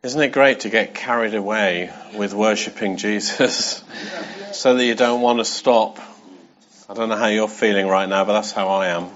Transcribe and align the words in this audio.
Isn't 0.00 0.20
it 0.22 0.30
great 0.30 0.60
to 0.60 0.70
get 0.70 0.94
carried 0.94 1.34
away 1.34 1.90
with 2.14 2.32
worshipping 2.32 2.98
Jesus 2.98 3.82
so 4.52 4.74
that 4.74 4.84
you 4.84 4.94
don't 4.94 5.22
want 5.22 5.40
to 5.40 5.44
stop? 5.44 5.98
I 6.88 6.94
don't 6.94 7.08
know 7.08 7.16
how 7.16 7.26
you're 7.26 7.48
feeling 7.48 7.88
right 7.88 8.08
now, 8.08 8.24
but 8.24 8.34
that's 8.34 8.52
how 8.52 8.68
I 8.68 8.88
am. 8.88 9.08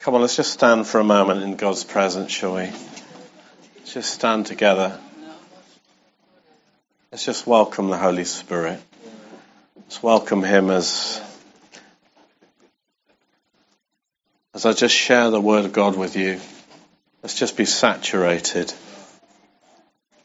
Come 0.00 0.14
on, 0.14 0.20
let's 0.20 0.36
just 0.36 0.52
stand 0.52 0.86
for 0.86 1.00
a 1.00 1.04
moment 1.04 1.42
in 1.42 1.56
God's 1.56 1.82
presence, 1.82 2.30
shall 2.30 2.56
we? 2.56 2.64
Let's 3.78 3.94
just 3.94 4.12
stand 4.12 4.44
together. 4.44 5.00
Let's 7.10 7.24
just 7.24 7.46
welcome 7.46 7.88
the 7.88 7.96
Holy 7.96 8.26
Spirit. 8.26 8.80
Let's 9.76 10.02
welcome 10.02 10.42
Him 10.42 10.68
as, 10.68 11.22
as 14.52 14.66
I 14.66 14.74
just 14.74 14.94
share 14.94 15.30
the 15.30 15.40
Word 15.40 15.64
of 15.64 15.72
God 15.72 15.96
with 15.96 16.16
you. 16.16 16.38
Let's 17.22 17.34
just 17.34 17.56
be 17.56 17.66
saturated. 17.66 18.72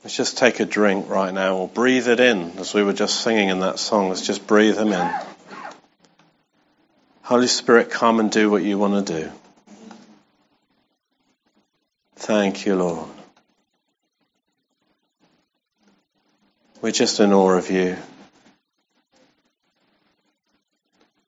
Let's 0.03 0.16
just 0.16 0.38
take 0.38 0.59
a 0.59 0.66
drink 0.66 1.09
right 1.09 1.34
now 1.34 1.58
or 1.58 1.67
breathe 1.67 2.08
it 2.08 2.20
in 2.20 2.52
as 2.59 2.73
we 2.73 2.84
were 2.84 2.94
just 2.94 3.22
singing 3.22 3.49
in 3.49 3.59
that 3.62 3.80
song. 3.80 4.09
Let's 4.09 4.26
just 4.26 4.45
breathe 4.48 4.77
Him 4.77 4.94
in. 4.94 5.12
Holy 7.23 7.48
Spirit, 7.48 7.89
come 7.89 8.20
and 8.20 8.31
do 8.31 8.52
what 8.52 8.63
you 8.63 8.77
want 8.77 9.08
to 9.08 9.22
do. 9.22 9.31
Thank 12.17 12.66
you, 12.66 12.76
Lord. 12.76 13.09
We're 16.81 16.91
just 16.91 17.20
in 17.20 17.34
awe 17.34 17.58
of 17.58 17.72
you. 17.72 17.98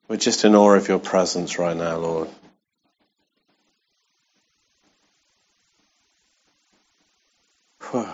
We're 0.06 0.16
just 0.16 0.44
in 0.44 0.54
awe 0.54 0.74
of 0.74 0.86
your 0.86 1.00
presence 1.00 1.58
right 1.58 1.76
now, 1.76 1.96
Lord. 1.96 2.28
Lord, 7.92 8.06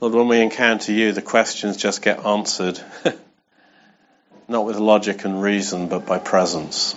when 0.00 0.28
we 0.28 0.40
encounter 0.40 0.92
you, 0.92 1.10
the 1.10 1.22
questions 1.22 1.76
just 1.76 2.02
get 2.02 2.24
answered. 2.24 2.80
Not 4.48 4.64
with 4.64 4.76
logic 4.76 5.24
and 5.24 5.42
reason, 5.42 5.88
but 5.88 6.06
by 6.06 6.18
presence. 6.18 6.94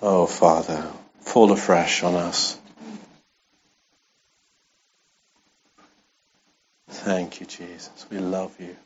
Oh, 0.00 0.26
Father, 0.26 0.86
fall 1.22 1.50
afresh 1.50 2.04
on 2.04 2.14
us. 2.14 2.56
Thank 6.88 7.40
you, 7.40 7.46
Jesus. 7.46 8.06
We 8.08 8.18
love 8.18 8.54
you. 8.60 8.76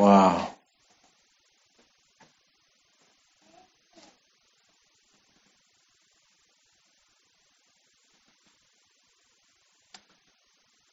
Wow. 0.00 0.48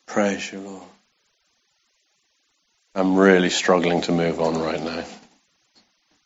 Praise 0.07 0.51
you, 0.51 0.59
Lord. 0.59 0.83
I'm 2.95 3.15
really 3.15 3.49
struggling 3.49 4.01
to 4.01 4.11
move 4.11 4.41
on 4.41 4.59
right 4.59 4.83
now. 4.83 5.05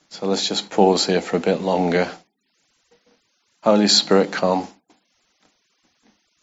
So 0.09 0.25
let's 0.25 0.47
just 0.47 0.71
pause 0.71 1.05
here 1.05 1.21
for 1.21 1.37
a 1.37 1.39
bit 1.39 1.61
longer. 1.61 2.09
Holy 3.61 3.87
Spirit, 3.87 4.31
come. 4.31 4.67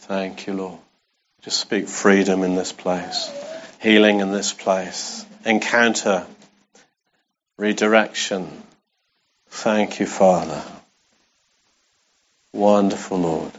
Thank 0.02 0.46
you, 0.46 0.52
Lord. 0.52 0.78
Just 1.42 1.58
speak 1.58 1.88
freedom 1.88 2.44
in 2.44 2.54
this 2.54 2.70
place, 2.70 3.28
healing 3.82 4.20
in 4.20 4.30
this 4.30 4.52
place, 4.52 5.26
encounter, 5.44 6.26
redirection. 7.56 8.48
Thank 9.48 10.00
you, 10.00 10.06
Father. 10.06 10.62
Wonderful, 12.52 13.18
Lord. 13.18 13.52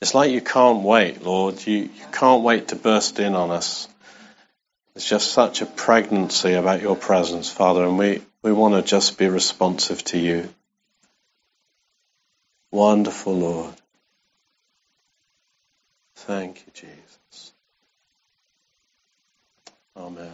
It's 0.00 0.14
like 0.14 0.30
you 0.30 0.40
can't 0.40 0.82
wait, 0.82 1.22
Lord. 1.22 1.66
You, 1.66 1.78
you 1.78 2.06
can't 2.12 2.42
wait 2.42 2.68
to 2.68 2.76
burst 2.76 3.18
in 3.20 3.34
on 3.34 3.50
us. 3.50 3.88
There's 4.94 5.06
just 5.08 5.32
such 5.32 5.62
a 5.62 5.66
pregnancy 5.66 6.52
about 6.54 6.82
your 6.82 6.94
presence, 6.96 7.50
Father, 7.50 7.84
and 7.84 7.98
we, 7.98 8.22
we 8.42 8.52
want 8.52 8.74
to 8.74 8.82
just 8.82 9.18
be 9.18 9.28
responsive 9.28 10.04
to 10.04 10.18
you. 10.18 10.48
Wonderful, 12.70 13.34
Lord. 13.34 13.74
Thank 16.16 16.64
you, 16.66 16.72
Jesus. 16.74 17.03
Amen. 19.96 20.32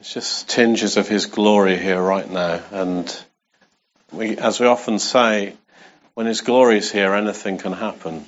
It's 0.00 0.12
just 0.12 0.48
tinges 0.48 0.96
of 0.96 1.08
His 1.08 1.26
glory 1.26 1.78
here 1.78 2.00
right 2.00 2.30
now, 2.30 2.62
and 2.70 3.24
we, 4.12 4.36
as 4.36 4.60
we 4.60 4.66
often 4.66 4.98
say, 4.98 5.54
when 6.14 6.26
His 6.26 6.40
glory 6.40 6.78
is 6.78 6.90
here, 6.90 7.14
anything 7.14 7.58
can 7.58 7.72
happen. 7.72 8.24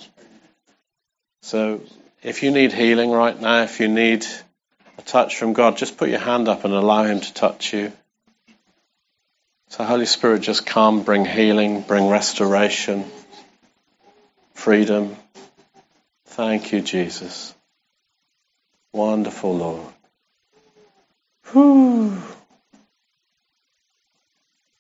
So 1.43 1.81
if 2.22 2.43
you 2.43 2.50
need 2.50 2.72
healing 2.72 3.10
right 3.10 3.38
now, 3.38 3.62
if 3.62 3.81
you 3.81 3.88
need 3.88 4.27
a 4.98 5.03
touch 5.03 5.37
from 5.37 5.53
God, 5.53 5.77
just 5.77 5.97
put 5.97 6.09
your 6.09 6.19
hand 6.19 6.48
up 6.48 6.65
and 6.65 6.75
allow 6.75 7.04
Him 7.04 7.21
to 7.21 7.34
touch 7.34 7.72
you. 7.72 7.93
So, 9.71 9.84
Holy 9.84 10.06
Spirit, 10.06 10.41
just 10.41 10.65
come, 10.65 11.03
bring 11.03 11.27
healing, 11.27 11.82
bring 11.82 12.09
restoration, 12.09 13.04
freedom. 14.54 15.15
Thank 16.27 16.72
you, 16.72 16.81
Jesus. 16.81 17.54
Wonderful, 18.93 19.56
Lord. 19.56 19.87
Whew. 21.53 22.16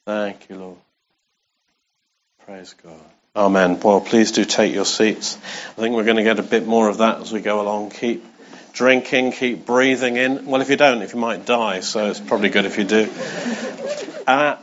Thank 0.06 0.48
you, 0.48 0.56
Lord. 0.56 0.78
Praise 2.44 2.74
God. 2.82 3.00
Amen. 3.36 3.78
Well, 3.80 4.00
please 4.00 4.32
do 4.32 4.44
take 4.44 4.74
your 4.74 4.86
seats. 4.86 5.36
I 5.36 5.80
think 5.80 5.94
we're 5.94 6.04
going 6.04 6.16
to 6.16 6.22
get 6.22 6.38
a 6.38 6.42
bit 6.42 6.66
more 6.66 6.88
of 6.88 6.98
that 6.98 7.20
as 7.20 7.32
we 7.32 7.40
go 7.40 7.60
along. 7.60 7.90
Keep 7.90 8.24
drinking, 8.72 9.32
keep 9.32 9.66
breathing 9.66 10.16
in. 10.16 10.46
Well, 10.46 10.60
if 10.60 10.70
you 10.70 10.76
don't, 10.76 11.02
if 11.02 11.12
you 11.12 11.20
might 11.20 11.44
die, 11.44 11.80
so 11.80 12.08
it's 12.08 12.20
probably 12.20 12.48
good 12.48 12.64
if 12.64 12.78
you 12.78 12.84
do. 12.84 13.10
Uh, 14.26 14.56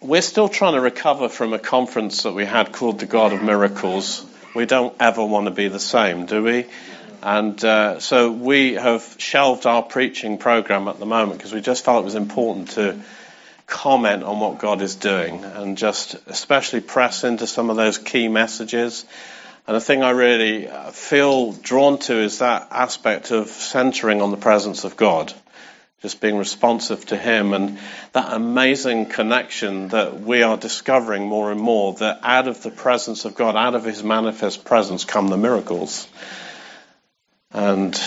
we're 0.00 0.22
still 0.22 0.48
trying 0.48 0.74
to 0.74 0.80
recover 0.80 1.28
from 1.28 1.52
a 1.52 1.58
conference 1.58 2.22
that 2.22 2.32
we 2.32 2.44
had 2.44 2.72
called 2.72 3.00
the 3.00 3.06
God 3.06 3.32
of 3.32 3.42
Miracles. 3.42 4.24
We 4.54 4.66
don't 4.66 4.94
ever 5.00 5.24
want 5.24 5.46
to 5.46 5.50
be 5.50 5.68
the 5.68 5.80
same, 5.80 6.26
do 6.26 6.42
we? 6.42 6.66
And 7.22 7.64
uh, 7.64 8.00
so 8.00 8.32
we 8.32 8.74
have 8.74 9.14
shelved 9.18 9.64
our 9.64 9.82
preaching 9.82 10.38
program 10.38 10.88
at 10.88 10.98
the 10.98 11.06
moment 11.06 11.38
because 11.38 11.52
we 11.52 11.60
just 11.60 11.84
felt 11.84 12.02
it 12.02 12.04
was 12.04 12.16
important 12.16 12.70
to 12.70 13.00
comment 13.66 14.24
on 14.24 14.40
what 14.40 14.58
God 14.58 14.82
is 14.82 14.96
doing 14.96 15.44
and 15.44 15.78
just 15.78 16.16
especially 16.26 16.80
press 16.80 17.22
into 17.22 17.46
some 17.46 17.70
of 17.70 17.76
those 17.76 17.96
key 17.96 18.26
messages. 18.26 19.04
And 19.68 19.76
the 19.76 19.80
thing 19.80 20.02
I 20.02 20.10
really 20.10 20.68
uh, 20.68 20.90
feel 20.90 21.52
drawn 21.52 21.98
to 22.00 22.16
is 22.16 22.40
that 22.40 22.66
aspect 22.72 23.30
of 23.30 23.46
centering 23.46 24.20
on 24.20 24.32
the 24.32 24.36
presence 24.36 24.82
of 24.82 24.96
God, 24.96 25.32
just 26.00 26.20
being 26.20 26.36
responsive 26.36 27.06
to 27.06 27.16
Him 27.16 27.54
and 27.54 27.78
that 28.14 28.32
amazing 28.32 29.06
connection 29.06 29.88
that 29.88 30.20
we 30.20 30.42
are 30.42 30.56
discovering 30.56 31.28
more 31.28 31.52
and 31.52 31.60
more 31.60 31.94
that 31.94 32.18
out 32.24 32.48
of 32.48 32.64
the 32.64 32.70
presence 32.72 33.24
of 33.24 33.36
God, 33.36 33.54
out 33.54 33.76
of 33.76 33.84
His 33.84 34.02
manifest 34.02 34.64
presence 34.64 35.04
come 35.04 35.28
the 35.28 35.36
miracles. 35.36 36.08
And 37.52 38.00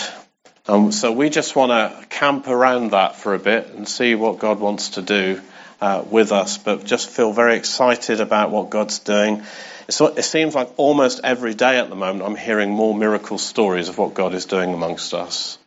um, 0.66 0.90
so 0.90 1.12
we 1.12 1.30
just 1.30 1.54
want 1.54 1.70
to 1.70 2.06
camp 2.08 2.48
around 2.48 2.90
that 2.90 3.16
for 3.16 3.34
a 3.34 3.38
bit 3.38 3.68
and 3.68 3.88
see 3.88 4.14
what 4.14 4.38
God 4.38 4.58
wants 4.58 4.90
to 4.90 5.02
do 5.02 5.40
uh, 5.80 6.04
with 6.10 6.32
us, 6.32 6.58
but 6.58 6.84
just 6.84 7.08
feel 7.10 7.32
very 7.32 7.56
excited 7.56 8.20
about 8.20 8.50
what 8.50 8.70
God's 8.70 8.98
doing. 8.98 9.42
it 9.88 10.24
seems 10.24 10.54
like 10.54 10.70
almost 10.76 11.20
every 11.22 11.54
day 11.54 11.78
at 11.78 11.88
the 11.88 11.94
moment 11.94 12.24
I'm 12.24 12.36
hearing 12.36 12.70
more 12.70 12.94
miracle 12.94 13.38
stories 13.38 13.88
of 13.88 13.98
what 13.98 14.14
God 14.14 14.34
is 14.34 14.46
doing 14.46 14.74
amongst 14.74 15.14
us. 15.14 15.58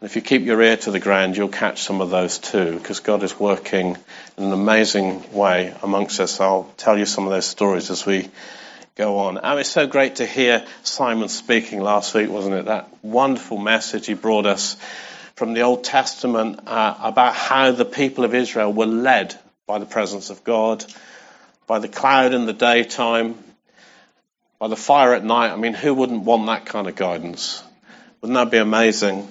And 0.00 0.08
if 0.08 0.16
you 0.16 0.22
keep 0.22 0.42
your 0.44 0.62
ear 0.62 0.76
to 0.78 0.90
the 0.90 1.00
ground, 1.00 1.36
you'll 1.36 1.48
catch 1.48 1.82
some 1.82 2.00
of 2.00 2.10
those 2.10 2.38
too, 2.38 2.78
because 2.78 3.00
God 3.00 3.22
is 3.22 3.38
working 3.38 3.96
in 4.38 4.44
an 4.44 4.52
amazing 4.52 5.32
way 5.32 5.74
amongst 5.82 6.20
us. 6.20 6.40
I'll 6.40 6.72
tell 6.76 6.98
you 6.98 7.06
some 7.06 7.24
of 7.24 7.30
those 7.30 7.46
stories 7.46 7.90
as 7.90 8.06
we 8.06 8.30
go 9.00 9.20
on. 9.20 9.38
And 9.38 9.58
it's 9.58 9.70
so 9.70 9.86
great 9.86 10.16
to 10.16 10.26
hear 10.26 10.66
Simon 10.82 11.30
speaking 11.30 11.80
last 11.80 12.12
week, 12.12 12.28
wasn't 12.28 12.56
it? 12.56 12.66
That 12.66 12.86
wonderful 13.02 13.56
message 13.56 14.04
he 14.04 14.12
brought 14.12 14.44
us 14.44 14.76
from 15.36 15.54
the 15.54 15.62
Old 15.62 15.84
Testament 15.84 16.60
uh, 16.66 16.96
about 17.02 17.34
how 17.34 17.72
the 17.72 17.86
people 17.86 18.24
of 18.24 18.34
Israel 18.34 18.70
were 18.70 18.84
led 18.84 19.34
by 19.66 19.78
the 19.78 19.86
presence 19.86 20.28
of 20.28 20.44
God, 20.44 20.84
by 21.66 21.78
the 21.78 21.88
cloud 21.88 22.34
in 22.34 22.44
the 22.44 22.52
daytime, 22.52 23.38
by 24.58 24.68
the 24.68 24.76
fire 24.76 25.14
at 25.14 25.24
night. 25.24 25.50
I 25.50 25.56
mean, 25.56 25.72
who 25.72 25.94
wouldn't 25.94 26.24
want 26.24 26.44
that 26.48 26.66
kind 26.66 26.86
of 26.86 26.94
guidance? 26.94 27.62
Wouldn't 28.20 28.36
that 28.36 28.50
be 28.50 28.58
amazing? 28.58 29.26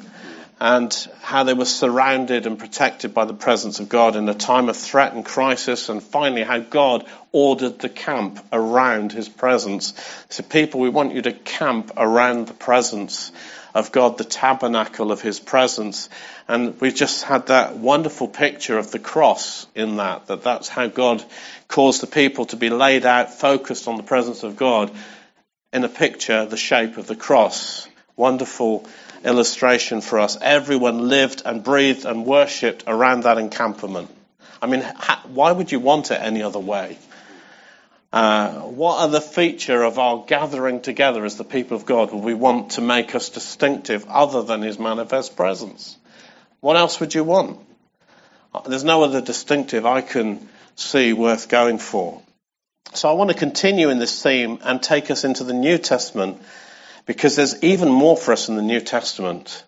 And 0.59 0.93
how 1.21 1.43
they 1.43 1.53
were 1.53 1.65
surrounded 1.65 2.45
and 2.45 2.59
protected 2.59 3.13
by 3.13 3.25
the 3.25 3.33
presence 3.33 3.79
of 3.79 3.87
God 3.87 4.15
in 4.15 4.27
a 4.27 4.33
time 4.33 4.67
of 4.67 4.75
threat 4.75 5.13
and 5.13 5.23
crisis, 5.23 5.87
and 5.87 6.03
finally 6.03 6.43
how 6.43 6.59
God 6.59 7.05
ordered 7.31 7.79
the 7.79 7.89
camp 7.89 8.45
around 8.51 9.11
his 9.11 9.29
presence. 9.29 9.93
So, 10.29 10.43
people, 10.43 10.81
we 10.81 10.89
want 10.89 11.13
you 11.13 11.21
to 11.21 11.31
camp 11.31 11.91
around 11.95 12.47
the 12.47 12.53
presence 12.53 13.31
of 13.73 13.91
God, 13.91 14.17
the 14.17 14.23
tabernacle 14.23 15.11
of 15.11 15.21
his 15.21 15.39
presence. 15.39 16.09
And 16.47 16.79
we've 16.81 16.95
just 16.95 17.23
had 17.23 17.47
that 17.47 17.77
wonderful 17.77 18.27
picture 18.27 18.77
of 18.77 18.91
the 18.91 18.99
cross 18.99 19.67
in 19.75 19.97
that, 19.97 20.27
that 20.27 20.43
that's 20.43 20.67
how 20.67 20.87
God 20.87 21.23
caused 21.67 22.01
the 22.01 22.07
people 22.07 22.45
to 22.47 22.55
be 22.55 22.69
laid 22.69 23.05
out, 23.05 23.33
focused 23.33 23.87
on 23.87 23.97
the 23.97 24.03
presence 24.03 24.43
of 24.43 24.57
God 24.57 24.91
in 25.71 25.83
a 25.83 25.89
picture, 25.89 26.45
the 26.45 26.57
shape 26.57 26.97
of 26.97 27.07
the 27.07 27.15
cross. 27.15 27.87
Wonderful 28.19 28.85
illustration 29.23 30.01
for 30.01 30.19
us. 30.19 30.37
Everyone 30.41 31.07
lived 31.07 31.43
and 31.45 31.63
breathed 31.63 32.03
and 32.03 32.25
worshipped 32.25 32.83
around 32.85 33.23
that 33.23 33.37
encampment. 33.37 34.13
I 34.61 34.67
mean, 34.67 34.81
why 35.27 35.53
would 35.53 35.71
you 35.71 35.79
want 35.79 36.11
it 36.11 36.19
any 36.21 36.43
other 36.43 36.59
way? 36.59 36.97
Uh, 38.11 38.55
what 38.55 38.99
other 38.99 39.21
feature 39.21 39.83
of 39.83 39.99
our 39.99 40.25
gathering 40.27 40.81
together 40.81 41.23
as 41.23 41.37
the 41.37 41.45
people 41.45 41.77
of 41.77 41.85
God 41.85 42.11
would 42.11 42.21
we 42.21 42.33
want 42.33 42.71
to 42.71 42.81
make 42.81 43.15
us 43.15 43.29
distinctive 43.29 44.05
other 44.09 44.43
than 44.43 44.63
His 44.63 44.77
manifest 44.77 45.37
presence? 45.37 45.95
What 46.59 46.75
else 46.75 46.99
would 46.99 47.15
you 47.15 47.23
want? 47.23 47.57
There's 48.67 48.83
no 48.83 49.01
other 49.05 49.21
distinctive 49.21 49.85
I 49.85 50.01
can 50.01 50.45
see 50.75 51.13
worth 51.13 51.47
going 51.47 51.77
for. 51.77 52.21
So 52.93 53.07
I 53.07 53.13
want 53.13 53.29
to 53.29 53.37
continue 53.37 53.87
in 53.89 53.97
this 53.97 54.21
theme 54.21 54.59
and 54.61 54.83
take 54.83 55.09
us 55.09 55.23
into 55.23 55.45
the 55.45 55.53
New 55.53 55.77
Testament 55.77 56.41
because 57.09 57.35
there's 57.35 57.63
even 57.63 57.89
more 57.89 58.15
for 58.15 58.33
us 58.33 58.49
in 58.49 58.55
the 58.55 58.61
New 58.61 58.79
Testament. 58.79 59.65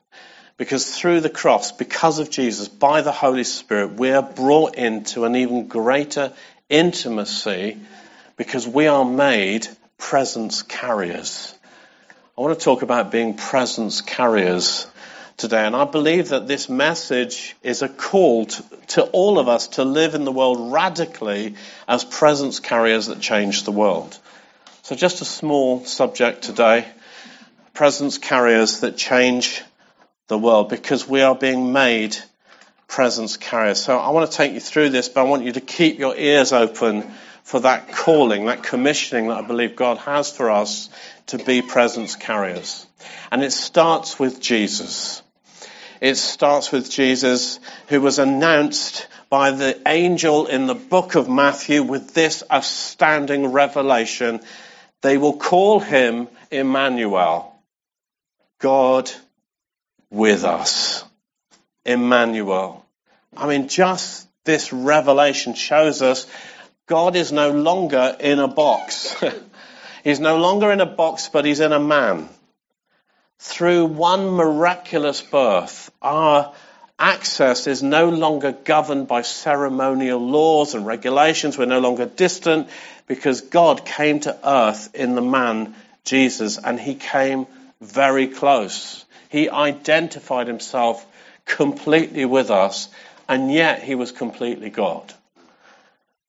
Because 0.58 0.96
through 0.96 1.22
the 1.22 1.30
cross, 1.30 1.72
because 1.72 2.20
of 2.20 2.30
Jesus, 2.30 2.68
by 2.68 3.02
the 3.02 3.12
Holy 3.12 3.46
Spirit, 3.46 3.94
we 3.94 4.12
are 4.12 4.22
brought 4.22 4.76
into 4.76 5.26
an 5.26 5.36
even 5.36 5.66
greater 5.66 6.34
intimacy 6.70 7.80
because 8.38 8.68
we 8.68 8.86
are 8.86 9.04
made 9.04 9.68
presence 9.98 10.62
carriers. 10.62 11.56
I 12.38 12.42
want 12.42 12.60
to 12.60 12.64
talk 12.64 12.84
about 12.84 13.12
being 13.12 13.34
presence 13.34 14.02
carriers 14.02 14.86
today, 15.36 15.66
and 15.66 15.76
I 15.76 15.86
believe 15.86 16.30
that 16.30 16.48
this 16.48 16.70
message 16.70 17.56
is 17.64 17.82
a 17.82 17.90
call 17.90 18.46
to, 18.46 18.64
to 18.90 19.04
all 19.06 19.40
of 19.40 19.48
us 19.48 19.70
to 19.70 19.84
live 19.84 20.14
in 20.14 20.26
the 20.26 20.32
world 20.32 20.72
radically 20.72 21.56
as 21.88 22.04
presence 22.04 22.60
carriers 22.60 23.08
that 23.08 23.20
change 23.20 23.64
the 23.64 23.72
world. 23.72 24.16
So, 24.84 24.96
just 24.96 25.22
a 25.22 25.26
small 25.26 25.84
subject 25.86 26.44
today 26.44 26.86
presence 27.74 28.18
carriers 28.18 28.82
that 28.82 28.98
change 28.98 29.64
the 30.28 30.38
world 30.38 30.70
because 30.70 31.08
we 31.08 31.22
are 31.22 31.36
being 31.36 31.74
made 31.74 32.18
presence 32.88 33.38
carriers. 33.38 33.82
So 33.82 33.98
I 33.98 34.10
want 34.10 34.30
to 34.30 34.38
take 34.38 34.54
you 34.54 34.60
through 34.60 34.90
this, 34.90 35.10
but 35.10 35.22
I 35.22 35.24
want 35.24 35.46
you 35.46 35.54
to 35.54 35.62
keep 35.62 35.98
your 35.98 36.16
ears 36.16 36.52
open 36.52 37.10
for 37.44 37.62
that 37.62 37.92
calling, 37.92 38.46
that 38.46 38.64
commissioning 38.64 39.28
that 39.28 39.38
I 39.38 39.42
believe 39.42 39.76
God 39.76 39.98
has 40.00 40.32
for 40.32 40.52
us 40.52 40.90
to 41.28 41.38
be 41.38 41.62
presence 41.62 42.16
carriers. 42.16 42.86
And 43.32 43.44
it 43.44 43.52
starts 43.52 44.20
with 44.20 44.40
Jesus. 44.40 45.24
It 46.02 46.16
starts 46.16 46.72
with 46.72 46.90
Jesus 46.90 47.60
who 47.88 48.02
was 48.02 48.20
announced 48.20 49.08
by 49.30 49.52
the 49.52 49.80
angel 49.88 50.48
in 50.48 50.68
the 50.68 50.76
book 50.76 51.16
of 51.16 51.30
Matthew 51.30 51.84
with 51.84 52.14
this 52.14 52.44
astounding 52.50 53.48
revelation. 53.48 54.42
They 55.02 55.18
will 55.18 55.38
call 55.38 55.80
him 55.80 56.28
Emmanuel. 56.52 57.51
God 58.62 59.12
with 60.10 60.44
us. 60.44 61.04
Emmanuel. 61.86 62.86
I 63.36 63.48
mean, 63.48 63.68
just 63.68 64.28
this 64.46 64.72
revelation 64.72 65.54
shows 65.56 66.02
us 66.02 66.28
God 66.86 67.16
is 67.16 67.32
no 67.32 67.52
longer 67.52 68.16
in 68.20 68.40
a 68.40 68.48
box. 68.48 69.16
he's 70.04 70.20
no 70.20 70.38
longer 70.38 70.72
in 70.72 70.80
a 70.80 70.86
box, 70.86 71.30
but 71.30 71.46
he's 71.46 71.60
in 71.60 71.72
a 71.72 71.80
man. 71.80 72.30
Through 73.40 73.86
one 73.86 74.32
miraculous 74.32 75.22
birth, 75.22 75.90
our 76.02 76.54
access 77.00 77.66
is 77.66 77.82
no 77.82 78.10
longer 78.10 78.52
governed 78.52 79.08
by 79.08 79.24
ceremonial 79.24 80.20
laws 80.20 80.76
and 80.76 80.86
regulations. 80.86 81.58
We're 81.58 81.66
no 81.66 81.80
longer 81.80 82.06
distant 82.06 82.70
because 83.08 83.42
God 83.42 83.86
came 83.86 84.20
to 84.22 84.38
earth 84.48 84.94
in 84.94 85.16
the 85.16 85.22
man 85.22 85.74
Jesus 86.04 86.60
and 86.60 86.80
he 86.80 86.94
came 86.94 87.48
very 87.82 88.28
close. 88.28 89.04
He 89.30 89.50
identified 89.50 90.48
himself 90.48 91.06
completely 91.46 92.26
with 92.26 92.52
us, 92.52 92.90
and 93.28 93.52
yet 93.52 93.82
he 93.84 93.96
was 93.96 94.12
completely 94.12 94.70
God. 94.70 95.14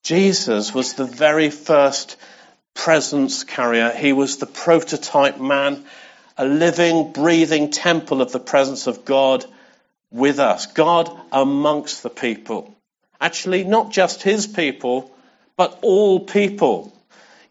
Jesus 0.03 0.75
was 0.75 0.95
the 0.95 1.05
very 1.05 1.51
first 1.51 2.17
presence 2.75 3.45
carrier. 3.45 3.91
He 3.91 4.13
was 4.13 4.39
the 4.39 4.47
prototype 4.47 5.39
man, 5.39 5.85
a 6.37 6.45
living, 6.45 7.13
breathing 7.13 7.71
temple 7.71 8.23
of 8.23 8.33
the 8.33 8.41
presence 8.41 8.87
of 8.87 9.05
God 9.05 9.45
with 10.11 10.39
us. 10.39 10.67
God 10.67 11.11
amongst 11.31 12.03
the 12.03 12.11
people. 12.11 12.75
Actually, 13.21 13.65
not 13.65 13.93
just 13.93 14.23
his 14.23 14.47
people, 14.47 15.15
but 15.57 15.79
all 15.83 16.21
people. 16.21 16.93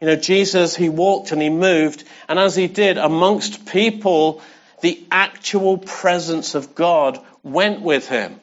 You 0.02 0.08
know, 0.08 0.16
Jesus, 0.16 0.76
he 0.76 0.90
walked 0.90 1.32
and 1.32 1.42
he 1.42 1.50
moved, 1.50 2.04
and 2.28 2.40
as 2.40 2.56
he 2.56 2.68
did 2.68 2.98
amongst 2.98 3.68
people, 3.68 4.42
the 4.82 5.02
actual 5.12 5.78
presence 5.78 6.56
of 6.56 6.74
God 6.74 7.24
went 7.44 7.82
with 7.82 8.10
him 8.10 8.42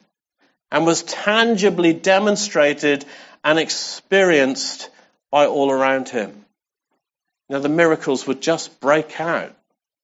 and 0.71 0.87
was 0.87 1.03
tangibly 1.03 1.93
demonstrated 1.93 3.05
and 3.43 3.59
experienced 3.59 4.89
by 5.33 5.47
all 5.47 5.73
around 5.73 6.09
him. 6.09 6.45
Now, 7.49 7.59
the 7.59 7.69
miracles 7.69 8.25
would 8.27 8.41
just 8.41 8.79
break 8.79 9.21
out 9.21 9.57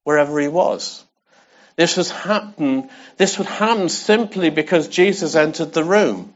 wherever 0.03 0.41
he 0.41 0.49
was. 0.49 1.05
This 1.77 1.97
was 1.97 2.11
happen, 2.11 2.89
this 3.17 3.39
would 3.39 3.47
happen 3.47 3.89
simply 3.89 4.51
because 4.51 4.89
Jesus 4.89 5.37
entered 5.37 5.73
the 5.73 5.85
room. 5.85 6.34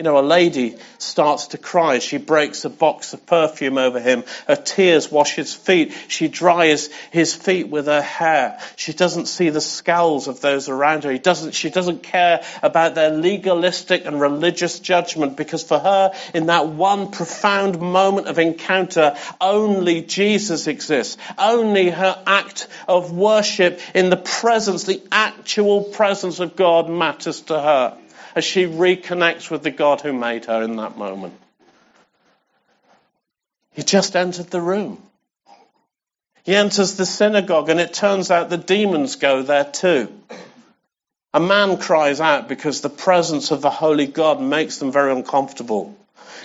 You 0.00 0.04
know, 0.04 0.18
a 0.18 0.20
lady 0.20 0.78
starts 0.96 1.48
to 1.48 1.58
cry. 1.58 1.98
She 1.98 2.16
breaks 2.16 2.64
a 2.64 2.70
box 2.70 3.12
of 3.12 3.26
perfume 3.26 3.76
over 3.76 4.00
him. 4.00 4.24
Her 4.48 4.56
tears 4.56 5.12
wash 5.12 5.34
his 5.34 5.52
feet. 5.52 5.92
She 6.08 6.26
dries 6.26 6.86
his 7.10 7.34
feet 7.34 7.68
with 7.68 7.84
her 7.84 8.00
hair. 8.00 8.58
She 8.76 8.94
doesn't 8.94 9.26
see 9.26 9.50
the 9.50 9.60
scowls 9.60 10.26
of 10.26 10.40
those 10.40 10.70
around 10.70 11.04
her. 11.04 11.10
He 11.10 11.18
doesn't, 11.18 11.52
she 11.52 11.68
doesn't 11.68 12.02
care 12.02 12.42
about 12.62 12.94
their 12.94 13.10
legalistic 13.10 14.06
and 14.06 14.18
religious 14.18 14.78
judgment 14.78 15.36
because 15.36 15.62
for 15.62 15.78
her, 15.78 16.12
in 16.32 16.46
that 16.46 16.68
one 16.68 17.10
profound 17.10 17.78
moment 17.78 18.26
of 18.26 18.38
encounter, 18.38 19.14
only 19.38 20.00
Jesus 20.00 20.66
exists. 20.66 21.18
Only 21.36 21.90
her 21.90 22.22
act 22.26 22.68
of 22.88 23.12
worship 23.12 23.78
in 23.94 24.08
the 24.08 24.16
presence, 24.16 24.84
the 24.84 25.02
actual 25.12 25.82
presence 25.82 26.40
of 26.40 26.56
God 26.56 26.88
matters 26.88 27.42
to 27.42 27.60
her 27.60 27.98
as 28.34 28.44
she 28.44 28.64
reconnects 28.64 29.50
with 29.50 29.62
the 29.62 29.70
God 29.70 30.00
who 30.00 30.12
made 30.12 30.46
her 30.46 30.62
in 30.62 30.76
that 30.76 30.96
moment. 30.96 31.34
He 33.72 33.82
just 33.82 34.16
entered 34.16 34.50
the 34.50 34.60
room. 34.60 35.02
He 36.44 36.54
enters 36.54 36.94
the 36.96 37.06
synagogue, 37.06 37.68
and 37.68 37.80
it 37.80 37.92
turns 37.92 38.30
out 38.30 38.50
the 38.50 38.56
demons 38.56 39.16
go 39.16 39.42
there 39.42 39.64
too. 39.64 40.12
A 41.32 41.40
man 41.40 41.78
cries 41.78 42.20
out 42.20 42.48
because 42.48 42.80
the 42.80 42.90
presence 42.90 43.52
of 43.52 43.62
the 43.62 43.70
Holy 43.70 44.06
God 44.06 44.40
makes 44.40 44.78
them 44.78 44.90
very 44.90 45.12
uncomfortable, 45.12 45.96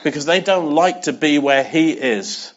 because 0.03 0.25
they 0.25 0.41
don't 0.41 0.75
like 0.75 1.03
to 1.03 1.13
be 1.13 1.39
where 1.39 1.63
he 1.63 1.91
is. 1.91 2.53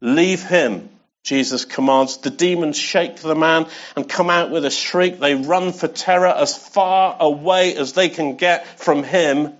Leave 0.00 0.42
him. 0.42 0.90
Jesus 1.22 1.64
commands. 1.64 2.18
The 2.18 2.30
demons 2.30 2.76
shake 2.76 3.16
the 3.16 3.34
man 3.34 3.66
and 3.96 4.08
come 4.08 4.28
out 4.28 4.50
with 4.50 4.64
a 4.64 4.70
shriek. 4.70 5.20
They 5.20 5.34
run 5.34 5.72
for 5.72 5.88
terror 5.88 6.26
as 6.26 6.56
far 6.56 7.16
away 7.20 7.76
as 7.76 7.92
they 7.92 8.08
can 8.08 8.36
get 8.36 8.66
from 8.80 9.04
him, 9.04 9.52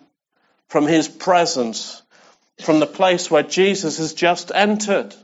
from 0.68 0.86
his 0.86 1.06
presence, 1.08 2.02
from 2.60 2.80
the 2.80 2.86
place 2.86 3.30
where 3.30 3.44
Jesus 3.44 3.98
has 3.98 4.12
just 4.12 4.50
entered. 4.52 5.14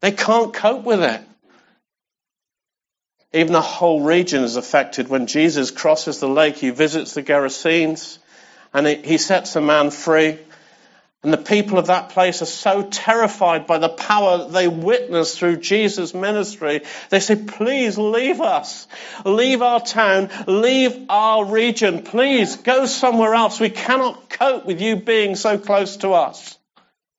They 0.00 0.12
can't 0.12 0.54
cope 0.54 0.84
with 0.84 1.02
it. 1.02 1.20
Even 3.32 3.52
the 3.52 3.60
whole 3.60 4.02
region 4.02 4.44
is 4.44 4.56
affected 4.56 5.08
when 5.08 5.26
Jesus 5.26 5.70
crosses 5.70 6.20
the 6.20 6.28
lake. 6.28 6.56
He 6.56 6.70
visits 6.70 7.14
the 7.14 7.22
Gerasenes 7.22 8.18
and 8.74 8.86
he 8.86 9.18
sets 9.18 9.54
the 9.54 9.60
man 9.60 9.90
free. 9.90 10.38
And 11.22 11.32
the 11.32 11.38
people 11.38 11.78
of 11.78 11.86
that 11.86 12.08
place 12.08 12.42
are 12.42 12.46
so 12.46 12.82
terrified 12.82 13.68
by 13.68 13.78
the 13.78 13.88
power 13.88 14.48
they 14.48 14.66
witness 14.66 15.38
through 15.38 15.58
Jesus' 15.58 16.14
ministry. 16.14 16.80
They 17.10 17.20
say, 17.20 17.36
please 17.36 17.96
leave 17.96 18.40
us. 18.40 18.88
Leave 19.24 19.62
our 19.62 19.80
town. 19.80 20.30
Leave 20.48 21.06
our 21.08 21.44
region. 21.44 22.02
Please 22.02 22.56
go 22.56 22.86
somewhere 22.86 23.34
else. 23.34 23.60
We 23.60 23.70
cannot 23.70 24.30
cope 24.30 24.66
with 24.66 24.80
you 24.80 24.96
being 24.96 25.36
so 25.36 25.58
close 25.58 25.98
to 25.98 26.10
us. 26.10 26.58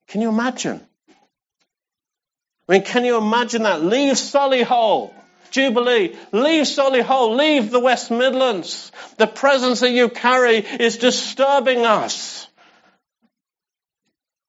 Can 0.09 0.19
you 0.19 0.27
imagine? 0.27 0.85
I 2.67 2.73
mean, 2.73 2.83
can 2.83 3.05
you 3.05 3.17
imagine 3.17 3.63
that? 3.63 3.83
Leave 3.83 4.15
Solihull. 4.15 5.13
Jubilee, 5.51 6.17
leave 6.31 6.63
Solihull, 6.63 7.37
leave 7.37 7.69
the 7.69 7.79
West 7.79 8.09
Midlands. 8.09 8.91
The 9.17 9.27
presence 9.27 9.81
that 9.81 9.91
you 9.91 10.09
carry 10.09 10.57
is 10.57 10.97
disturbing 10.97 11.85
us. 11.85 12.47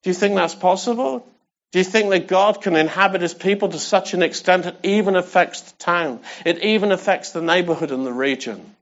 Do 0.04 0.11
you 0.11 0.14
think 0.14 0.34
that's 0.34 0.54
possible? 0.54 1.26
Do 1.73 1.78
you 1.78 1.84
think 1.84 2.11
that 2.11 2.28
God 2.28 2.62
can 2.62 2.76
inhabit 2.76 3.23
his 3.23 3.34
people 3.34 3.70
to 3.70 3.78
such 3.78 4.14
an 4.14 4.23
extent 4.23 4.66
it 4.66 4.76
even 4.82 5.16
affects 5.16 5.62
the 5.62 5.76
town? 5.78 6.20
It 6.44 6.62
even 6.62 6.92
affects 6.92 7.32
the 7.32 7.42
neighborhood 7.42 7.90
and 7.90 8.06
the 8.06 8.12
region. 8.12 8.76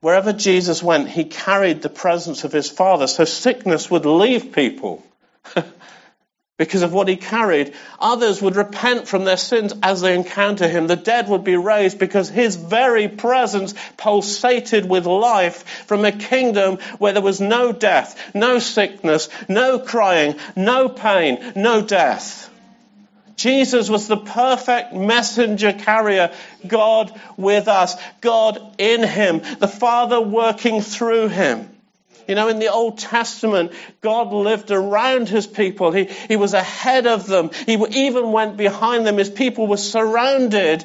Wherever 0.00 0.32
Jesus 0.32 0.82
went, 0.82 1.08
he 1.08 1.24
carried 1.24 1.82
the 1.82 1.88
presence 1.88 2.42
of 2.42 2.52
his 2.52 2.68
Father, 2.68 3.06
so 3.06 3.24
sickness 3.24 3.90
would 3.90 4.06
leave 4.06 4.50
people. 4.50 5.04
because 6.62 6.82
of 6.82 6.92
what 6.92 7.08
he 7.08 7.16
carried. 7.16 7.74
Others 7.98 8.40
would 8.40 8.54
repent 8.54 9.08
from 9.08 9.24
their 9.24 9.36
sins 9.36 9.74
as 9.82 10.00
they 10.00 10.14
encounter 10.14 10.68
him. 10.68 10.86
The 10.86 10.94
dead 10.94 11.28
would 11.28 11.42
be 11.42 11.56
raised 11.56 11.98
because 11.98 12.28
his 12.28 12.54
very 12.54 13.08
presence 13.08 13.74
pulsated 13.96 14.88
with 14.88 15.04
life 15.04 15.66
from 15.86 16.04
a 16.04 16.12
kingdom 16.12 16.76
where 16.98 17.12
there 17.12 17.22
was 17.22 17.40
no 17.40 17.72
death, 17.72 18.16
no 18.32 18.60
sickness, 18.60 19.28
no 19.48 19.80
crying, 19.80 20.36
no 20.54 20.88
pain, 20.88 21.52
no 21.56 21.82
death. 21.82 22.48
Jesus 23.34 23.90
was 23.90 24.06
the 24.06 24.16
perfect 24.16 24.92
messenger 24.94 25.72
carrier. 25.72 26.32
God 26.64 27.12
with 27.36 27.66
us. 27.66 27.96
God 28.20 28.76
in 28.78 29.02
him. 29.02 29.42
The 29.58 29.66
Father 29.66 30.20
working 30.20 30.80
through 30.80 31.26
him. 31.26 31.71
You 32.32 32.36
know, 32.36 32.48
in 32.48 32.60
the 32.60 32.72
Old 32.72 32.96
Testament, 32.96 33.72
God 34.00 34.32
lived 34.32 34.70
around 34.70 35.28
his 35.28 35.46
people. 35.46 35.92
He, 35.92 36.04
he 36.04 36.36
was 36.36 36.54
ahead 36.54 37.06
of 37.06 37.26
them. 37.26 37.50
He 37.66 37.74
even 37.74 38.32
went 38.32 38.56
behind 38.56 39.06
them. 39.06 39.18
His 39.18 39.28
people 39.28 39.66
were 39.66 39.76
surrounded, 39.76 40.82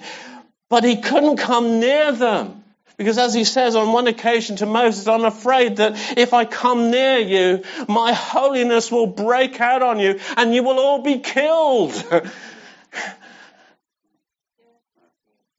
but 0.67 0.83
he 0.83 0.97
couldn't 0.97 1.37
come 1.37 1.79
near 1.79 2.11
them. 2.11 2.65
Because 2.97 3.17
as 3.17 3.33
he 3.33 3.45
says 3.45 3.77
on 3.77 3.93
one 3.93 4.07
occasion 4.07 4.57
to 4.57 4.65
Moses, 4.65 5.07
I'm 5.07 5.23
afraid 5.23 5.77
that 5.77 6.17
if 6.17 6.33
I 6.33 6.43
come 6.43 6.91
near 6.91 7.19
you, 7.19 7.63
my 7.87 8.11
holiness 8.11 8.91
will 8.91 9.07
break 9.07 9.61
out 9.61 9.81
on 9.81 9.99
you 9.99 10.19
and 10.35 10.53
you 10.53 10.63
will 10.63 10.79
all 10.79 11.01
be 11.01 11.19
killed. 11.19 11.93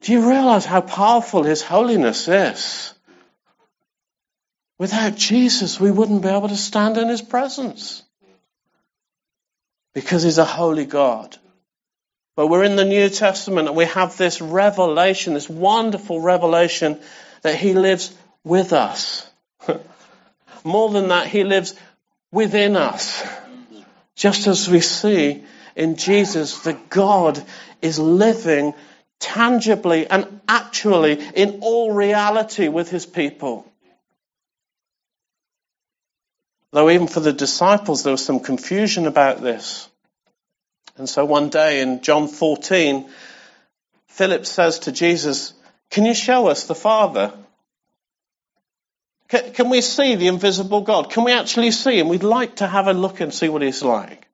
Do 0.02 0.12
you 0.12 0.28
realize 0.28 0.66
how 0.66 0.82
powerful 0.82 1.44
his 1.44 1.62
holiness 1.62 2.28
is? 2.28 2.92
Without 4.78 5.16
Jesus, 5.16 5.80
we 5.80 5.90
wouldn't 5.90 6.22
be 6.22 6.28
able 6.28 6.48
to 6.48 6.56
stand 6.56 6.96
in 6.96 7.08
his 7.08 7.22
presence. 7.22 8.02
Because 9.92 10.22
he's 10.22 10.38
a 10.38 10.44
holy 10.44 10.86
God. 10.86 11.36
But 12.36 12.46
we're 12.46 12.62
in 12.62 12.76
the 12.76 12.84
New 12.84 13.08
Testament 13.08 13.66
and 13.66 13.76
we 13.76 13.86
have 13.86 14.16
this 14.16 14.40
revelation, 14.40 15.34
this 15.34 15.50
wonderful 15.50 16.20
revelation 16.20 17.00
that 17.42 17.56
he 17.56 17.74
lives 17.74 18.14
with 18.44 18.72
us. 18.72 19.28
More 20.64 20.90
than 20.90 21.08
that, 21.08 21.26
he 21.26 21.42
lives 21.42 21.74
within 22.30 22.76
us. 22.76 23.24
Just 24.14 24.46
as 24.46 24.68
we 24.68 24.80
see 24.80 25.42
in 25.74 25.96
Jesus 25.96 26.60
that 26.60 26.88
God 26.88 27.42
is 27.82 27.98
living 27.98 28.74
tangibly 29.18 30.06
and 30.06 30.40
actually 30.46 31.20
in 31.34 31.58
all 31.62 31.92
reality 31.92 32.68
with 32.68 32.88
his 32.88 33.06
people. 33.06 33.68
Though 36.72 36.90
even 36.90 37.06
for 37.06 37.20
the 37.20 37.32
disciples 37.32 38.02
there 38.02 38.12
was 38.12 38.24
some 38.24 38.40
confusion 38.40 39.06
about 39.06 39.40
this. 39.40 39.88
And 40.96 41.08
so 41.08 41.24
one 41.24 41.48
day 41.48 41.80
in 41.80 42.02
John 42.02 42.28
14, 42.28 43.08
Philip 44.08 44.46
says 44.46 44.80
to 44.80 44.92
Jesus, 44.92 45.54
Can 45.90 46.04
you 46.04 46.14
show 46.14 46.48
us 46.48 46.64
the 46.64 46.74
Father? 46.74 47.32
Can, 49.28 49.52
can 49.52 49.70
we 49.70 49.80
see 49.80 50.16
the 50.16 50.26
invisible 50.26 50.80
God? 50.80 51.10
Can 51.10 51.24
we 51.24 51.32
actually 51.32 51.70
see 51.70 51.98
him? 51.98 52.08
We'd 52.08 52.22
like 52.22 52.56
to 52.56 52.66
have 52.66 52.88
a 52.88 52.92
look 52.92 53.20
and 53.20 53.32
see 53.32 53.48
what 53.48 53.62
he's 53.62 53.82
like. 53.82 54.26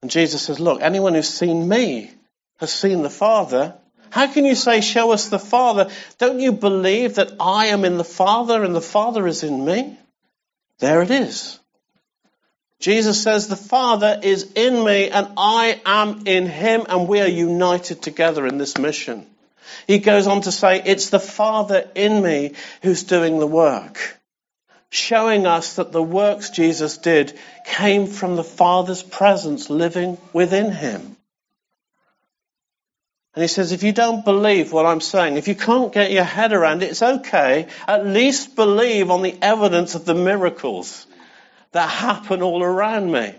And 0.00 0.10
Jesus 0.10 0.42
says, 0.42 0.60
Look, 0.60 0.80
anyone 0.80 1.14
who's 1.14 1.28
seen 1.28 1.66
me 1.68 2.10
has 2.58 2.72
seen 2.72 3.02
the 3.02 3.10
Father. 3.10 3.74
How 4.10 4.26
can 4.26 4.44
you 4.44 4.54
say, 4.54 4.80
Show 4.80 5.12
us 5.12 5.28
the 5.28 5.38
Father? 5.38 5.90
Don't 6.18 6.38
you 6.38 6.52
believe 6.52 7.16
that 7.16 7.32
I 7.40 7.66
am 7.66 7.84
in 7.84 7.96
the 7.96 8.04
Father 8.04 8.62
and 8.62 8.74
the 8.74 8.80
Father 8.80 9.26
is 9.26 9.42
in 9.42 9.64
me? 9.64 9.98
There 10.78 11.02
it 11.02 11.10
is. 11.10 11.58
Jesus 12.80 13.22
says, 13.22 13.46
The 13.46 13.56
Father 13.56 14.18
is 14.22 14.52
in 14.54 14.84
me 14.84 15.08
and 15.08 15.28
I 15.36 15.80
am 15.86 16.26
in 16.26 16.46
him, 16.46 16.84
and 16.88 17.06
we 17.06 17.20
are 17.20 17.28
united 17.28 18.02
together 18.02 18.46
in 18.46 18.58
this 18.58 18.76
mission. 18.76 19.26
He 19.86 19.98
goes 19.98 20.26
on 20.26 20.42
to 20.42 20.52
say, 20.52 20.82
It's 20.84 21.10
the 21.10 21.20
Father 21.20 21.88
in 21.94 22.22
me 22.22 22.54
who's 22.82 23.04
doing 23.04 23.38
the 23.38 23.46
work, 23.46 24.18
showing 24.90 25.46
us 25.46 25.76
that 25.76 25.92
the 25.92 26.02
works 26.02 26.50
Jesus 26.50 26.98
did 26.98 27.38
came 27.64 28.08
from 28.08 28.34
the 28.34 28.44
Father's 28.44 29.02
presence 29.02 29.70
living 29.70 30.18
within 30.32 30.72
him. 30.72 31.16
And 33.34 33.42
he 33.42 33.48
says, 33.48 33.72
if 33.72 33.82
you 33.82 33.92
don't 33.92 34.24
believe 34.24 34.72
what 34.72 34.84
I'm 34.84 35.00
saying, 35.00 35.36
if 35.36 35.48
you 35.48 35.54
can't 35.54 35.92
get 35.92 36.12
your 36.12 36.24
head 36.24 36.52
around 36.52 36.82
it, 36.82 36.90
it's 36.90 37.02
okay. 37.02 37.66
At 37.88 38.06
least 38.06 38.56
believe 38.56 39.10
on 39.10 39.22
the 39.22 39.36
evidence 39.40 39.94
of 39.94 40.04
the 40.04 40.14
miracles 40.14 41.06
that 41.72 41.88
happen 41.88 42.42
all 42.42 42.62
around 42.62 43.10
me. 43.10 43.34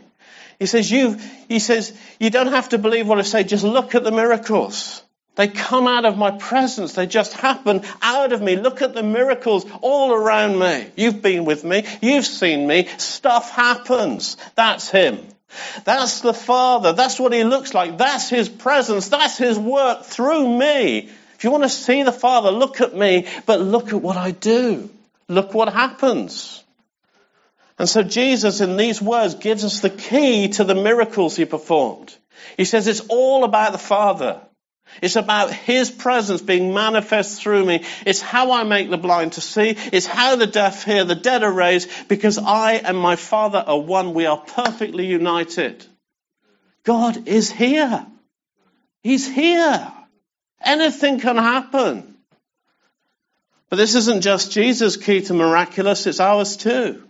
He 0.57 0.65
says, 0.65 0.89
you, 0.89 1.19
he 1.47 1.59
says, 1.59 1.95
you 2.19 2.31
don't 2.31 2.47
have 2.47 2.69
to 2.69 2.79
believe 2.79 3.07
what 3.07 3.19
I 3.19 3.21
say, 3.21 3.43
just 3.43 3.63
look 3.63 3.93
at 3.93 4.03
the 4.03 4.12
miracles. 4.12 5.03
They 5.35 5.47
come 5.47 5.88
out 5.88 6.05
of 6.05 6.17
my 6.17 6.31
presence. 6.31 6.93
They 6.93 7.07
just 7.07 7.33
happen 7.33 7.81
out 8.01 8.33
of 8.33 8.41
me. 8.41 8.55
Look 8.55 8.81
at 8.83 8.93
the 8.93 9.01
miracles 9.01 9.65
all 9.81 10.13
around 10.13 10.59
me. 10.59 10.88
You've 10.95 11.23
been 11.23 11.45
with 11.45 11.63
me. 11.63 11.85
You've 12.01 12.25
seen 12.25 12.67
me. 12.67 12.88
Stuff 12.97 13.50
happens. 13.50 14.38
That's 14.55 14.89
him. 14.89 15.19
That's 15.83 16.22
the 16.22 16.33
Father. 16.33 16.93
That's 16.93 17.19
what 17.19 17.33
He 17.33 17.43
looks 17.43 17.74
like. 17.74 17.98
That's 17.98 18.29
His 18.29 18.50
presence. 18.50 19.10
That's 19.10 19.38
His 19.38 19.57
work 19.57 20.03
through 20.03 20.57
me. 20.57 21.10
If 21.36 21.43
you 21.43 21.51
want 21.51 21.63
to 21.63 21.69
see 21.69 22.03
the 22.03 22.12
Father, 22.12 22.51
look 22.51 22.81
at 22.81 22.95
me, 22.95 23.27
but 23.45 23.60
look 23.60 23.89
at 23.89 24.01
what 24.01 24.17
I 24.17 24.31
do. 24.31 24.89
Look 25.27 25.53
what 25.53 25.74
happens. 25.74 26.63
And 27.77 27.89
so 27.89 28.03
Jesus, 28.03 28.62
in 28.62 28.77
these 28.77 29.01
words, 29.01 29.36
gives 29.36 29.65
us 29.65 29.79
the 29.79 29.89
key 29.89 30.50
to 30.50 30.63
the 30.63 30.75
miracles 30.75 31.36
He 31.36 31.45
performed. 31.45 32.15
He 32.57 32.65
says 32.65 32.88
it's 32.88 33.01
all 33.10 33.43
about 33.43 33.72
the 33.72 33.77
Father. 33.77 34.41
It's 35.01 35.15
about 35.15 35.51
His 35.51 35.89
presence 35.89 36.41
being 36.41 36.73
manifest 36.73 37.41
through 37.41 37.65
me. 37.65 37.83
It's 38.05 38.21
how 38.21 38.51
I 38.51 38.63
make 38.63 38.89
the 38.89 38.97
blind 38.97 39.33
to 39.33 39.41
see. 39.41 39.75
It's 39.91 40.05
how 40.05 40.35
the 40.35 40.47
deaf 40.47 40.83
hear, 40.83 41.03
the 41.03 41.15
dead 41.15 41.43
are 41.43 41.51
raised, 41.51 41.89
because 42.07 42.38
I 42.38 42.73
and 42.73 42.97
my 42.97 43.15
Father 43.15 43.63
are 43.65 43.79
one. 43.79 44.13
We 44.13 44.25
are 44.25 44.38
perfectly 44.38 45.05
united. 45.05 45.85
God 46.83 47.27
is 47.27 47.51
here. 47.51 48.05
He's 49.01 49.27
here. 49.27 49.91
Anything 50.63 51.19
can 51.19 51.38
happen. 51.38 52.15
But 53.69 53.77
this 53.77 53.95
isn't 53.95 54.21
just 54.21 54.51
Jesus' 54.51 54.97
key 54.97 55.21
to 55.21 55.33
miraculous, 55.33 56.05
it's 56.05 56.19
ours 56.19 56.57
too. 56.57 57.03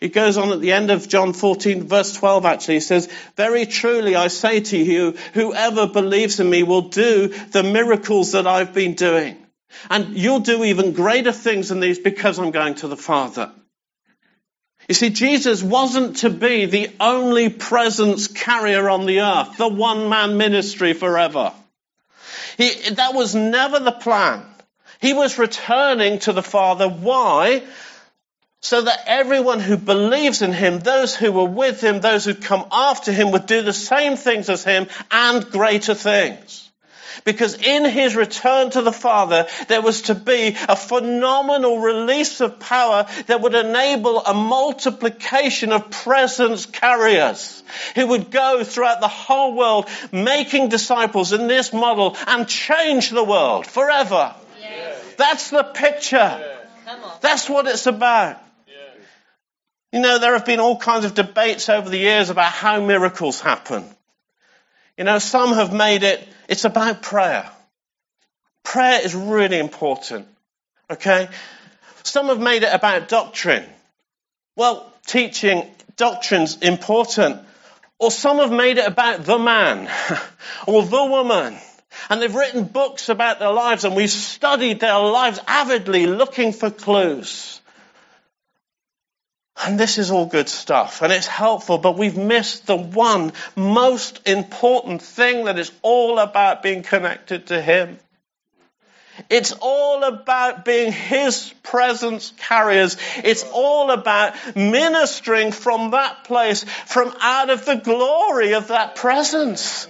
It 0.00 0.12
goes 0.12 0.36
on 0.36 0.52
at 0.52 0.60
the 0.60 0.72
end 0.72 0.90
of 0.90 1.08
John 1.08 1.32
14, 1.32 1.88
verse 1.88 2.12
12, 2.14 2.44
actually. 2.44 2.74
He 2.74 2.80
says, 2.80 3.08
Very 3.36 3.66
truly 3.66 4.14
I 4.14 4.28
say 4.28 4.60
to 4.60 4.78
you, 4.78 5.16
whoever 5.34 5.86
believes 5.86 6.38
in 6.38 6.48
me 6.48 6.62
will 6.62 6.82
do 6.82 7.28
the 7.28 7.64
miracles 7.64 8.32
that 8.32 8.46
I've 8.46 8.72
been 8.72 8.94
doing. 8.94 9.36
And 9.90 10.16
you'll 10.16 10.40
do 10.40 10.64
even 10.64 10.92
greater 10.92 11.32
things 11.32 11.68
than 11.68 11.80
these 11.80 11.98
because 11.98 12.38
I'm 12.38 12.52
going 12.52 12.76
to 12.76 12.88
the 12.88 12.96
Father. 12.96 13.50
You 14.88 14.94
see, 14.94 15.10
Jesus 15.10 15.62
wasn't 15.62 16.18
to 16.18 16.30
be 16.30 16.64
the 16.64 16.90
only 16.98 17.50
presence 17.50 18.26
carrier 18.26 18.88
on 18.88 19.04
the 19.04 19.20
earth, 19.20 19.58
the 19.58 19.68
one 19.68 20.08
man 20.08 20.38
ministry 20.38 20.94
forever. 20.94 21.52
He, 22.56 22.90
that 22.90 23.14
was 23.14 23.34
never 23.34 23.80
the 23.80 23.92
plan. 23.92 24.42
He 25.00 25.12
was 25.12 25.38
returning 25.38 26.20
to 26.20 26.32
the 26.32 26.42
Father. 26.42 26.88
Why? 26.88 27.62
So 28.60 28.82
that 28.82 29.04
everyone 29.06 29.60
who 29.60 29.76
believes 29.76 30.42
in 30.42 30.52
him, 30.52 30.80
those 30.80 31.14
who 31.14 31.30
were 31.32 31.44
with 31.44 31.80
him, 31.80 32.00
those 32.00 32.24
who 32.24 32.34
come 32.34 32.66
after 32.72 33.12
him 33.12 33.30
would 33.30 33.46
do 33.46 33.62
the 33.62 33.72
same 33.72 34.16
things 34.16 34.48
as 34.48 34.64
him 34.64 34.88
and 35.10 35.48
greater 35.50 35.94
things. 35.94 36.68
Because 37.24 37.54
in 37.54 37.84
his 37.84 38.14
return 38.16 38.70
to 38.70 38.82
the 38.82 38.92
Father, 38.92 39.46
there 39.66 39.82
was 39.82 40.02
to 40.02 40.14
be 40.14 40.56
a 40.68 40.76
phenomenal 40.76 41.78
release 41.78 42.40
of 42.40 42.60
power 42.60 43.06
that 43.26 43.40
would 43.40 43.54
enable 43.54 44.24
a 44.24 44.34
multiplication 44.34 45.72
of 45.72 45.90
presence 45.90 46.66
carriers 46.66 47.62
who 47.94 48.06
would 48.06 48.30
go 48.30 48.62
throughout 48.64 49.00
the 49.00 49.08
whole 49.08 49.54
world 49.54 49.88
making 50.12 50.68
disciples 50.68 51.32
in 51.32 51.48
this 51.48 51.72
model 51.72 52.16
and 52.26 52.46
change 52.46 53.10
the 53.10 53.24
world 53.24 53.66
forever. 53.66 54.34
Yes. 54.60 55.14
That's 55.16 55.50
the 55.50 55.64
picture. 55.64 56.40
That's 57.20 57.48
what 57.48 57.66
it's 57.66 57.86
about. 57.86 58.40
You 59.92 60.00
know, 60.00 60.18
there 60.18 60.34
have 60.34 60.44
been 60.44 60.60
all 60.60 60.76
kinds 60.76 61.04
of 61.04 61.14
debates 61.14 61.68
over 61.68 61.88
the 61.88 61.98
years 61.98 62.28
about 62.28 62.52
how 62.52 62.80
miracles 62.80 63.40
happen. 63.40 63.84
You 64.98 65.04
know, 65.04 65.18
some 65.18 65.54
have 65.54 65.72
made 65.72 66.02
it, 66.02 66.26
it's 66.48 66.64
about 66.64 67.02
prayer. 67.02 67.48
Prayer 68.64 69.00
is 69.02 69.14
really 69.14 69.58
important. 69.58 70.26
Okay? 70.90 71.28
Some 72.02 72.26
have 72.26 72.40
made 72.40 72.64
it 72.64 72.72
about 72.72 73.08
doctrine. 73.08 73.64
Well, 74.56 74.92
teaching 75.06 75.70
doctrine's 75.96 76.58
important. 76.58 77.40
Or 77.98 78.10
some 78.10 78.38
have 78.38 78.52
made 78.52 78.78
it 78.78 78.86
about 78.86 79.24
the 79.24 79.38
man 79.38 79.90
or 80.66 80.82
the 80.82 81.04
woman. 81.04 81.56
And 82.10 82.20
they've 82.20 82.34
written 82.34 82.64
books 82.64 83.08
about 83.08 83.38
their 83.38 83.52
lives 83.52 83.84
and 83.84 83.96
we've 83.96 84.10
studied 84.10 84.80
their 84.80 84.98
lives 84.98 85.40
avidly 85.46 86.06
looking 86.06 86.52
for 86.52 86.70
clues. 86.70 87.57
And 89.64 89.78
this 89.78 89.98
is 89.98 90.10
all 90.10 90.26
good 90.26 90.48
stuff 90.48 91.02
and 91.02 91.12
it's 91.12 91.26
helpful, 91.26 91.78
but 91.78 91.98
we've 91.98 92.16
missed 92.16 92.66
the 92.66 92.76
one 92.76 93.32
most 93.56 94.28
important 94.28 95.02
thing 95.02 95.46
that 95.46 95.58
is 95.58 95.72
all 95.82 96.18
about 96.18 96.62
being 96.62 96.82
connected 96.82 97.48
to 97.48 97.60
Him. 97.60 97.98
It's 99.28 99.52
all 99.60 100.04
about 100.04 100.64
being 100.64 100.92
His 100.92 101.52
presence 101.64 102.32
carriers. 102.38 102.96
It's 103.16 103.44
all 103.52 103.90
about 103.90 104.34
ministering 104.54 105.50
from 105.50 105.90
that 105.90 106.24
place, 106.24 106.64
from 106.86 107.12
out 107.20 107.50
of 107.50 107.64
the 107.64 107.76
glory 107.76 108.54
of 108.54 108.68
that 108.68 108.94
presence. 108.94 109.88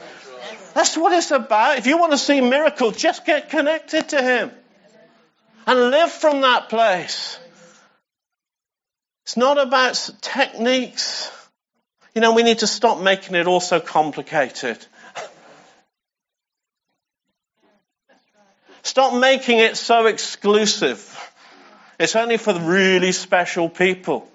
That's 0.75 0.97
what 0.97 1.13
it's 1.13 1.31
about. 1.31 1.79
If 1.79 1.87
you 1.87 1.99
want 1.99 2.13
to 2.13 2.19
see 2.19 2.41
miracles, 2.41 2.97
just 2.97 3.27
get 3.27 3.51
connected 3.51 4.11
to 4.11 4.23
Him 4.23 4.51
and 5.67 5.91
live 5.91 6.11
from 6.11 6.41
that 6.41 6.71
place. 6.71 7.39
It's 9.29 9.37
not 9.37 9.59
about 9.59 10.09
techniques. 10.23 11.31
You 12.15 12.23
know, 12.23 12.33
we 12.33 12.43
need 12.43 12.61
to 12.61 12.67
stop 12.67 12.99
making 12.99 13.35
it 13.35 13.47
all 13.47 13.61
so 13.61 13.79
complicated. 13.79 14.79
Stop 18.83 19.21
making 19.21 19.59
it 19.59 19.77
so 19.77 20.07
exclusive. 20.07 20.99
It's 22.01 22.17
only 22.17 22.39
for 22.39 22.55
the 22.55 22.61
really 22.61 23.13
special 23.13 23.69
people. 23.69 24.27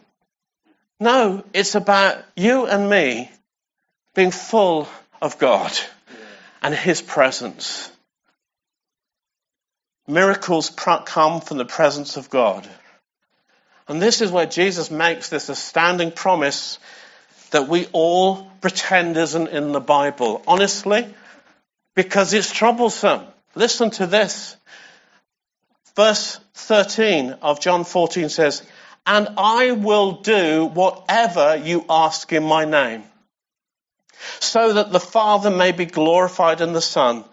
No, 1.00 1.44
it's 1.56 1.74
about 1.74 2.24
you 2.36 2.68
and 2.68 2.88
me 2.88 3.32
being 4.14 4.30
full 4.30 4.88
of 5.24 5.40
God 5.40 5.72
and 6.62 6.76
His 6.76 7.02
presence. 7.02 7.92
Miracles 10.08 10.70
come 10.70 11.42
from 11.42 11.58
the 11.58 11.66
presence 11.66 12.16
of 12.16 12.30
God. 12.30 12.70
And 13.88 14.02
this 14.02 14.22
is 14.22 14.32
where 14.32 14.46
Jesus 14.46 14.90
makes 14.90 15.30
this 15.30 15.50
astounding 15.50 16.12
promise 16.12 16.80
that 17.52 17.68
we 17.68 17.88
all 17.92 18.50
pretend 18.62 19.18
isn't 19.18 19.50
in 19.50 19.72
the 19.72 19.82
Bible. 19.82 20.42
Honestly, 20.48 21.14
because 21.96 22.34
it's 22.34 22.52
troublesome. 22.52 23.22
Listen 23.56 23.92
to 23.92 24.08
this. 24.08 24.56
Verse 25.96 26.40
13 26.56 27.38
of 27.42 27.60
John 27.60 27.84
14 27.84 28.30
says, 28.30 28.64
And 29.06 29.28
I 29.38 29.72
will 29.72 30.14
do 30.22 30.66
whatever 30.66 31.56
you 31.58 31.86
ask 31.90 32.32
in 32.34 32.44
my 32.44 32.66
name, 32.66 33.04
so 34.40 34.74
that 34.74 34.92
the 34.92 35.00
Father 35.00 35.52
may 35.52 35.72
be 35.72 35.86
glorified 35.86 36.62
in 36.62 36.74
the 36.74 36.82
Son. 36.82 37.24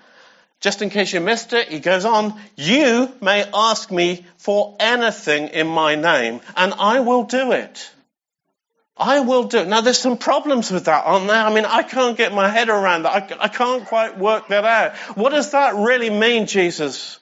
Just 0.60 0.82
in 0.82 0.90
case 0.90 1.12
you 1.14 1.20
missed 1.20 1.54
it, 1.54 1.68
he 1.68 1.80
goes 1.80 2.04
on, 2.04 2.38
you 2.54 3.10
may 3.22 3.44
ask 3.52 3.90
me 3.90 4.26
for 4.36 4.76
anything 4.78 5.48
in 5.48 5.66
my 5.66 5.94
name, 5.94 6.42
and 6.54 6.74
I 6.74 7.00
will 7.00 7.24
do 7.24 7.52
it. 7.52 7.90
I 8.94 9.20
will 9.20 9.44
do 9.44 9.60
it. 9.60 9.68
Now 9.68 9.80
there's 9.80 9.98
some 9.98 10.18
problems 10.18 10.70
with 10.70 10.84
that, 10.84 11.06
aren't 11.06 11.28
there? 11.28 11.42
I 11.42 11.54
mean, 11.54 11.64
I 11.64 11.82
can't 11.82 12.14
get 12.14 12.34
my 12.34 12.50
head 12.50 12.68
around 12.68 13.04
that. 13.04 13.32
I, 13.32 13.44
I 13.44 13.48
can't 13.48 13.86
quite 13.86 14.18
work 14.18 14.48
that 14.48 14.66
out. 14.66 14.96
What 15.16 15.30
does 15.30 15.52
that 15.52 15.76
really 15.76 16.10
mean, 16.10 16.46
Jesus? 16.46 17.18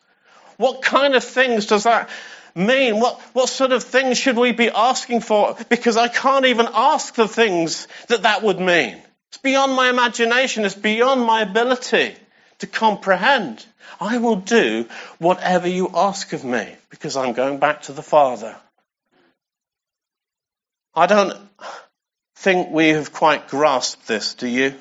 What 0.56 0.82
kind 0.82 1.14
of 1.14 1.22
things 1.22 1.66
does 1.66 1.84
that 1.84 2.10
mean? 2.56 2.98
What, 2.98 3.20
what 3.34 3.48
sort 3.48 3.70
of 3.70 3.84
things 3.84 4.18
should 4.18 4.36
we 4.36 4.50
be 4.50 4.68
asking 4.68 5.20
for? 5.20 5.56
Because 5.68 5.96
I 5.96 6.08
can't 6.08 6.46
even 6.46 6.66
ask 6.74 7.14
the 7.14 7.28
things 7.28 7.86
that 8.08 8.22
that 8.22 8.42
would 8.42 8.58
mean. 8.58 9.00
It's 9.28 9.38
beyond 9.38 9.74
my 9.74 9.90
imagination. 9.90 10.64
It's 10.64 10.74
beyond 10.74 11.20
my 11.20 11.42
ability 11.42 12.16
to 12.58 12.66
comprehend. 12.66 13.64
I 14.00 14.18
will 14.18 14.36
do 14.36 14.86
whatever 15.18 15.68
you 15.68 15.90
ask 15.94 16.32
of 16.32 16.44
me 16.44 16.74
because 16.90 17.16
I'm 17.16 17.32
going 17.32 17.58
back 17.58 17.82
to 17.82 17.92
the 17.92 18.02
Father. 18.02 18.56
I 20.94 21.06
don't 21.06 21.36
think 22.36 22.70
we 22.70 22.88
have 22.88 23.12
quite 23.12 23.48
grasped 23.48 24.06
this, 24.06 24.34
do 24.34 24.48
you? 24.48 24.74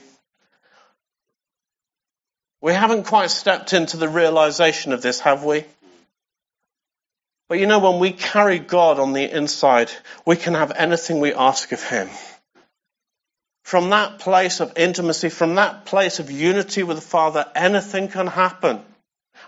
We 2.61 2.73
haven't 2.73 3.05
quite 3.05 3.29
stepped 3.29 3.73
into 3.73 3.97
the 3.97 4.09
realization 4.09 4.93
of 4.93 5.01
this, 5.01 5.19
have 5.19 5.43
we? 5.43 5.63
But 7.49 7.59
you 7.59 7.67
know, 7.67 7.79
when 7.79 7.99
we 7.99 8.11
carry 8.11 8.59
God 8.59 8.99
on 8.99 9.13
the 9.13 9.23
inside, 9.23 9.91
we 10.25 10.35
can 10.35 10.53
have 10.53 10.71
anything 10.71 11.19
we 11.19 11.33
ask 11.33 11.71
of 11.71 11.81
Him. 11.81 12.09
From 13.67 13.89
that 13.89 14.19
place 14.19 14.61
of 14.61 14.77
intimacy, 14.77 15.27
from 15.27 15.55
that 15.55 15.83
place 15.83 16.19
of 16.19 16.31
unity 16.31 16.83
with 16.83 16.95
the 16.95 17.01
Father, 17.01 17.45
anything 17.53 18.07
can 18.07 18.27
happen. 18.27 18.81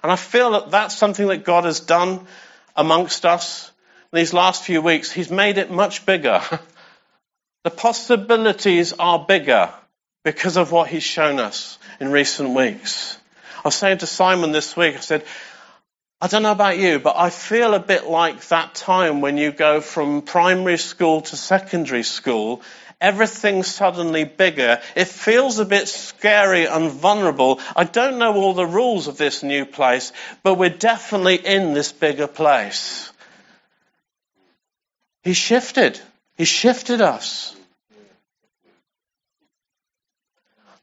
And 0.04 0.12
I 0.12 0.18
feel 0.18 0.52
that 0.52 0.72
that's 0.72 0.98
something 0.98 1.30
that 1.30 1.46
God 1.46 1.64
has 1.64 1.80
done 1.80 2.28
amongst 2.76 3.26
us 3.26 3.72
these 4.12 4.34
last 4.34 4.66
few 4.66 4.82
weeks. 4.82 5.10
He's 5.10 5.32
made 5.32 5.58
it 5.58 5.72
much 5.72 6.06
bigger. 6.06 6.42
the 7.64 7.70
possibilities 7.70 8.92
are 8.92 9.24
bigger 9.26 9.70
because 10.26 10.58
of 10.58 10.74
what 10.74 10.90
He's 10.90 11.04
shown 11.04 11.40
us 11.40 11.80
in 12.02 12.12
recent 12.12 12.50
weeks. 12.54 13.18
I 13.60 13.70
was 13.70 13.76
saying 13.76 14.00
to 14.00 14.06
Simon 14.06 14.52
this 14.52 14.76
week, 14.76 14.98
I 14.98 15.00
said, 15.00 15.24
I 16.22 16.28
don't 16.28 16.44
know 16.44 16.52
about 16.52 16.78
you, 16.78 17.00
but 17.00 17.16
I 17.16 17.30
feel 17.30 17.74
a 17.74 17.80
bit 17.80 18.06
like 18.06 18.46
that 18.50 18.76
time 18.76 19.22
when 19.22 19.38
you 19.38 19.52
go 19.52 19.80
from 19.80 20.22
primary 20.22 20.78
school 20.78 21.22
to 21.22 21.36
secondary 21.38 22.04
school 22.04 22.62
everything's 23.02 23.68
suddenly 23.68 24.24
bigger. 24.24 24.82
It 24.96 25.08
feels 25.08 25.60
a 25.60 25.66
bit 25.66 25.88
scary 25.88 26.66
and 26.66 26.92
vulnerable. 26.92 27.60
I 27.76 27.84
don't 27.86 28.18
know 28.18 28.34
all 28.36 28.54
the 28.54 28.66
rules 28.66 29.08
of 29.08 29.18
this 29.18 29.44
new 29.44 29.66
place, 29.66 30.12
but 30.44 30.56
we're 30.56 30.70
definitely 30.70 31.36
in 31.36 31.74
this 31.74 31.92
bigger 31.92 32.28
place. 32.28 33.12
He 35.24 35.34
shifted. 35.34 36.00
He 36.38 36.46
shifted 36.46 37.02
us. 37.02 37.56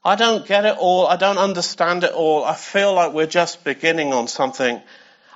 I 0.05 0.15
don't 0.15 0.47
get 0.47 0.65
it 0.65 0.77
all. 0.79 1.07
I 1.07 1.17
don't 1.17 1.39
understand 1.39 2.05
it 2.05 2.13
all. 2.13 2.45
I 2.45 2.55
feel 2.55 2.95
like 2.95 3.13
we're 3.13 3.27
just 3.27 3.65
beginning 3.65 4.13
on 4.13 4.29
something. 4.29 4.81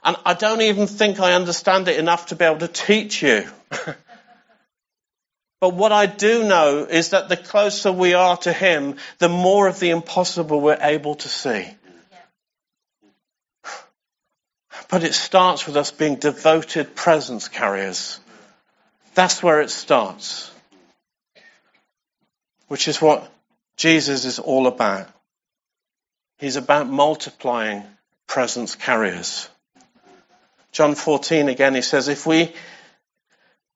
And 0.03 0.17
I 0.25 0.35
don't 0.35 0.63
even 0.63 0.87
think 0.87 1.21
I 1.21 1.35
understand 1.35 1.89
it 1.89 1.99
enough 1.99 2.27
to 2.27 2.37
be 2.37 2.45
able 2.45 2.59
to 2.59 2.69
teach 2.69 3.23
you. 3.23 3.45
But 5.61 5.75
what 5.75 5.93
I 5.93 6.07
do 6.07 6.45
know 6.45 6.87
is 6.87 7.11
that 7.11 7.29
the 7.29 7.37
closer 7.37 7.93
we 7.93 8.15
are 8.15 8.37
to 8.39 8.53
Him, 8.53 8.97
the 9.19 9.29
more 9.29 9.69
of 9.69 9.79
the 9.79 9.91
impossible 9.91 10.61
we're 10.61 10.79
able 10.81 11.17
to 11.17 11.29
see. 11.29 11.69
But 14.89 15.05
it 15.05 15.15
starts 15.15 15.67
with 15.67 15.77
us 15.77 15.91
being 15.91 16.17
devoted 16.17 16.97
presence 16.97 17.49
carriers. 17.49 18.19
That's 19.15 19.43
where 19.43 19.61
it 19.61 19.71
starts. 19.71 20.51
Which 22.69 22.89
is 22.89 23.03
what 23.03 23.31
Jesus 23.77 24.25
is 24.25 24.39
all 24.39 24.67
about. 24.67 25.09
He's 26.39 26.57
about 26.57 26.89
multiplying 26.89 27.85
presence 28.27 28.75
carriers. 28.75 29.49
John 30.73 30.95
14 30.95 31.49
again, 31.49 31.75
he 31.75 31.83
says, 31.83 32.09
if 32.09 32.27
we 32.27 32.53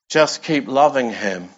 just 0.08 0.42
keep 0.42 0.68
loving 0.68 1.10
him, 1.10 1.48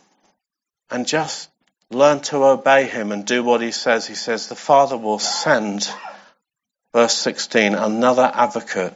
and 0.90 1.07
just 1.07 1.51
learn 1.90 2.20
to 2.20 2.44
obey 2.44 2.85
him 2.85 3.12
and 3.12 3.25
do 3.25 3.42
what 3.42 3.61
he 3.61 3.70
says, 3.70 4.07
he 4.07 4.14
says, 4.14 4.49
the 4.49 4.55
Father 4.55 4.96
will 4.96 5.18
send, 5.18 5.88
verse 6.92 7.14
16, 7.14 7.75
another 7.75 8.31
advocate 8.33 8.94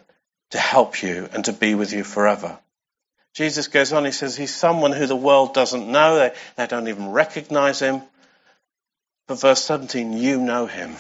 to 0.51 0.59
help 0.59 1.03
you 1.03 1.29
and 1.33 1.45
to 1.45 1.53
be 1.53 1.75
with 1.75 1.93
you 1.93 2.05
forever. 2.05 2.59
Jesus 3.33 3.69
goes 3.69 3.93
on, 3.93 4.05
he 4.05 4.11
says, 4.11 4.37
he's 4.37 4.55
someone 4.55 4.93
who 4.93 5.07
the 5.07 5.17
world 5.17 5.55
doesn't 5.55 5.91
know, 5.91 6.17
they, 6.17 6.33
they 6.57 6.67
don't 6.67 6.89
even 6.89 7.11
recognize 7.11 7.81
him. 7.81 8.03
But 9.29 9.41
verse 9.41 9.63
17, 9.63 10.15
you 10.15 10.41
know 10.41 10.67
him 10.67 10.97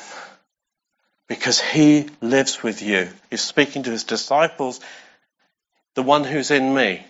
because 1.27 1.61
he 1.61 2.09
lives 2.21 2.63
with 2.63 2.83
you. 2.83 3.09
He's 3.31 3.41
speaking 3.41 3.85
to 3.85 3.91
his 3.91 4.05
disciples, 4.05 4.81
the 5.95 6.03
one 6.03 6.25
who's 6.25 6.51
in 6.51 6.75
me. 6.75 7.05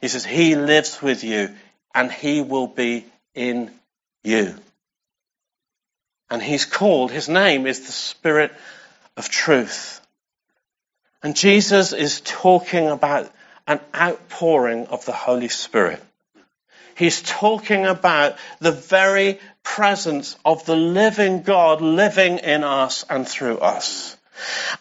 He 0.00 0.08
says, 0.08 0.24
he 0.24 0.56
lives 0.56 1.00
with 1.00 1.24
you 1.24 1.54
and 1.94 2.12
he 2.12 2.42
will 2.42 2.66
be 2.66 3.06
in 3.34 3.70
you. 4.22 4.54
And 6.28 6.42
he's 6.42 6.64
called, 6.64 7.10
his 7.10 7.28
name 7.28 7.66
is 7.66 7.86
the 7.86 7.92
Spirit 7.92 8.52
of 9.16 9.28
Truth. 9.28 10.00
And 11.22 11.34
Jesus 11.34 11.92
is 11.92 12.20
talking 12.20 12.88
about 12.88 13.32
an 13.66 13.80
outpouring 13.94 14.86
of 14.88 15.04
the 15.04 15.12
Holy 15.12 15.48
Spirit. 15.48 16.02
He's 16.96 17.20
talking 17.22 17.84
about 17.84 18.36
the 18.58 18.72
very 18.72 19.38
presence 19.62 20.36
of 20.44 20.64
the 20.66 20.76
living 20.76 21.42
God 21.42 21.80
living 21.80 22.38
in 22.38 22.64
us 22.64 23.04
and 23.08 23.28
through 23.28 23.58
us. 23.58 24.16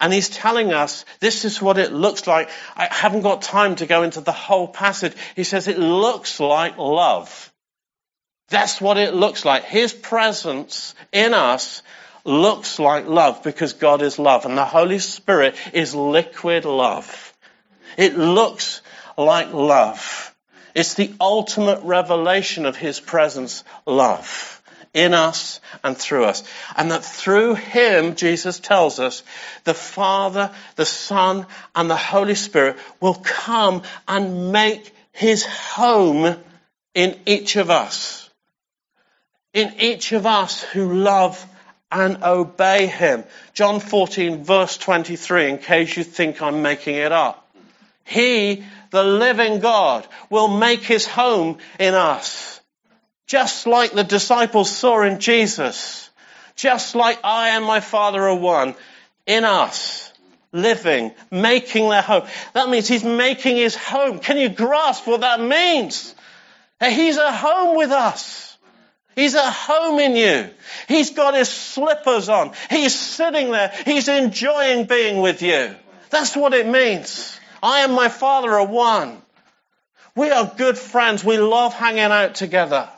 And 0.01 0.13
he's 0.13 0.29
telling 0.29 0.73
us 0.73 1.05
this 1.19 1.45
is 1.45 1.61
what 1.61 1.77
it 1.77 1.91
looks 1.93 2.27
like. 2.27 2.49
I 2.75 2.87
haven't 2.91 3.21
got 3.21 3.41
time 3.41 3.75
to 3.77 3.85
go 3.85 4.03
into 4.03 4.21
the 4.21 4.31
whole 4.31 4.67
passage. 4.67 5.13
He 5.35 5.43
says 5.43 5.67
it 5.67 5.79
looks 5.79 6.39
like 6.39 6.77
love. 6.77 7.51
That's 8.49 8.79
what 8.79 8.97
it 8.97 9.13
looks 9.13 9.45
like. 9.45 9.63
His 9.63 9.93
presence 9.93 10.93
in 11.11 11.33
us 11.33 11.81
looks 12.23 12.79
like 12.79 13.07
love 13.07 13.43
because 13.43 13.73
God 13.73 14.01
is 14.01 14.19
love 14.19 14.45
and 14.45 14.57
the 14.57 14.65
Holy 14.65 14.99
Spirit 14.99 15.55
is 15.73 15.95
liquid 15.95 16.65
love. 16.65 17.33
It 17.97 18.17
looks 18.17 18.81
like 19.17 19.53
love. 19.53 20.35
It's 20.73 20.95
the 20.95 21.13
ultimate 21.21 21.83
revelation 21.83 22.65
of 22.65 22.75
His 22.75 22.99
presence, 22.99 23.63
love, 23.85 24.54
in 24.95 25.13
us 25.13 25.59
and 25.83 25.95
through 25.95 26.25
us. 26.25 26.43
And 26.75 26.89
that 26.89 27.05
through 27.05 27.53
Him, 27.53 28.15
Jesus 28.15 28.59
tells 28.59 28.99
us, 28.99 29.21
the 29.65 29.75
Father, 29.75 30.51
the 30.77 30.85
Son, 30.85 31.45
and 31.75 31.89
the 31.89 31.95
Holy 31.95 32.33
Spirit 32.33 32.77
will 32.99 33.13
come 33.13 33.83
and 34.07 34.51
make 34.51 34.95
His 35.11 35.45
home 35.45 36.35
in 36.95 37.19
each 37.27 37.57
of 37.57 37.69
us. 37.69 38.27
In 39.53 39.73
each 39.79 40.13
of 40.13 40.25
us 40.25 40.63
who 40.63 40.93
love 40.93 41.45
and 41.91 42.23
obey 42.23 42.87
Him. 42.87 43.25
John 43.53 43.79
14 43.79 44.43
verse 44.43 44.77
23, 44.77 45.49
in 45.49 45.57
case 45.59 45.95
you 45.95 46.03
think 46.03 46.41
I'm 46.41 46.61
making 46.61 46.95
it 46.95 47.11
up. 47.11 47.45
He, 48.05 48.63
the 48.91 49.03
living 49.03 49.59
God, 49.59 50.07
will 50.29 50.47
make 50.47 50.81
his 50.81 51.05
home 51.05 51.57
in 51.79 51.95
us. 51.95 52.54
Just 53.27 53.65
like 53.65 53.91
the 53.91 54.03
disciples 54.03 54.69
saw 54.69 55.01
in 55.01 55.19
Jesus. 55.19 56.09
Just 56.55 56.95
like 56.95 57.19
I 57.23 57.49
and 57.49 57.65
my 57.65 57.79
Father 57.79 58.21
are 58.27 58.35
one. 58.35 58.75
In 59.25 59.43
us. 59.43 60.11
Living. 60.51 61.11
Making 61.31 61.89
their 61.89 62.01
home. 62.01 62.27
That 62.53 62.69
means 62.69 62.87
he's 62.87 63.03
making 63.03 63.57
his 63.57 63.75
home. 63.75 64.19
Can 64.19 64.37
you 64.37 64.49
grasp 64.49 65.07
what 65.07 65.21
that 65.21 65.41
means? 65.41 66.13
He's 66.79 67.17
at 67.17 67.33
home 67.33 67.77
with 67.77 67.91
us. 67.91 68.57
He's 69.15 69.33
at 69.33 69.49
home 69.49 69.99
in 69.99 70.15
you. 70.15 70.49
He's 70.87 71.11
got 71.11 71.35
his 71.35 71.49
slippers 71.49 72.27
on. 72.27 72.51
He's 72.69 72.93
sitting 72.93 73.51
there. 73.51 73.71
He's 73.85 74.07
enjoying 74.09 74.85
being 74.85 75.21
with 75.21 75.41
you. 75.41 75.73
That's 76.09 76.35
what 76.35 76.53
it 76.53 76.67
means. 76.67 77.39
I 77.63 77.85
and 77.85 77.93
my 77.93 78.09
Father 78.09 78.51
are 78.51 78.67
one. 78.67 79.21
We 80.15 80.31
are 80.31 80.53
good 80.57 80.77
friends. 80.77 81.23
We 81.23 81.37
love 81.37 81.73
hanging 81.73 81.99
out 81.99 82.35
together. 82.35 82.89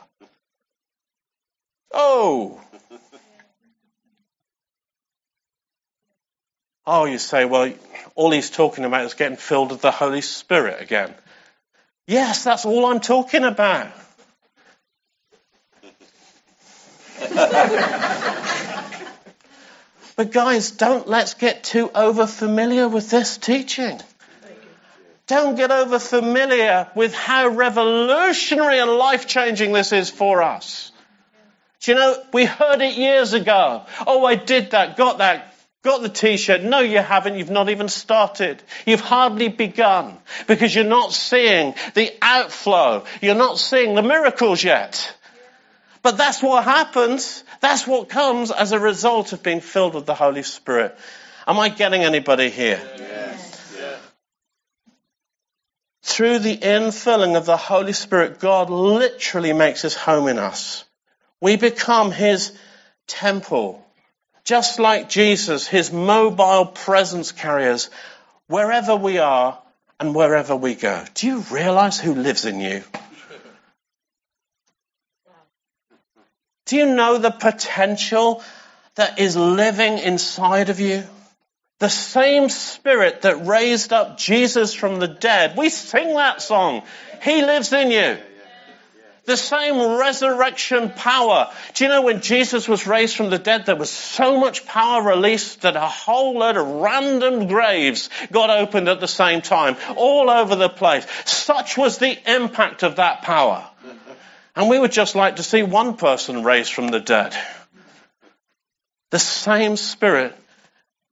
Oh. 1.92 2.60
Oh, 6.86 7.04
you 7.04 7.18
say, 7.18 7.44
well, 7.44 7.70
all 8.14 8.30
he's 8.30 8.50
talking 8.50 8.84
about 8.86 9.04
is 9.04 9.14
getting 9.14 9.36
filled 9.36 9.72
with 9.72 9.82
the 9.82 9.90
Holy 9.90 10.22
Spirit 10.22 10.80
again. 10.80 11.14
Yes, 12.06 12.44
that's 12.44 12.64
all 12.64 12.86
I'm 12.86 13.00
talking 13.00 13.44
about. 13.44 13.88
but 20.16 20.32
guys, 20.32 20.70
don't 20.70 21.06
let's 21.06 21.34
get 21.34 21.62
too 21.62 21.90
over 21.94 22.26
familiar 22.26 22.88
with 22.88 23.10
this 23.10 23.36
teaching. 23.36 24.00
Don't 25.26 25.56
get 25.56 25.70
over 25.70 25.98
familiar 25.98 26.88
with 26.94 27.12
how 27.12 27.48
revolutionary 27.48 28.78
and 28.78 28.92
life 28.92 29.26
changing 29.26 29.72
this 29.72 29.92
is 29.92 30.08
for 30.08 30.42
us. 30.42 30.90
Do 31.80 31.92
you 31.92 31.98
know, 31.98 32.22
we 32.32 32.44
heard 32.44 32.80
it 32.80 32.96
years 32.96 33.32
ago. 33.32 33.84
Oh, 34.06 34.24
I 34.24 34.34
did 34.34 34.72
that, 34.72 34.96
got 34.96 35.18
that, 35.18 35.54
got 35.82 36.02
the 36.02 36.08
t-shirt. 36.08 36.62
No, 36.62 36.80
you 36.80 36.98
haven't. 36.98 37.36
You've 37.38 37.50
not 37.50 37.68
even 37.68 37.88
started. 37.88 38.62
You've 38.84 39.00
hardly 39.00 39.48
begun 39.48 40.18
because 40.46 40.74
you're 40.74 40.84
not 40.84 41.12
seeing 41.12 41.74
the 41.94 42.12
outflow. 42.20 43.04
You're 43.22 43.36
not 43.36 43.58
seeing 43.58 43.94
the 43.94 44.02
miracles 44.02 44.62
yet. 44.62 45.14
But 46.02 46.16
that's 46.16 46.42
what 46.42 46.64
happens. 46.64 47.44
That's 47.60 47.86
what 47.86 48.08
comes 48.08 48.50
as 48.50 48.72
a 48.72 48.80
result 48.80 49.32
of 49.32 49.42
being 49.42 49.60
filled 49.60 49.94
with 49.94 50.06
the 50.06 50.14
Holy 50.14 50.42
Spirit. 50.42 50.96
Am 51.46 51.58
I 51.58 51.68
getting 51.68 52.02
anybody 52.02 52.50
here? 52.50 52.80
yes. 52.98 53.38
Through 56.02 56.40
the 56.40 56.56
infilling 56.56 57.36
of 57.36 57.46
the 57.46 57.56
Holy 57.56 57.92
Spirit, 57.92 58.40
God 58.40 58.70
literally 58.70 59.52
makes 59.52 59.82
his 59.82 59.94
home 59.94 60.26
in 60.26 60.38
us. 60.38 60.84
We 61.40 61.56
become 61.56 62.10
his 62.10 62.52
temple. 63.06 63.84
Just 64.44 64.78
like 64.78 65.08
Jesus, 65.08 65.66
his 65.66 65.92
mobile 65.92 66.66
presence 66.66 67.32
carriers, 67.32 67.90
wherever 68.46 68.96
we 68.96 69.18
are 69.18 69.58
and 70.00 70.14
wherever 70.14 70.56
we 70.56 70.74
go. 70.74 71.04
Do 71.14 71.26
you 71.26 71.44
realize 71.50 72.00
who 72.00 72.14
lives 72.14 72.44
in 72.44 72.60
you? 72.60 72.82
Do 76.66 76.76
you 76.76 76.86
know 76.86 77.18
the 77.18 77.30
potential 77.30 78.42
that 78.96 79.18
is 79.18 79.36
living 79.36 79.98
inside 79.98 80.68
of 80.68 80.80
you? 80.80 81.04
The 81.78 81.88
same 81.88 82.48
spirit 82.48 83.22
that 83.22 83.46
raised 83.46 83.92
up 83.92 84.18
Jesus 84.18 84.74
from 84.74 84.98
the 84.98 85.08
dead. 85.08 85.56
We 85.56 85.70
sing 85.70 86.14
that 86.14 86.42
song. 86.42 86.82
He 87.22 87.42
lives 87.42 87.72
in 87.72 87.90
you. 87.90 88.18
The 89.28 89.36
same 89.36 89.98
resurrection 89.98 90.88
power. 90.88 91.52
Do 91.74 91.84
you 91.84 91.90
know 91.90 92.00
when 92.00 92.22
Jesus 92.22 92.66
was 92.66 92.86
raised 92.86 93.14
from 93.14 93.28
the 93.28 93.38
dead, 93.38 93.66
there 93.66 93.76
was 93.76 93.90
so 93.90 94.40
much 94.40 94.64
power 94.64 95.02
released 95.02 95.60
that 95.60 95.76
a 95.76 95.80
whole 95.80 96.38
load 96.38 96.56
of 96.56 96.66
random 96.66 97.46
graves 97.46 98.08
got 98.32 98.48
opened 98.48 98.88
at 98.88 99.00
the 99.00 99.06
same 99.06 99.42
time, 99.42 99.76
all 99.96 100.30
over 100.30 100.56
the 100.56 100.70
place. 100.70 101.06
Such 101.26 101.76
was 101.76 101.98
the 101.98 102.16
impact 102.26 102.82
of 102.84 102.96
that 102.96 103.20
power. 103.20 103.68
And 104.56 104.70
we 104.70 104.78
would 104.78 104.92
just 104.92 105.14
like 105.14 105.36
to 105.36 105.42
see 105.42 105.62
one 105.62 105.98
person 105.98 106.42
raised 106.42 106.72
from 106.72 106.88
the 106.88 107.00
dead. 107.00 107.36
The 109.10 109.18
same 109.18 109.76
spirit 109.76 110.34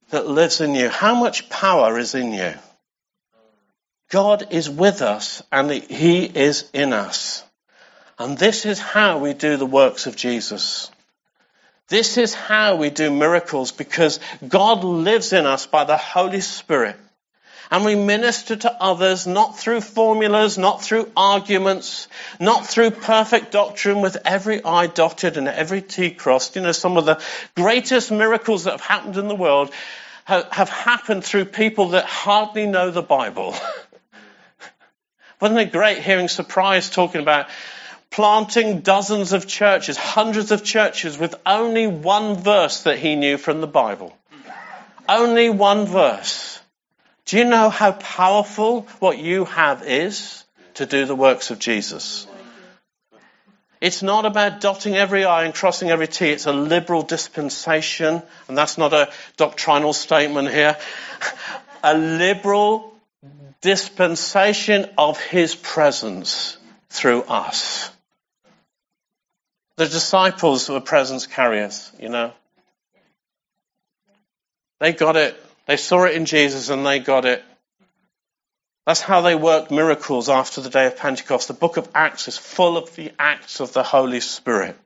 that 0.09 0.25
lives 0.25 0.59
in 0.59 0.73
you. 0.73 0.89
How 0.89 1.13
much 1.13 1.51
power 1.51 1.99
is 1.99 2.15
in 2.15 2.33
you? 2.33 2.55
God 4.09 4.47
is 4.49 4.67
with 4.67 5.03
us 5.03 5.43
and 5.51 5.69
He 5.69 6.25
is 6.25 6.67
in 6.73 6.93
us. 6.93 7.43
And 8.19 8.37
this 8.37 8.65
is 8.65 8.79
how 8.79 9.19
we 9.19 9.33
do 9.33 9.57
the 9.57 9.65
works 9.65 10.07
of 10.07 10.15
Jesus. 10.15 10.89
This 11.87 12.17
is 12.17 12.33
how 12.33 12.75
we 12.75 12.89
do 12.89 13.11
miracles 13.11 13.71
because 13.71 14.19
God 14.45 14.83
lives 14.83 15.33
in 15.33 15.45
us 15.45 15.67
by 15.67 15.85
the 15.85 15.97
Holy 15.97 16.41
Spirit. 16.41 16.97
And 17.69 17.83
we 17.83 17.95
minister 17.95 18.55
to 18.55 18.81
others 18.81 19.27
not 19.27 19.59
through 19.59 19.81
formulas, 19.81 20.57
not 20.57 20.81
through 20.81 21.11
arguments, 21.15 22.07
not 22.39 22.65
through 22.65 22.91
perfect 22.91 23.51
doctrine 23.51 24.01
with 24.01 24.17
every 24.25 24.63
I 24.63 24.87
dotted 24.87 25.37
and 25.37 25.47
every 25.47 25.81
T 25.81 26.11
crossed. 26.11 26.55
You 26.55 26.61
know, 26.61 26.71
some 26.71 26.97
of 26.97 27.05
the 27.05 27.21
greatest 27.55 28.09
miracles 28.09 28.63
that 28.63 28.71
have 28.71 28.81
happened 28.81 29.17
in 29.17 29.27
the 29.27 29.35
world 29.35 29.71
have 30.25 30.69
happened 30.69 31.23
through 31.23 31.45
people 31.45 31.89
that 31.89 32.05
hardly 32.05 32.67
know 32.67 32.91
the 32.91 33.01
Bible. 33.01 33.53
Wasn't 35.41 35.59
it 35.59 35.71
great 35.71 35.99
hearing 35.99 36.27
Surprise 36.27 36.89
talking 36.89 37.21
about 37.21 37.47
planting 38.11 38.81
dozens 38.81 39.33
of 39.33 39.47
churches, 39.47 39.97
hundreds 39.97 40.51
of 40.51 40.63
churches 40.63 41.17
with 41.17 41.35
only 41.45 41.87
one 41.87 42.35
verse 42.35 42.83
that 42.83 42.99
he 42.99 43.15
knew 43.15 43.37
from 43.37 43.61
the 43.61 43.67
Bible? 43.67 44.17
Only 45.07 45.49
one 45.49 45.85
verse. 45.85 46.59
Do 47.25 47.37
you 47.37 47.45
know 47.45 47.69
how 47.69 47.91
powerful 47.91 48.87
what 48.99 49.17
you 49.17 49.45
have 49.45 49.83
is 49.83 50.43
to 50.75 50.85
do 50.85 51.05
the 51.05 51.15
works 51.15 51.51
of 51.51 51.59
Jesus? 51.59 52.27
It's 53.79 54.01
not 54.01 54.25
about 54.25 54.59
dotting 54.59 54.95
every 54.95 55.23
I 55.23 55.43
and 55.43 55.53
crossing 55.53 55.91
every 55.91 56.07
T. 56.07 56.29
It's 56.29 56.47
a 56.47 56.53
liberal 56.53 57.03
dispensation, 57.03 58.23
and 58.47 58.57
that's 58.57 58.77
not 58.77 58.93
a 58.93 59.11
doctrinal 59.37 59.93
statement 59.93 60.49
here. 60.49 60.77
a 61.83 61.95
liberal 61.95 62.93
dispensation 63.61 64.89
of 64.97 65.19
His 65.19 65.53
presence 65.53 66.57
through 66.89 67.23
us. 67.23 67.91
The 69.77 69.87
disciples 69.87 70.69
were 70.69 70.81
presence 70.81 71.27
carriers, 71.27 71.91
you 71.99 72.09
know. 72.09 72.33
They 74.79 74.93
got 74.93 75.15
it. 75.15 75.41
They 75.65 75.77
saw 75.77 76.05
it 76.05 76.15
in 76.15 76.25
Jesus 76.25 76.69
and 76.69 76.85
they 76.85 76.99
got 76.99 77.25
it. 77.25 77.43
That's 78.85 79.01
how 79.01 79.21
they 79.21 79.35
worked 79.35 79.69
miracles 79.69 80.29
after 80.29 80.61
the 80.61 80.69
day 80.69 80.87
of 80.87 80.97
Pentecost. 80.97 81.47
The 81.47 81.53
book 81.53 81.77
of 81.77 81.89
Acts 81.93 82.27
is 82.27 82.37
full 82.37 82.77
of 82.77 82.95
the 82.95 83.11
acts 83.19 83.59
of 83.59 83.73
the 83.73 83.83
Holy 83.83 84.19
Spirit. 84.19 84.77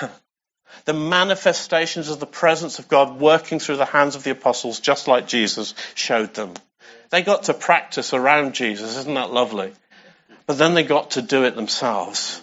the 0.84 0.92
manifestations 0.92 2.08
of 2.08 2.20
the 2.20 2.26
presence 2.26 2.78
of 2.78 2.88
God 2.88 3.18
working 3.18 3.58
through 3.58 3.76
the 3.76 3.84
hands 3.84 4.14
of 4.14 4.24
the 4.24 4.30
apostles, 4.30 4.80
just 4.80 5.08
like 5.08 5.26
Jesus 5.26 5.74
showed 5.94 6.34
them. 6.34 6.54
They 7.10 7.22
got 7.22 7.44
to 7.44 7.54
practice 7.54 8.12
around 8.12 8.54
Jesus. 8.54 8.96
Isn't 8.96 9.14
that 9.14 9.32
lovely? 9.32 9.72
but 10.46 10.58
then 10.58 10.74
they 10.74 10.82
got 10.82 11.12
to 11.12 11.22
do 11.22 11.44
it 11.44 11.56
themselves. 11.56 12.40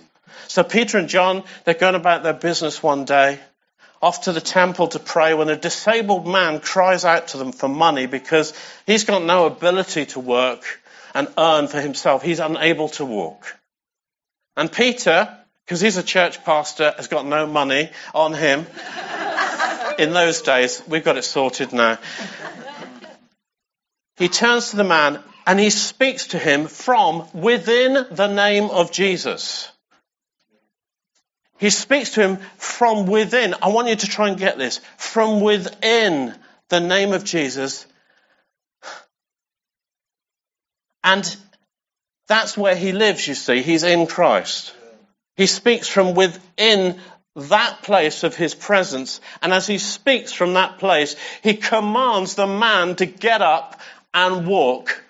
So 0.52 0.66
Peter 0.66 0.98
and 0.98 1.08
John, 1.08 1.46
they're 1.64 1.74
going 1.74 1.96
about 1.96 2.24
their 2.24 2.34
business 2.34 2.84
one 2.84 3.06
day, 3.06 3.40
off 4.02 4.24
to 4.24 4.34
the 4.34 4.42
temple 4.42 4.90
to 4.90 5.00
pray 5.00 5.34
when 5.34 5.48
a 5.48 5.56
disabled 5.56 6.28
man 6.28 6.60
cries 6.60 7.06
out 7.06 7.30
to 7.30 7.38
them 7.38 7.54
for 7.54 7.70
money 7.70 8.06
because 8.06 8.54
he's 8.86 9.06
got 9.06 9.24
no 9.24 9.46
ability 9.46 10.08
to 10.08 10.20
work 10.20 10.66
and 11.16 11.30
earn 11.38 11.70
for 11.70 11.80
himself. 11.80 12.22
He's 12.22 12.42
unable 12.42 12.90
to 12.90 13.06
walk. 13.06 13.58
And 14.58 14.70
Peter, 14.70 15.34
because 15.66 15.80
he's 15.80 15.96
a 15.96 16.04
church 16.04 16.44
pastor, 16.44 16.96
has 16.98 17.08
got 17.08 17.26
no 17.26 17.48
money 17.48 17.90
on 18.14 18.34
him. 18.34 18.66
In 20.00 20.12
those 20.12 20.42
days, 20.42 20.84
we've 20.86 21.06
got 21.06 21.16
it 21.16 21.24
sorted 21.24 21.72
now. 21.72 21.98
He 24.18 24.28
turns 24.28 24.72
to 24.72 24.76
the 24.76 24.84
man 24.84 25.24
and 25.48 25.58
he 25.62 25.70
speaks 25.70 26.28
to 26.28 26.38
him 26.38 26.68
from 26.68 27.26
within 27.34 28.06
the 28.12 28.28
name 28.28 28.66
of 28.66 28.92
Jesus. 28.92 29.71
He 31.62 31.70
speaks 31.70 32.10
to 32.16 32.22
him 32.22 32.38
from 32.58 33.06
within. 33.06 33.54
I 33.62 33.68
want 33.68 33.88
you 33.88 33.96
to 33.96 34.08
try 34.08 34.30
and 34.30 34.38
get 34.38 34.58
this. 34.58 34.82
From 34.98 35.42
within 35.42 36.34
the 36.70 36.80
name 36.80 37.14
of 37.14 37.24
Jesus. 37.24 37.86
And 41.04 41.38
that's 42.28 42.58
where 42.58 42.76
he 42.76 42.94
lives, 42.94 43.28
you 43.28 43.36
see. 43.36 43.62
He's 43.62 43.84
in 43.84 44.08
Christ. 44.08 44.74
He 45.38 45.46
speaks 45.46 45.88
from 45.88 46.16
within 46.16 47.00
that 47.36 47.84
place 47.84 48.24
of 48.24 48.36
his 48.36 48.56
presence. 48.56 49.22
And 49.44 49.54
as 49.54 49.68
he 49.68 49.78
speaks 49.78 50.34
from 50.34 50.56
that 50.56 50.80
place, 50.80 51.16
he 51.44 51.54
commands 51.54 52.34
the 52.34 52.48
man 52.48 52.96
to 52.96 53.06
get 53.06 53.44
up 53.44 53.80
and 54.16 54.48
walk, 54.48 55.04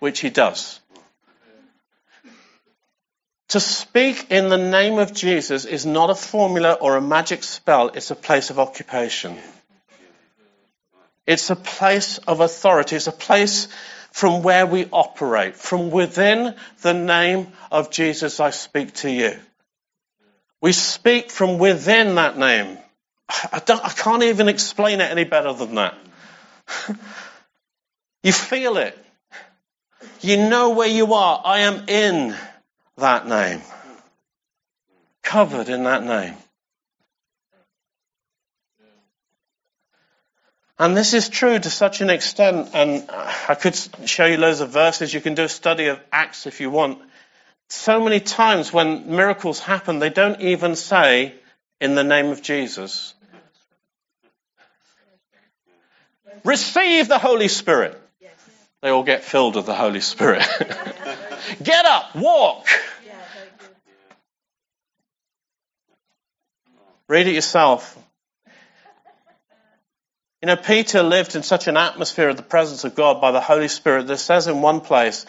which 0.00 0.18
he 0.18 0.30
does. 0.30 0.80
To 3.54 3.60
speak 3.60 4.32
in 4.32 4.48
the 4.48 4.58
name 4.58 4.98
of 4.98 5.14
Jesus 5.14 5.64
is 5.64 5.86
not 5.86 6.10
a 6.10 6.16
formula 6.16 6.72
or 6.72 6.96
a 6.96 7.00
magic 7.00 7.44
spell, 7.44 7.90
it's 7.90 8.10
a 8.10 8.16
place 8.16 8.50
of 8.50 8.58
occupation. 8.58 9.38
It's 11.24 11.50
a 11.50 11.54
place 11.54 12.18
of 12.18 12.40
authority. 12.40 12.96
It's 12.96 13.06
a 13.06 13.12
place 13.12 13.68
from 14.10 14.42
where 14.42 14.66
we 14.66 14.88
operate. 14.90 15.54
From 15.54 15.92
within 15.92 16.56
the 16.82 16.94
name 16.94 17.46
of 17.70 17.92
Jesus, 17.92 18.40
I 18.40 18.50
speak 18.50 18.92
to 18.94 19.08
you. 19.08 19.38
We 20.60 20.72
speak 20.72 21.30
from 21.30 21.58
within 21.58 22.16
that 22.16 22.36
name. 22.36 22.76
I, 23.28 23.62
I 23.68 23.90
can't 23.90 24.24
even 24.24 24.48
explain 24.48 25.00
it 25.00 25.12
any 25.12 25.22
better 25.22 25.52
than 25.52 25.76
that. 25.76 25.94
you 28.24 28.32
feel 28.32 28.78
it. 28.78 28.98
You 30.22 30.38
know 30.38 30.70
where 30.70 30.88
you 30.88 31.14
are. 31.14 31.40
I 31.44 31.60
am 31.60 31.88
in 31.88 32.34
that 32.96 33.26
name. 33.26 33.60
Covered 35.22 35.68
in 35.68 35.84
that 35.84 36.04
name. 36.04 36.34
And 40.78 40.96
this 40.96 41.14
is 41.14 41.28
true 41.28 41.58
to 41.58 41.70
such 41.70 42.00
an 42.00 42.10
extent, 42.10 42.70
and 42.74 43.08
I 43.08 43.54
could 43.54 43.76
show 44.06 44.26
you 44.26 44.36
loads 44.38 44.60
of 44.60 44.70
verses. 44.70 45.14
You 45.14 45.20
can 45.20 45.34
do 45.34 45.44
a 45.44 45.48
study 45.48 45.86
of 45.86 46.00
Acts 46.10 46.46
if 46.46 46.60
you 46.60 46.68
want. 46.68 46.98
So 47.68 48.02
many 48.02 48.18
times 48.18 48.72
when 48.72 49.14
miracles 49.14 49.60
happen, 49.60 50.00
they 50.00 50.10
don't 50.10 50.40
even 50.40 50.74
say, 50.74 51.34
in 51.80 51.94
the 51.94 52.04
name 52.04 52.26
of 52.26 52.42
Jesus. 52.42 53.14
Receive 56.44 57.08
the 57.08 57.18
Holy 57.18 57.48
Spirit. 57.48 58.00
They 58.82 58.90
all 58.90 59.04
get 59.04 59.24
filled 59.24 59.56
with 59.56 59.66
the 59.66 59.74
Holy 59.74 60.00
Spirit. 60.00 60.46
get 61.62 61.84
up, 61.84 62.14
walk. 62.14 62.66
Read 67.08 67.26
it 67.26 67.34
yourself. 67.34 67.98
You 70.40 70.46
know, 70.46 70.56
Peter 70.56 71.02
lived 71.02 71.36
in 71.36 71.42
such 71.42 71.68
an 71.68 71.76
atmosphere 71.76 72.28
of 72.28 72.36
the 72.36 72.42
presence 72.42 72.84
of 72.84 72.94
God 72.94 73.20
by 73.20 73.30
the 73.30 73.40
Holy 73.40 73.68
Spirit 73.68 74.06
that 74.08 74.18
says 74.18 74.46
in 74.46 74.60
one 74.60 74.80
place 74.80 75.24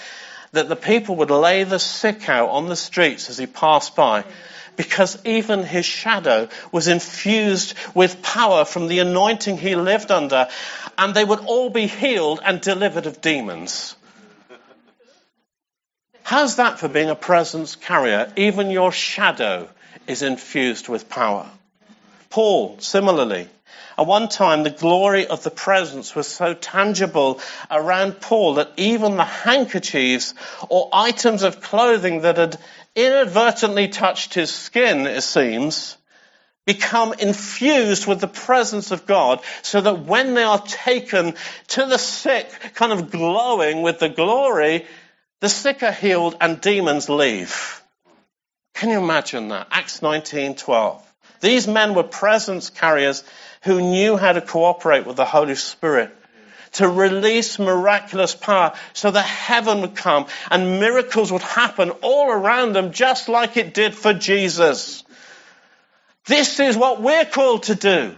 that 0.51 0.69
the 0.69 0.75
people 0.75 1.17
would 1.17 1.31
lay 1.31 1.63
the 1.63 1.79
sick 1.79 2.27
out 2.29 2.49
on 2.49 2.67
the 2.67 2.75
streets 2.75 3.29
as 3.29 3.37
he 3.37 3.45
passed 3.45 3.95
by 3.95 4.23
because 4.75 5.17
even 5.25 5.63
his 5.63 5.85
shadow 5.85 6.49
was 6.71 6.87
infused 6.87 7.75
with 7.93 8.21
power 8.21 8.65
from 8.65 8.87
the 8.87 8.99
anointing 8.99 9.57
he 9.57 9.75
lived 9.75 10.11
under, 10.11 10.47
and 10.97 11.13
they 11.13 11.23
would 11.23 11.39
all 11.39 11.69
be 11.69 11.87
healed 11.87 12.41
and 12.43 12.61
delivered 12.61 13.05
of 13.05 13.21
demons. 13.21 13.95
How's 16.25 16.55
that 16.55 16.79
for 16.79 16.87
being 16.87 17.11
a 17.11 17.15
presence 17.15 17.75
carrier? 17.75 18.33
Even 18.35 18.71
your 18.71 18.91
shadow 18.91 19.69
is 20.07 20.23
infused 20.23 20.89
with 20.89 21.07
power. 21.07 21.47
Paul, 22.31 22.77
similarly, 22.79 23.47
at 23.95 24.07
one 24.07 24.27
time, 24.27 24.63
the 24.63 24.71
glory 24.71 25.27
of 25.27 25.43
the 25.43 25.51
presence 25.51 26.15
was 26.15 26.27
so 26.27 26.55
tangible 26.55 27.41
around 27.69 28.21
Paul 28.21 28.55
that 28.55 28.71
even 28.75 29.17
the 29.17 29.23
handkerchiefs 29.23 30.33
or 30.67 30.89
items 30.91 31.43
of 31.43 31.61
clothing 31.61 32.21
that 32.21 32.37
had 32.37 32.57
inadvertently 32.95 33.89
touched 33.89 34.33
his 34.33 34.51
skin, 34.51 35.05
it 35.05 35.21
seems, 35.21 35.95
become 36.65 37.13
infused 37.13 38.07
with 38.07 38.19
the 38.19 38.27
presence 38.27 38.89
of 38.89 39.05
God 39.05 39.41
so 39.61 39.79
that 39.79 39.99
when 39.99 40.33
they 40.33 40.43
are 40.43 40.63
taken 40.65 41.35
to 41.67 41.85
the 41.85 41.99
sick, 41.99 42.49
kind 42.73 42.91
of 42.93 43.11
glowing 43.11 43.83
with 43.83 43.99
the 43.99 44.09
glory, 44.09 44.87
the 45.41 45.49
sick 45.49 45.83
are 45.83 45.91
healed 45.91 46.37
and 46.41 46.61
demons 46.61 47.09
leave. 47.09 47.81
Can 48.73 48.89
you 48.89 48.99
imagine 48.99 49.49
that? 49.49 49.67
Acts 49.71 50.01
19:12. 50.01 51.01
These 51.41 51.67
men 51.67 51.93
were 51.93 52.03
presence 52.03 52.69
carriers 52.69 53.23
who 53.63 53.81
knew 53.81 54.17
how 54.17 54.31
to 54.31 54.41
cooperate 54.41 55.05
with 55.05 55.17
the 55.17 55.25
Holy 55.25 55.55
Spirit 55.55 56.15
to 56.73 56.87
release 56.87 57.57
miraculous 57.57 58.35
power 58.35 58.73
so 58.93 59.11
that 59.11 59.25
heaven 59.25 59.81
would 59.81 59.95
come 59.95 60.27
and 60.51 60.79
miracles 60.79 61.31
would 61.31 61.41
happen 61.41 61.91
all 62.01 62.29
around 62.29 62.73
them 62.73 62.91
just 62.91 63.29
like 63.29 63.57
it 63.57 63.73
did 63.73 63.95
for 63.95 64.13
Jesus. 64.13 65.03
This 66.25 66.59
is 66.59 66.75
what 66.75 67.01
we're 67.01 67.25
called 67.25 67.63
to 67.63 67.75
do. 67.75 68.15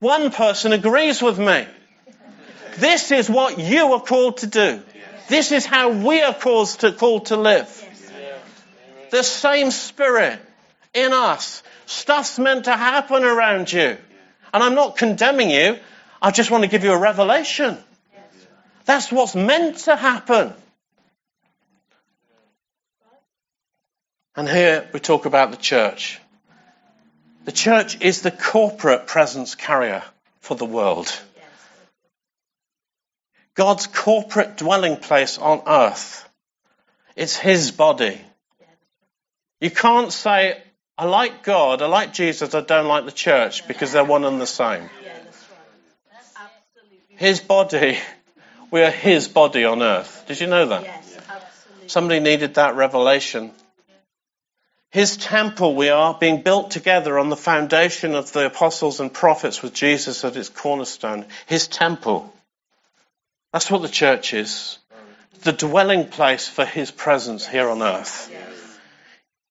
One 0.00 0.32
person 0.32 0.72
agrees 0.72 1.22
with 1.22 1.38
me. 1.38 1.64
This 2.82 3.12
is 3.12 3.30
what 3.30 3.58
you 3.58 3.92
are 3.94 4.02
called 4.02 4.38
to 4.38 4.48
do. 4.48 4.82
This 5.28 5.52
is 5.52 5.64
how 5.64 5.90
we 5.90 6.20
are 6.20 6.34
called 6.34 6.68
to, 6.80 6.92
called 6.92 7.26
to 7.26 7.36
live. 7.36 7.70
The 9.10 9.22
same 9.22 9.70
spirit 9.70 10.40
in 10.92 11.12
us 11.12 11.62
Stuff's 11.92 12.38
meant 12.38 12.64
to 12.64 12.76
happen 12.76 13.22
around 13.22 13.72
you. 13.72 13.96
And 14.54 14.62
I'm 14.62 14.74
not 14.74 14.96
condemning 14.96 15.50
you. 15.50 15.78
I 16.20 16.30
just 16.30 16.50
want 16.50 16.64
to 16.64 16.70
give 16.70 16.84
you 16.84 16.92
a 16.92 16.98
revelation. 16.98 17.76
That's 18.84 19.12
what's 19.12 19.34
meant 19.34 19.78
to 19.84 19.96
happen. 19.96 20.54
And 24.34 24.48
here 24.48 24.88
we 24.92 25.00
talk 25.00 25.26
about 25.26 25.50
the 25.50 25.58
church. 25.58 26.18
The 27.44 27.52
church 27.52 28.00
is 28.00 28.22
the 28.22 28.30
corporate 28.30 29.06
presence 29.06 29.54
carrier 29.54 30.02
for 30.40 30.54
the 30.54 30.64
world. 30.64 31.08
God's 33.54 33.86
corporate 33.86 34.56
dwelling 34.56 34.96
place 34.96 35.38
on 35.38 35.62
earth. 35.66 36.28
It's 37.16 37.36
His 37.36 37.70
body. 37.70 38.20
You 39.60 39.70
can't 39.70 40.12
say, 40.12 40.62
I 40.96 41.04
like 41.04 41.44
God, 41.44 41.82
I 41.82 41.86
like 41.86 42.12
Jesus, 42.12 42.54
I 42.54 42.62
don't 42.62 42.88
like 42.88 43.04
the 43.04 43.12
church 43.12 43.68
because 43.68 43.92
they're 43.92 44.04
one 44.04 44.24
and 44.24 44.40
the 44.40 44.46
same. 44.46 44.88
His 47.16 47.40
body, 47.40 47.98
we 48.70 48.82
are 48.82 48.90
His 48.90 49.28
body 49.28 49.64
on 49.64 49.82
earth. 49.82 50.24
Did 50.26 50.40
you 50.40 50.46
know 50.46 50.66
that? 50.66 50.86
Somebody 51.86 52.20
needed 52.20 52.54
that 52.54 52.74
revelation. 52.74 53.52
His 54.90 55.16
temple, 55.16 55.74
we 55.74 55.88
are 55.88 56.16
being 56.18 56.42
built 56.42 56.70
together 56.70 57.18
on 57.18 57.30
the 57.30 57.36
foundation 57.36 58.14
of 58.14 58.32
the 58.32 58.46
apostles 58.46 59.00
and 59.00 59.12
prophets 59.12 59.62
with 59.62 59.72
Jesus 59.72 60.24
at 60.24 60.36
its 60.36 60.50
cornerstone. 60.50 61.24
His 61.46 61.66
temple. 61.66 62.32
That's 63.52 63.70
what 63.70 63.82
the 63.82 63.88
church 63.88 64.34
is. 64.34 64.78
The 65.42 65.52
dwelling 65.52 66.08
place 66.08 66.48
for 66.48 66.64
His 66.64 66.90
presence 66.90 67.46
here 67.46 67.68
on 67.68 67.82
earth. 67.82 68.30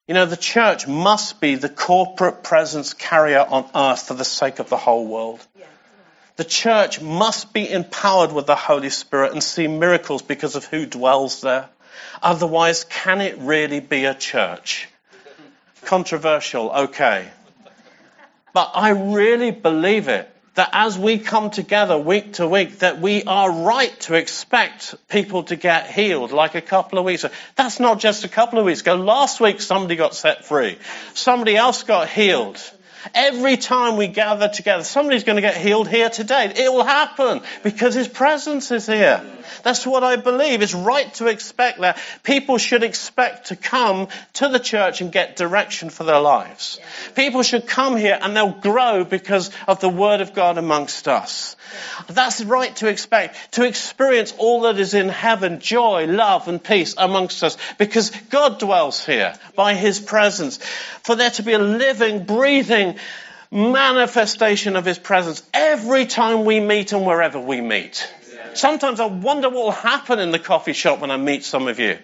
You 0.07 0.15
know, 0.15 0.25
the 0.25 0.37
church 0.37 0.87
must 0.87 1.39
be 1.39 1.55
the 1.55 1.69
corporate 1.69 2.43
presence 2.43 2.93
carrier 2.93 3.45
on 3.47 3.69
earth 3.75 4.07
for 4.07 4.13
the 4.13 4.25
sake 4.25 4.59
of 4.59 4.69
the 4.69 4.77
whole 4.77 5.07
world. 5.07 5.45
The 6.37 6.43
church 6.43 7.01
must 7.01 7.53
be 7.53 7.69
empowered 7.69 8.31
with 8.31 8.47
the 8.47 8.55
Holy 8.55 8.89
Spirit 8.89 9.33
and 9.33 9.43
see 9.43 9.67
miracles 9.67 10.21
because 10.21 10.55
of 10.55 10.65
who 10.65 10.85
dwells 10.85 11.41
there. 11.41 11.69
Otherwise, 12.21 12.83
can 12.85 13.21
it 13.21 13.37
really 13.37 13.79
be 13.79 14.05
a 14.05 14.15
church? 14.15 14.89
Controversial, 15.85 16.71
okay. 16.71 17.27
But 18.53 18.71
I 18.73 18.89
really 18.89 19.51
believe 19.51 20.07
it. 20.07 20.29
That 20.55 20.69
as 20.73 20.97
we 20.97 21.17
come 21.17 21.49
together 21.49 21.97
week 21.97 22.33
to 22.33 22.47
week, 22.47 22.79
that 22.79 22.99
we 22.99 23.23
are 23.23 23.51
right 23.51 23.97
to 24.01 24.15
expect 24.15 24.95
people 25.07 25.43
to 25.43 25.55
get 25.55 25.89
healed 25.89 26.31
like 26.31 26.55
a 26.55 26.61
couple 26.61 26.99
of 26.99 27.05
weeks 27.05 27.23
ago. 27.23 27.33
That's 27.55 27.79
not 27.79 27.99
just 27.99 28.25
a 28.25 28.29
couple 28.29 28.59
of 28.59 28.65
weeks 28.65 28.81
ago. 28.81 28.95
Last 28.95 29.39
week 29.39 29.61
somebody 29.61 29.95
got 29.95 30.13
set 30.13 30.45
free. 30.45 30.77
Somebody 31.13 31.55
else 31.55 31.83
got 31.83 32.09
healed. 32.09 32.61
Every 33.13 33.57
time 33.57 33.97
we 33.97 34.07
gather 34.07 34.49
together, 34.49 34.83
somebody's 34.83 35.23
going 35.23 35.37
to 35.37 35.41
get 35.41 35.57
healed 35.57 35.87
here 35.87 36.09
today. 36.09 36.51
It 36.55 36.71
will 36.71 36.83
happen 36.83 37.41
because 37.63 37.93
His 37.93 38.07
presence 38.07 38.71
is 38.71 38.85
here. 38.85 39.21
That's 39.63 39.85
what 39.85 40.03
I 40.03 40.15
believe. 40.15 40.61
It's 40.61 40.73
right 40.73 41.13
to 41.15 41.27
expect 41.27 41.79
that. 41.81 41.99
People 42.23 42.57
should 42.57 42.83
expect 42.83 43.47
to 43.47 43.55
come 43.55 44.07
to 44.33 44.49
the 44.49 44.59
church 44.59 45.01
and 45.01 45.11
get 45.11 45.35
direction 45.35 45.89
for 45.89 46.03
their 46.03 46.19
lives. 46.19 46.79
People 47.15 47.43
should 47.43 47.67
come 47.67 47.97
here 47.97 48.17
and 48.21 48.35
they'll 48.35 48.51
grow 48.51 49.03
because 49.03 49.51
of 49.67 49.79
the 49.79 49.89
Word 49.89 50.21
of 50.21 50.33
God 50.33 50.57
amongst 50.57 51.07
us. 51.07 51.55
That's 52.07 52.43
right 52.43 52.75
to 52.77 52.87
expect. 52.87 53.53
To 53.53 53.65
experience 53.65 54.33
all 54.37 54.61
that 54.61 54.79
is 54.79 54.93
in 54.93 55.09
heaven, 55.09 55.59
joy, 55.59 56.05
love 56.05 56.47
and 56.47 56.63
peace 56.63 56.95
amongst 56.97 57.43
us 57.43 57.57
because 57.77 58.09
God 58.29 58.59
dwells 58.59 59.05
here 59.05 59.33
by 59.55 59.73
His 59.73 59.99
presence. 59.99 60.57
For 61.03 61.15
there 61.15 61.29
to 61.31 61.43
be 61.43 61.53
a 61.53 61.59
living, 61.59 62.25
breathing, 62.25 62.90
manifestation 63.51 64.75
of 64.75 64.85
His 64.85 64.97
presence 64.97 65.43
every 65.53 66.05
time 66.05 66.45
we 66.45 66.59
meet 66.59 66.93
and 66.93 67.05
wherever 67.05 67.39
we 67.39 67.61
meet. 67.61 68.07
Sometimes 68.53 68.99
I 68.99 69.05
wonder 69.05 69.49
what 69.49 69.63
will 69.63 69.71
happen 69.71 70.19
in 70.19 70.31
the 70.31 70.39
coffee 70.39 70.73
shop 70.73 70.99
when 70.99 71.11
I 71.11 71.17
meet 71.17 71.43
some 71.43 71.67
of 71.67 71.79
you. 71.79 71.97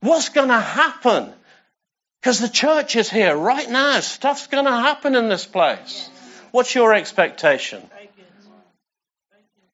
What's 0.00 0.30
going 0.30 0.48
to 0.48 0.60
happen? 0.60 1.32
Because 2.20 2.38
the 2.38 2.48
church 2.48 2.96
is 2.96 3.10
here 3.10 3.36
right 3.36 3.68
now. 3.68 4.00
Stuff's 4.00 4.46
going 4.46 4.64
to 4.64 4.70
happen 4.70 5.14
in 5.14 5.28
this 5.28 5.44
place. 5.44 6.08
What's 6.50 6.74
your 6.74 6.94
expectation? 6.94 7.82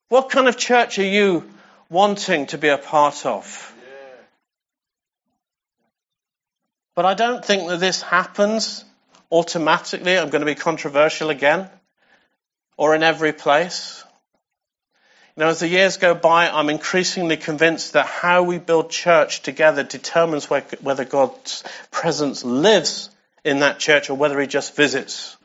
What 0.09 0.31
kind 0.31 0.49
of 0.49 0.57
church 0.57 0.99
are 0.99 1.05
you 1.05 1.49
wanting 1.91 2.47
to 2.47 2.59
be 2.59 2.69
a 2.69 2.79
part 2.79 3.27
of? 3.27 3.75
But 6.95 7.05
I 7.05 7.15
don't 7.15 7.45
think 7.45 7.69
that 7.69 7.81
this 7.81 8.03
happens 8.03 8.85
automatically. 9.31 10.19
I'm 10.19 10.31
going 10.31 10.41
to 10.41 10.47
be 10.47 10.55
controversial 10.55 11.31
again. 11.31 11.69
Or 12.77 12.95
in 12.95 13.03
every 13.03 13.33
place. 13.33 14.05
Now, 15.37 15.49
as 15.49 15.61
the 15.61 15.69
years 15.69 15.99
go 15.99 16.15
by, 16.15 16.49
I'm 16.49 16.69
increasingly 16.69 17.37
convinced 17.37 17.93
that 17.93 18.07
how 18.07 18.43
we 18.43 18.59
build 18.59 18.91
church 18.91 19.43
together 19.43 19.85
determines 19.85 20.51
whether 20.51 21.05
God's 21.05 21.63
presence 21.91 22.45
lives 22.45 23.11
in 23.45 23.61
that 23.61 23.79
church 23.79 24.11
or 24.11 24.15
whether 24.15 24.41
he 24.41 24.47
just 24.47 24.75
visits 24.75 25.37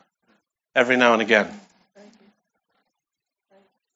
every 0.76 0.98
now 0.98 1.13
and 1.13 1.22
again. 1.22 1.60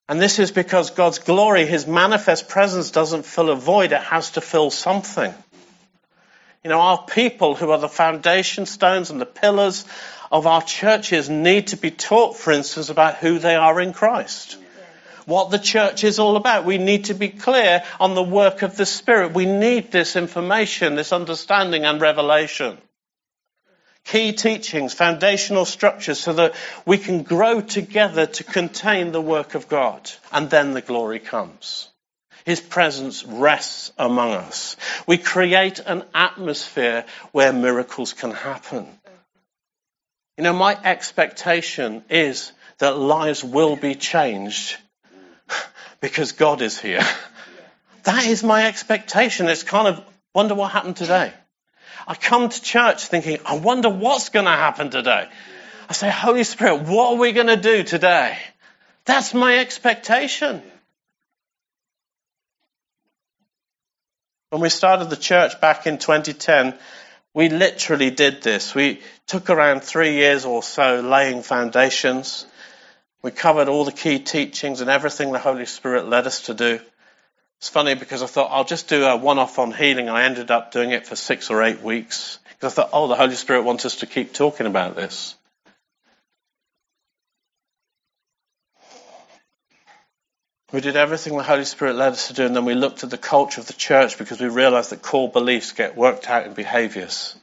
And 0.10 0.21
this 0.21 0.39
is 0.39 0.52
because 0.52 0.91
God's 0.91 1.19
glory, 1.19 1.65
his 1.65 1.86
manifest 1.86 2.47
presence, 2.47 2.91
doesn't 2.91 3.26
fill 3.26 3.50
a 3.50 3.56
void, 3.56 3.91
it 3.91 4.02
has 4.02 4.32
to 4.32 4.41
fill 4.41 4.69
something. 4.69 5.34
You 6.67 6.73
know, 6.73 6.82
our 6.82 7.01
people 7.01 7.56
who 7.56 7.71
are 7.71 7.77
the 7.77 7.88
foundation 7.88 8.65
stones 8.65 9.10
and 9.10 9.21
the 9.21 9.25
pillars 9.25 9.86
of 10.30 10.45
our 10.45 10.62
churches 10.62 11.30
need 11.30 11.67
to 11.67 11.77
be 11.77 11.91
taught, 11.91 12.36
for 12.36 12.51
instance, 12.51 12.89
about 12.89 13.15
who 13.15 13.39
they 13.39 13.56
are 13.56 13.80
in 13.80 13.93
Christ 13.93 14.58
what 15.25 15.49
the 15.49 15.60
church 15.60 16.03
is 16.03 16.19
all 16.19 16.36
about. 16.36 16.65
We 16.65 16.77
need 16.77 17.06
to 17.06 17.13
be 17.13 17.30
clear 17.30 17.84
on 18.01 18.15
the 18.15 18.23
work 18.23 18.63
of 18.63 18.75
the 18.75 18.86
Spirit. 18.86 19.34
We 19.34 19.45
need 19.45 19.91
this 19.91 20.17
information, 20.17 20.95
this 20.95 21.13
understanding 21.13 21.86
and 21.86 22.01
revelation. 22.01 22.77
Key 24.03 24.34
teachings, 24.34 24.93
foundational 24.93 25.63
structures 25.63 26.19
so 26.19 26.34
that 26.34 26.53
we 26.86 26.97
can 26.97 27.23
grow 27.23 27.62
together 27.62 28.25
to 28.25 28.43
contain 28.43 29.13
the 29.13 29.21
work 29.21 29.56
of 29.56 29.69
God. 29.69 30.12
And 30.34 30.49
then 30.49 30.73
the 30.73 30.82
glory 30.82 31.19
comes. 31.19 31.89
His 32.47 32.62
presence 32.62 33.25
rests 33.25 33.91
among 33.97 34.31
us. 34.31 34.77
We 35.05 35.17
create 35.17 35.79
an 35.79 36.05
atmosphere 36.15 37.03
where 37.33 37.51
miracles 37.51 38.13
can 38.13 38.31
happen. 38.31 38.88
You 40.38 40.45
know, 40.45 40.53
my 40.53 40.79
expectation 40.81 42.05
is 42.10 42.53
that 42.77 42.97
lives 42.97 43.43
will 43.43 43.75
be 43.75 43.95
changed 43.95 44.77
because 45.99 46.31
God 46.31 46.62
is 46.62 46.79
here. 46.79 47.05
That 48.03 48.25
is 48.25 48.45
my 48.45 48.67
expectation. 48.67 49.49
It's 49.49 49.63
kind 49.63 49.89
of 49.89 50.01
wonder 50.33 50.55
what 50.55 50.71
happened 50.71 50.95
today. 50.95 51.33
I 52.07 52.15
come 52.15 52.47
to 52.47 52.62
church 52.62 53.07
thinking, 53.07 53.39
I 53.45 53.57
wonder 53.57 53.89
what's 53.89 54.29
going 54.29 54.45
to 54.45 54.51
happen 54.51 54.89
today. 54.89 55.27
I 55.89 55.91
say, 55.91 56.10
Holy 56.10 56.45
Spirit, 56.45 56.83
what 56.83 57.12
are 57.12 57.19
we 57.19 57.33
going 57.33 57.47
to 57.47 57.57
do 57.57 57.83
today? 57.83 58.38
That's 59.03 59.33
my 59.33 59.57
expectation. 59.57 60.63
When 64.49 64.62
we 64.62 64.69
started 64.69 65.10
the 65.10 65.17
church 65.17 65.60
back 65.60 65.88
in 65.88 65.97
2010, 65.97 66.73
we 67.33 67.49
literally 67.49 68.12
did 68.12 68.41
this. 68.41 68.73
We 68.73 69.01
took 69.25 69.49
around 69.49 69.83
three 69.83 70.13
years 70.13 70.45
or 70.45 70.63
so 70.63 71.01
laying 71.01 71.41
foundations. 71.43 72.45
We 73.21 73.31
covered 73.31 73.67
all 73.67 73.83
the 73.83 73.91
key 73.91 74.19
teachings 74.19 74.79
and 74.79 74.89
everything 74.89 75.33
the 75.33 75.39
Holy 75.39 75.65
Spirit 75.65 76.07
led 76.07 76.27
us 76.27 76.43
to 76.43 76.53
do. 76.53 76.79
It's 77.57 77.67
funny 77.67 77.95
because 77.95 78.23
I 78.23 78.27
thought 78.27 78.49
I'll 78.49 78.63
just 78.63 78.88
do 78.88 79.03
a 79.03 79.17
one 79.17 79.38
off 79.38 79.60
on 79.60 79.73
healing. 79.73 80.07
I 80.07 80.23
ended 80.23 80.49
up 80.49 80.71
doing 80.71 80.91
it 80.91 81.05
for 81.05 81.17
six 81.17 81.49
or 81.49 81.62
eight 81.62 81.81
weeks 81.81 82.39
because 82.49 82.71
I 82.71 82.83
thought, 82.83 82.91
oh, 82.93 83.07
the 83.07 83.15
Holy 83.15 83.36
Spirit 83.36 83.63
wants 83.63 83.86
us 83.86 83.97
to 83.97 84.05
keep 84.05 84.33
talking 84.33 84.65
about 84.65 84.95
this. 84.95 85.36
We 90.73 90.82
did 90.82 90.97
everything 90.97 91.38
the 91.38 91.43
Holy 91.43 91.63
Spirit 91.63 91.95
led 91.95 92.12
us 92.12 92.27
to 92.27 92.34
do, 92.34 92.45
and 92.45 92.53
then 92.53 92.65
we 92.65 92.73
looked 92.73 93.06
at 93.06 93.10
the 93.10 93.17
culture 93.17 93.62
of 93.62 93.67
the 93.67 93.73
church 93.73 94.17
because 94.17 94.41
we 94.41 94.49
realized 94.49 94.89
that 94.89 95.01
core 95.01 95.30
beliefs 95.30 95.71
get 95.71 95.95
worked 95.95 96.30
out 96.30 96.45
in 96.45 96.53
behaviors. 96.53 97.36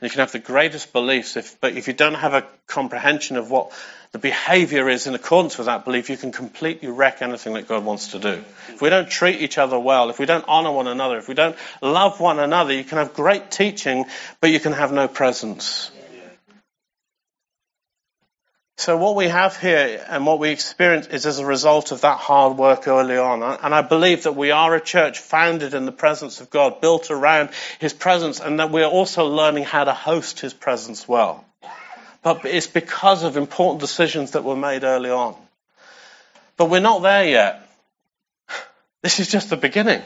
And 0.00 0.02
you 0.02 0.10
can 0.10 0.20
have 0.20 0.30
the 0.30 0.38
greatest 0.38 0.92
beliefs, 0.92 1.36
if, 1.36 1.60
but 1.60 1.76
if 1.76 1.88
you 1.88 1.94
don't 1.94 2.14
have 2.14 2.32
a 2.32 2.46
comprehension 2.68 3.36
of 3.36 3.50
what 3.50 3.72
the 4.12 4.20
behavior 4.20 4.88
is 4.88 5.08
in 5.08 5.16
accordance 5.16 5.58
with 5.58 5.66
that 5.66 5.84
belief, 5.84 6.10
you 6.10 6.16
can 6.16 6.30
completely 6.30 6.88
wreck 6.88 7.22
anything 7.22 7.54
that 7.54 7.66
God 7.66 7.84
wants 7.84 8.12
to 8.12 8.20
do. 8.20 8.44
If 8.68 8.80
we 8.80 8.88
don't 8.88 9.10
treat 9.10 9.40
each 9.40 9.58
other 9.58 9.78
well, 9.78 10.08
if 10.08 10.20
we 10.20 10.26
don't 10.26 10.44
honor 10.46 10.70
one 10.70 10.86
another, 10.86 11.18
if 11.18 11.26
we 11.26 11.34
don't 11.34 11.56
love 11.82 12.20
one 12.20 12.38
another, 12.38 12.72
you 12.72 12.84
can 12.84 12.98
have 12.98 13.14
great 13.14 13.50
teaching, 13.50 14.04
but 14.40 14.50
you 14.50 14.60
can 14.60 14.74
have 14.74 14.92
no 14.92 15.08
presence. 15.08 15.90
So 18.80 18.96
what 18.96 19.14
we 19.14 19.28
have 19.28 19.56
here 19.56 20.04
and 20.08 20.24
what 20.24 20.38
we 20.38 20.50
experience 20.50 21.06
is 21.06 21.26
as 21.26 21.38
a 21.38 21.46
result 21.46 21.92
of 21.92 22.00
that 22.00 22.18
hard 22.18 22.56
work 22.56 22.88
early 22.88 23.18
on. 23.18 23.42
And 23.42 23.74
I 23.74 23.82
believe 23.82 24.22
that 24.22 24.36
we 24.36 24.50
are 24.50 24.74
a 24.74 24.80
church 24.80 25.18
founded 25.18 25.74
in 25.74 25.84
the 25.84 25.92
presence 25.92 26.40
of 26.40 26.48
God, 26.48 26.80
built 26.80 27.10
around 27.10 27.50
His 27.78 27.92
presence, 27.92 28.40
and 28.40 28.58
that 28.58 28.70
we're 28.70 28.86
also 28.86 29.26
learning 29.26 29.64
how 29.64 29.84
to 29.84 29.92
host 29.92 30.40
His 30.40 30.54
presence 30.54 31.06
well 31.06 31.44
but 32.22 32.44
it's 32.44 32.66
because 32.66 33.22
of 33.22 33.36
important 33.36 33.80
decisions 33.80 34.32
that 34.32 34.44
were 34.44 34.56
made 34.56 34.84
early 34.84 35.10
on. 35.10 35.36
But 36.56 36.68
we're 36.70 36.80
not 36.80 37.02
there 37.02 37.24
yet. 37.24 37.66
This 39.02 39.18
is 39.18 39.28
just 39.28 39.48
the 39.48 39.56
beginning. 39.56 40.02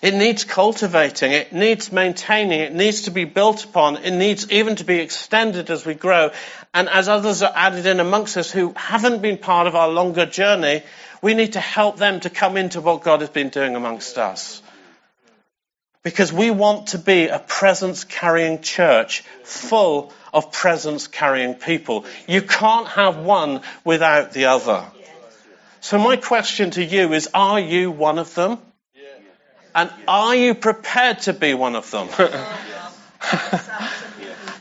It 0.00 0.14
needs 0.14 0.44
cultivating, 0.44 1.32
it 1.32 1.52
needs 1.52 1.90
maintaining, 1.90 2.60
it 2.60 2.72
needs 2.72 3.02
to 3.02 3.10
be 3.10 3.24
built 3.24 3.64
upon, 3.64 3.96
it 3.96 4.12
needs 4.12 4.48
even 4.50 4.76
to 4.76 4.84
be 4.84 5.00
extended 5.00 5.70
as 5.70 5.84
we 5.84 5.94
grow. 5.94 6.30
And 6.72 6.88
as 6.88 7.08
others 7.08 7.42
are 7.42 7.52
added 7.52 7.84
in 7.84 7.98
amongst 7.98 8.36
us 8.36 8.48
who 8.48 8.72
haven't 8.76 9.22
been 9.22 9.38
part 9.38 9.66
of 9.66 9.74
our 9.74 9.88
longer 9.88 10.24
journey, 10.24 10.84
we 11.20 11.34
need 11.34 11.54
to 11.54 11.60
help 11.60 11.96
them 11.96 12.20
to 12.20 12.30
come 12.30 12.56
into 12.56 12.80
what 12.80 13.02
God 13.02 13.22
has 13.22 13.30
been 13.30 13.48
doing 13.48 13.74
amongst 13.74 14.18
us. 14.18 14.62
Because 16.04 16.32
we 16.32 16.52
want 16.52 16.88
to 16.88 16.98
be 16.98 17.26
a 17.26 17.40
presence 17.40 18.04
carrying 18.04 18.62
church 18.62 19.22
full 19.42 20.12
of 20.32 20.52
presence 20.52 21.08
carrying 21.08 21.54
people. 21.54 22.04
You 22.28 22.42
can't 22.42 22.86
have 22.86 23.16
one 23.16 23.62
without 23.84 24.32
the 24.32 24.44
other. 24.46 24.84
So 25.80 25.98
my 25.98 26.16
question 26.16 26.70
to 26.72 26.84
you 26.84 27.12
is, 27.14 27.28
are 27.34 27.58
you 27.58 27.90
one 27.90 28.20
of 28.20 28.32
them? 28.36 28.58
And 29.78 29.92
are 30.08 30.34
you 30.34 30.56
prepared 30.56 31.20
to 31.20 31.32
be 31.32 31.54
one 31.54 31.76
of 31.76 31.88
them? 31.92 32.08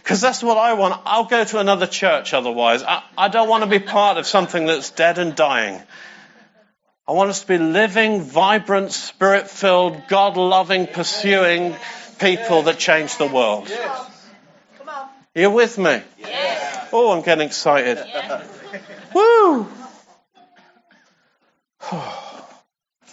Because 0.04 0.22
that's 0.22 0.42
what 0.42 0.58
I 0.58 0.72
want. 0.72 1.02
I'll 1.06 1.26
go 1.26 1.44
to 1.44 1.60
another 1.60 1.86
church 1.86 2.34
otherwise. 2.34 2.82
I, 2.82 3.04
I 3.18 3.28
don't 3.28 3.50
want 3.50 3.66
to 3.66 3.70
be 3.70 3.80
part 3.80 4.18
of 4.18 4.26
something 4.26 4.66
that's 4.66 4.92
dead 4.92 5.18
and 5.18 5.36
dying. 5.36 5.82
I 7.06 7.12
want 7.12 7.30
us 7.30 7.42
to 7.42 7.48
be 7.48 7.58
living, 7.58 8.22
vibrant, 8.22 8.94
spirit 8.94 9.50
filled, 9.50 10.08
God 10.08 10.38
loving, 10.38 10.88
pursuing 10.88 11.76
people 12.20 12.62
that 12.64 12.80
change 12.80 13.18
the 13.18 13.28
world. 13.28 13.70
Are 13.70 15.10
you 15.36 15.52
with 15.52 15.78
me? 15.78 16.02
Yes. 16.20 16.88
Oh, 16.94 17.12
I'm 17.12 17.22
getting 17.22 17.46
excited. 17.46 17.98
Yes. 17.98 18.48
Woo! 19.14 19.68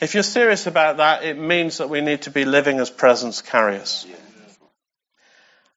If 0.04 0.12
you're 0.12 0.22
serious 0.22 0.66
about 0.66 0.98
that, 0.98 1.24
it 1.24 1.38
means 1.38 1.78
that 1.78 1.88
we 1.88 2.02
need 2.02 2.22
to 2.22 2.30
be 2.30 2.44
living 2.44 2.78
as 2.78 2.90
presence 2.90 3.40
carriers. 3.40 4.06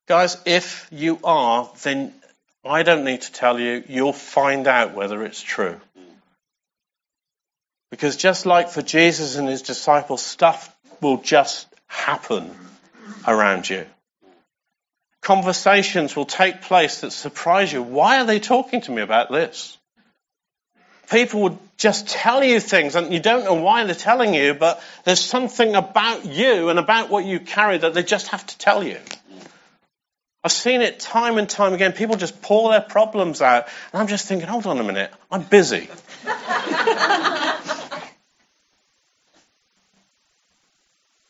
Guys, 0.05 0.35
if 0.45 0.85
you 0.91 1.17
are, 1.23 1.71
then 1.83 2.13
I 2.65 2.83
don't 2.83 3.05
need 3.05 3.21
to 3.21 3.31
tell 3.31 3.57
you, 3.57 3.85
you'll 3.87 4.11
find 4.11 4.67
out 4.67 4.93
whether 4.93 5.23
it's 5.23 5.41
true. 5.41 5.79
Because 7.89 8.17
just 8.17 8.45
like 8.45 8.67
for 8.67 8.81
Jesus 8.81 9.37
and 9.37 9.47
his 9.47 9.61
disciples, 9.61 10.21
stuff 10.21 10.75
will 10.99 11.21
just 11.21 11.65
happen 11.87 12.51
around 13.25 13.69
you. 13.69 13.85
Conversations 15.21 16.17
will 16.17 16.25
take 16.25 16.63
place 16.63 16.99
that 16.99 17.11
surprise 17.11 17.71
you. 17.71 17.81
Why 17.81 18.19
are 18.19 18.25
they 18.25 18.41
talking 18.41 18.81
to 18.81 18.91
me 18.91 19.01
about 19.01 19.31
this? 19.31 19.76
People 21.09 21.41
would 21.41 21.57
just 21.77 22.07
tell 22.07 22.43
you 22.43 22.59
things 22.59 22.95
and 22.95 23.13
you 23.13 23.19
don't 23.19 23.45
know 23.45 23.53
why 23.53 23.83
they're 23.85 23.95
telling 23.95 24.33
you, 24.33 24.53
but 24.53 24.81
there's 25.05 25.19
something 25.23 25.75
about 25.75 26.25
you 26.25 26.69
and 26.69 26.79
about 26.79 27.09
what 27.09 27.23
you 27.23 27.39
carry 27.39 27.77
that 27.77 27.93
they 27.93 28.03
just 28.03 28.27
have 28.29 28.45
to 28.45 28.57
tell 28.57 28.83
you. 28.83 28.97
I've 30.43 30.51
seen 30.51 30.81
it 30.81 30.99
time 30.99 31.37
and 31.37 31.49
time 31.49 31.73
again. 31.73 31.93
People 31.93 32.15
just 32.15 32.41
pour 32.41 32.71
their 32.71 32.81
problems 32.81 33.41
out, 33.41 33.67
and 33.91 34.01
I'm 34.01 34.07
just 34.07 34.27
thinking, 34.27 34.47
hold 34.47 34.65
on 34.65 34.79
a 34.79 34.83
minute, 34.83 35.11
I'm 35.31 35.43
busy. 35.43 35.89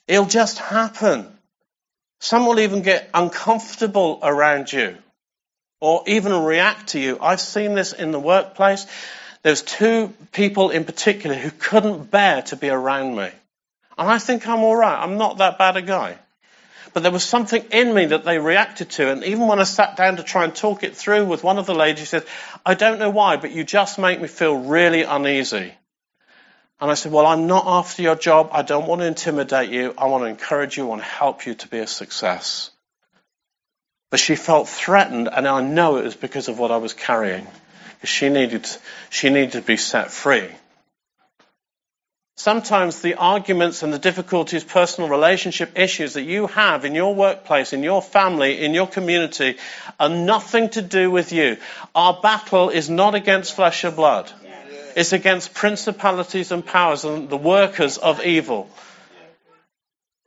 It'll 0.07 0.25
just 0.25 0.59
happen. 0.59 1.27
Some 2.19 2.45
will 2.45 2.59
even 2.59 2.81
get 2.81 3.09
uncomfortable 3.13 4.19
around 4.23 4.71
you 4.71 4.97
or 5.79 6.03
even 6.07 6.43
react 6.43 6.89
to 6.89 6.99
you. 6.99 7.17
I've 7.21 7.41
seen 7.41 7.75
this 7.75 7.93
in 7.93 8.11
the 8.11 8.19
workplace. 8.19 8.87
There's 9.47 9.61
two 9.61 10.13
people 10.33 10.71
in 10.71 10.83
particular 10.83 11.33
who 11.33 11.51
couldn't 11.51 12.11
bear 12.11 12.41
to 12.41 12.57
be 12.57 12.67
around 12.67 13.15
me. 13.15 13.29
And 13.97 14.09
I 14.09 14.17
think 14.17 14.45
I'm 14.45 14.59
alright. 14.59 15.01
I'm 15.01 15.17
not 15.17 15.37
that 15.37 15.57
bad 15.57 15.77
a 15.77 15.81
guy. 15.81 16.17
But 16.93 17.03
there 17.03 17.13
was 17.13 17.23
something 17.23 17.63
in 17.71 17.93
me 17.93 18.07
that 18.07 18.25
they 18.25 18.39
reacted 18.39 18.89
to. 18.89 19.09
And 19.09 19.23
even 19.23 19.47
when 19.47 19.59
I 19.59 19.63
sat 19.63 19.95
down 19.95 20.17
to 20.17 20.23
try 20.23 20.43
and 20.43 20.53
talk 20.53 20.83
it 20.83 20.97
through 20.97 21.27
with 21.27 21.45
one 21.45 21.59
of 21.59 21.65
the 21.65 21.73
ladies, 21.73 21.99
she 22.01 22.05
said, 22.07 22.25
I 22.65 22.73
don't 22.73 22.99
know 22.99 23.09
why, 23.09 23.37
but 23.37 23.53
you 23.53 23.63
just 23.63 23.97
make 23.97 24.19
me 24.19 24.27
feel 24.27 24.53
really 24.53 25.03
uneasy. 25.03 25.73
And 26.81 26.91
I 26.91 26.95
said, 26.95 27.13
Well, 27.13 27.25
I'm 27.25 27.47
not 27.47 27.63
after 27.67 28.01
your 28.01 28.17
job. 28.17 28.49
I 28.51 28.63
don't 28.63 28.85
want 28.85 28.99
to 28.99 29.07
intimidate 29.07 29.69
you. 29.69 29.93
I 29.97 30.07
want 30.07 30.25
to 30.25 30.27
encourage 30.27 30.75
you. 30.75 30.83
I 30.83 30.87
want 30.87 31.03
to 31.03 31.07
help 31.07 31.45
you 31.45 31.53
to 31.53 31.69
be 31.69 31.79
a 31.79 31.87
success. 31.87 32.69
But 34.09 34.19
she 34.19 34.35
felt 34.35 34.67
threatened, 34.67 35.29
and 35.31 35.47
I 35.47 35.61
know 35.61 35.95
it 35.95 36.03
was 36.03 36.17
because 36.17 36.49
of 36.49 36.59
what 36.59 36.71
I 36.71 36.77
was 36.77 36.93
carrying. 36.93 37.47
She 38.03 38.29
needed, 38.29 38.67
she 39.09 39.29
needed 39.29 39.53
to 39.53 39.61
be 39.61 39.77
set 39.77 40.11
free. 40.11 40.49
Sometimes 42.35 43.01
the 43.01 43.15
arguments 43.15 43.81
and 43.81 43.91
the 43.91 43.97
difficulties, 43.97 44.63
personal 44.63 45.09
relationship 45.09 45.71
issues 45.75 46.13
that 46.13 46.21
you 46.21 46.45
have 46.45 46.85
in 46.85 46.93
your 46.93 47.15
workplace, 47.15 47.73
in 47.73 47.81
your 47.81 48.01
family, 48.01 48.63
in 48.63 48.75
your 48.75 48.85
community 48.85 49.57
are 49.99 50.07
nothing 50.07 50.69
to 50.69 50.83
do 50.83 51.09
with 51.09 51.33
you. 51.33 51.57
Our 51.95 52.21
battle 52.21 52.69
is 52.69 52.91
not 52.91 53.15
against 53.15 53.55
flesh 53.55 53.83
and 53.83 53.95
blood. 53.95 54.31
It's 54.95 55.13
against 55.13 55.55
principalities 55.55 56.51
and 56.51 56.63
powers 56.63 57.05
and 57.05 57.27
the 57.27 57.37
workers 57.37 57.97
of 57.97 58.23
evil. 58.23 58.69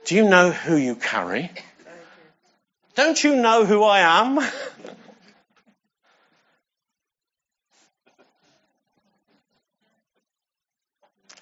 Do 0.04 0.16
you 0.16 0.28
know 0.28 0.50
who 0.50 0.76
you 0.76 0.96
carry? 0.96 1.52
Don't 2.96 3.22
you 3.22 3.36
know 3.36 3.64
who 3.64 3.84
I 3.84 4.00
am? 4.00 4.40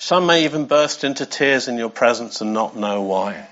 Some 0.09 0.25
may 0.25 0.45
even 0.45 0.65
burst 0.65 1.05
into 1.05 1.27
tears 1.27 1.69
in 1.69 1.77
your 1.77 1.91
presence 1.91 2.41
and 2.41 2.55
not 2.55 2.75
know 2.75 3.03
why. 3.03 3.47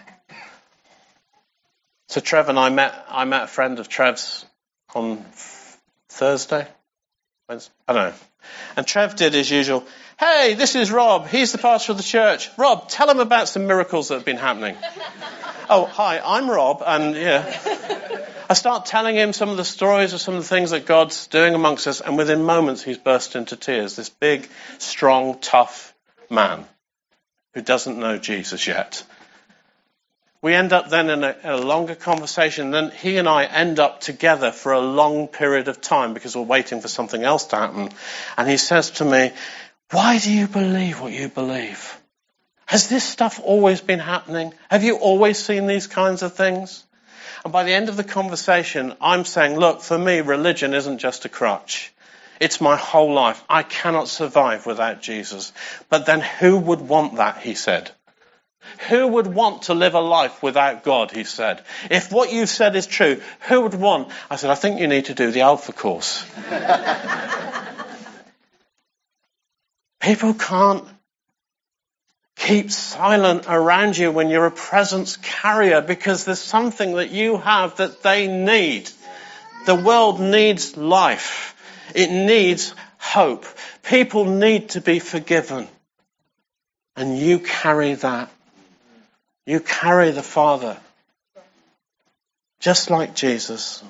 So 2.09 2.23
Trev 2.23 2.49
and 2.49 2.59
I 2.59 2.71
met, 2.71 2.95
I 3.11 3.27
met 3.27 3.43
a 3.43 3.47
friend 3.47 3.79
of 3.79 3.91
Trev's 3.91 4.47
on 4.95 5.23
Thursday. 6.09 6.67
Wednesday? 7.47 7.75
I 7.87 7.93
don't 7.93 8.09
know. 8.09 8.17
And 8.75 8.87
Trev 8.87 9.17
did 9.17 9.35
his 9.35 9.51
usual, 9.51 9.85
hey, 10.19 10.55
this 10.55 10.77
is 10.77 10.91
Rob. 10.91 11.29
He's 11.29 11.53
the 11.53 11.59
pastor 11.59 11.93
of 11.93 11.99
the 11.99 12.03
church. 12.03 12.49
Rob, 12.57 12.89
tell 12.89 13.11
him 13.11 13.21
about 13.21 13.51
some 13.51 13.67
miracles 13.67 14.09
that 14.09 14.15
have 14.15 14.25
been 14.25 14.39
happening. 14.39 14.77
oh, 15.69 15.85
hi, 15.85 16.23
I'm 16.25 16.49
Rob. 16.49 16.83
And 16.87 17.17
yeah, 17.17 17.45
I 18.49 18.55
start 18.55 18.87
telling 18.87 19.15
him 19.15 19.35
some 19.35 19.51
of 19.51 19.59
the 19.59 19.65
stories 19.67 20.15
of 20.15 20.23
some 20.23 20.37
of 20.37 20.43
the 20.43 20.49
things 20.49 20.71
that 20.71 20.87
God's 20.87 21.27
doing 21.27 21.55
amongst 21.55 21.87
us. 21.87 22.01
And 22.01 22.17
within 22.17 22.45
moments, 22.45 22.83
he's 22.83 22.97
burst 22.97 23.37
into 23.37 23.57
tears. 23.57 23.95
This 23.95 24.09
big, 24.09 24.49
strong, 24.79 25.39
tough 25.41 25.93
man 26.31 26.65
who 27.55 27.63
doesn't 27.63 27.99
know 27.99 28.19
Jesus 28.19 28.67
yet. 28.67 29.03
We 30.43 30.55
end 30.55 30.73
up 30.73 30.91
then 30.91 31.11
in 31.11 31.25
a, 31.25 31.37
in 31.43 31.51
a, 31.51 31.57
longer 31.57 31.95
conversation. 31.95 32.71
Then 32.71 32.91
he 32.91 33.17
and 33.17 33.29
I 33.29 33.45
end 33.45 33.81
up 33.81 34.01
together 34.01 34.53
for 34.53 34.73
a 34.73 34.81
long 34.81 35.27
period 35.27 35.67
of 35.69 35.81
time 35.81 36.15
because 36.15 36.37
we're 36.37 36.43
waiting 36.43 36.81
for 36.81 36.89
something 36.89 37.25
else 37.25 37.47
to 37.47 37.57
happen. 37.57 37.89
And 38.37 38.49
he 38.49 38.57
says 38.57 38.91
to 38.93 39.05
me, 39.05 39.33
Why 39.91 40.19
do 40.19 40.33
you 40.33 40.47
believe 40.47 41.01
what 41.01 41.13
you 41.13 41.29
believe? 41.29 41.99
Has 42.67 42.89
this 42.89 43.05
stuff 43.05 43.41
always 43.43 43.81
been 43.81 43.99
happening? 43.99 44.53
Have 44.71 44.85
you 44.85 44.97
always 44.99 45.39
seen 45.39 45.67
these 45.67 45.87
kinds 45.87 46.23
of 46.23 46.35
things? 46.35 46.85
And 47.45 47.53
by 47.53 47.65
the 47.65 47.73
end 47.73 47.89
of 47.89 47.97
the 47.97 48.05
conversation, 48.05 48.95
I'm 49.01 49.25
saying, 49.25 49.59
Look, 49.59 49.81
for 49.81 49.99
me, 49.99 50.21
religion 50.21 50.75
isn't 50.75 50.99
just 50.99 51.25
a 51.25 51.29
crutch. 51.29 51.93
It's 52.41 52.61
my 52.61 52.77
whole 52.77 53.13
life. 53.13 53.43
I 53.49 53.63
cannot 53.63 54.09
survive 54.09 54.67
without 54.67 55.03
Jesus. 55.03 55.53
But 55.89 56.07
then 56.07 56.21
who 56.21 56.59
would 56.59 56.81
want 56.81 57.17
that, 57.17 57.39
he 57.39 57.55
said. 57.55 57.91
Who 58.89 59.07
would 59.09 59.27
want 59.27 59.63
to 59.63 59.75
live 59.75 59.95
a 59.95 60.01
life 60.01 60.43
without 60.43 60.85
God, 60.85 61.11
he 61.11 61.25
said. 61.25 61.63
If 61.91 62.13
what 62.13 62.33
you've 62.33 62.49
said 62.49 62.77
is 62.77 62.87
true, 62.87 63.21
who 63.43 63.63
would 63.63 63.75
want? 63.75 64.09
I 64.31 64.37
said, 64.37 64.51
I 64.51 64.55
think 64.55 64.81
you 64.81 64.87
need 64.89 65.07
to 65.07 65.15
do 65.15 65.31
the 65.31 65.43
Alpha 65.43 65.73
course. 65.73 66.25
People 70.01 70.35
can't 70.35 70.85
keep 72.37 72.71
silent 72.71 73.47
around 73.49 73.97
you 73.97 74.13
when 74.13 74.29
you're 74.29 74.47
a 74.47 74.51
presence 74.51 75.17
carrier 75.17 75.81
because 75.81 76.25
there's 76.25 76.41
something 76.41 76.95
that 76.95 77.11
you 77.11 77.39
have 77.39 77.77
that 77.79 78.03
they 78.03 78.29
need. 78.29 78.91
The 79.65 79.75
world 79.75 80.21
needs 80.21 80.77
life. 80.77 81.56
It 81.95 82.11
needs 82.11 82.75
hope. 82.99 83.45
People 83.83 84.25
need 84.25 84.71
to 84.71 84.81
be 84.81 84.99
forgiven. 84.99 85.69
And 86.97 87.19
you 87.19 87.39
carry 87.39 87.95
that 87.95 88.31
you 89.47 89.61
carry 89.61 90.11
the 90.11 90.25
Father. 90.25 90.77
Just 92.59 92.91
like 92.91 93.15
Jesus. 93.15 93.83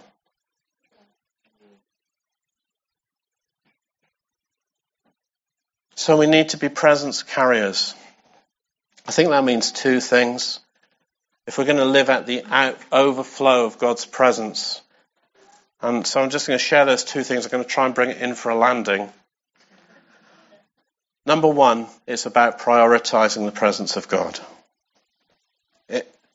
So 5.95 6.19
we 6.19 6.27
need 6.27 6.51
to 6.51 6.59
be 6.59 6.69
presence 6.69 7.23
carriers. 7.23 7.95
I 9.07 9.13
think 9.13 9.31
that 9.31 9.45
means 9.45 9.73
two 9.73 10.01
things. 10.01 10.61
If 11.47 11.57
we're 11.57 11.65
going 11.65 11.79
to 11.79 11.87
live 11.87 12.11
at 12.11 12.27
the 12.27 12.43
out, 12.45 12.79
overflow 12.93 13.65
of 13.65 13.79
God's 13.79 14.05
presence. 14.05 14.83
And 15.87 16.05
so 16.05 16.21
I'm 16.21 16.31
just 16.31 16.49
going 16.49 16.59
to 16.59 16.65
share 16.65 16.85
those 16.85 17.05
two 17.05 17.23
things. 17.23 17.45
I'm 17.45 17.53
going 17.53 17.63
to 17.63 17.71
try 17.71 17.87
and 17.87 17.95
bring 17.95 18.11
it 18.11 18.17
in 18.17 18.35
for 18.35 18.51
a 18.51 18.57
landing. 18.57 19.09
Number 21.25 21.47
one, 21.47 21.87
it's 22.09 22.27
about 22.27 22.59
prioritizing 22.59 23.47
the 23.47 23.53
presence 23.53 23.97
of 23.97 24.09
God. 24.09 24.37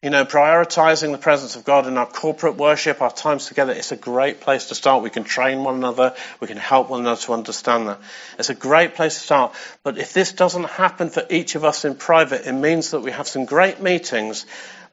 You 0.03 0.09
know, 0.09 0.23
prioritizing 0.23 1.11
the 1.11 1.17
presence 1.17 1.57
of 1.57 1.65
God 1.65 1.85
in 1.85 1.97
our 1.97 2.07
corporate 2.07 2.55
worship, 2.55 3.01
our 3.01 3.11
times 3.11 3.45
together, 3.47 3.73
it's 3.73 3.91
a 3.91 3.97
great 3.97 4.39
place 4.39 4.67
to 4.67 4.75
start. 4.75 5.03
We 5.03 5.09
can 5.09 5.25
train 5.25 5.65
one 5.65 5.75
another. 5.75 6.15
We 6.39 6.47
can 6.47 6.57
help 6.57 6.89
one 6.89 7.01
another 7.01 7.21
to 7.21 7.33
understand 7.33 7.89
that. 7.89 7.99
It's 8.39 8.49
a 8.49 8.55
great 8.55 8.95
place 8.95 9.15
to 9.15 9.19
start. 9.19 9.53
But 9.83 9.97
if 9.97 10.13
this 10.13 10.31
doesn't 10.31 10.63
happen 10.63 11.09
for 11.09 11.25
each 11.29 11.55
of 11.55 11.65
us 11.65 11.83
in 11.83 11.95
private, 11.95 12.47
it 12.47 12.53
means 12.53 12.91
that 12.91 13.01
we 13.01 13.11
have 13.11 13.27
some 13.27 13.43
great 13.43 13.81
meetings, 13.81 14.45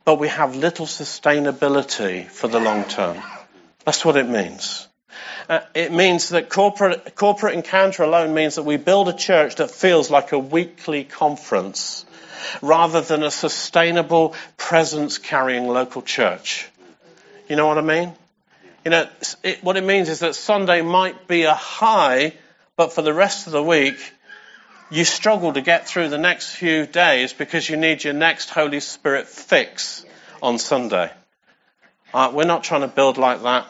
but 0.05 0.19
we 0.19 0.27
have 0.29 0.57
little 0.57 0.87
sustainability 0.87 2.27
for 2.27 2.49
the 2.49 2.59
long 2.59 2.85
term. 2.85 3.23
That's 3.89 4.05
what 4.05 4.18
it 4.18 4.28
means. 4.28 4.86
Uh, 5.49 5.61
it 5.72 5.91
means 5.91 6.28
that 6.28 6.51
corporate, 6.51 7.14
corporate 7.14 7.55
encounter 7.55 8.03
alone 8.03 8.34
means 8.34 8.57
that 8.57 8.64
we 8.64 8.76
build 8.76 9.09
a 9.09 9.14
church 9.14 9.55
that 9.55 9.70
feels 9.70 10.11
like 10.11 10.32
a 10.32 10.39
weekly 10.39 11.05
conference 11.05 12.05
rather 12.61 13.01
than 13.01 13.22
a 13.22 13.30
sustainable 13.30 14.34
presence 14.59 15.16
carrying 15.16 15.66
local 15.66 16.03
church. 16.03 16.68
You 17.49 17.57
know 17.57 17.66
what 17.66 17.78
I 17.78 17.80
mean? 17.80 18.12
You 18.84 18.91
know, 18.91 19.09
it, 19.43 19.64
what 19.64 19.78
it 19.78 19.84
means 19.84 20.11
is 20.11 20.18
that 20.18 20.34
Sunday 20.34 20.82
might 20.82 21.26
be 21.26 21.45
a 21.45 21.55
high, 21.55 22.34
but 22.76 22.93
for 22.93 23.01
the 23.01 23.14
rest 23.14 23.47
of 23.47 23.55
the 23.55 23.62
week, 23.62 23.97
you 24.91 25.07
struggle 25.07 25.55
to 25.55 25.62
get 25.62 25.89
through 25.89 26.11
the 26.11 26.18
next 26.18 26.55
few 26.55 26.84
days 26.84 27.32
because 27.32 27.66
you 27.66 27.78
need 27.78 28.05
your 28.05 28.12
next 28.12 28.51
Holy 28.51 28.80
Spirit 28.80 29.28
fix 29.28 30.05
on 30.43 30.59
Sunday. 30.59 31.11
Uh, 32.12 32.30
we're 32.34 32.45
not 32.45 32.64
trying 32.64 32.82
to 32.82 32.89
build 32.89 33.16
like 33.16 33.43
that. 33.45 33.66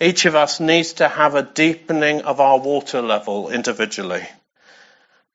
Each 0.00 0.24
of 0.24 0.34
us 0.34 0.60
needs 0.60 0.94
to 0.94 1.08
have 1.08 1.34
a 1.34 1.42
deepening 1.42 2.22
of 2.22 2.40
our 2.40 2.58
water 2.58 3.02
level 3.02 3.50
individually. 3.50 4.26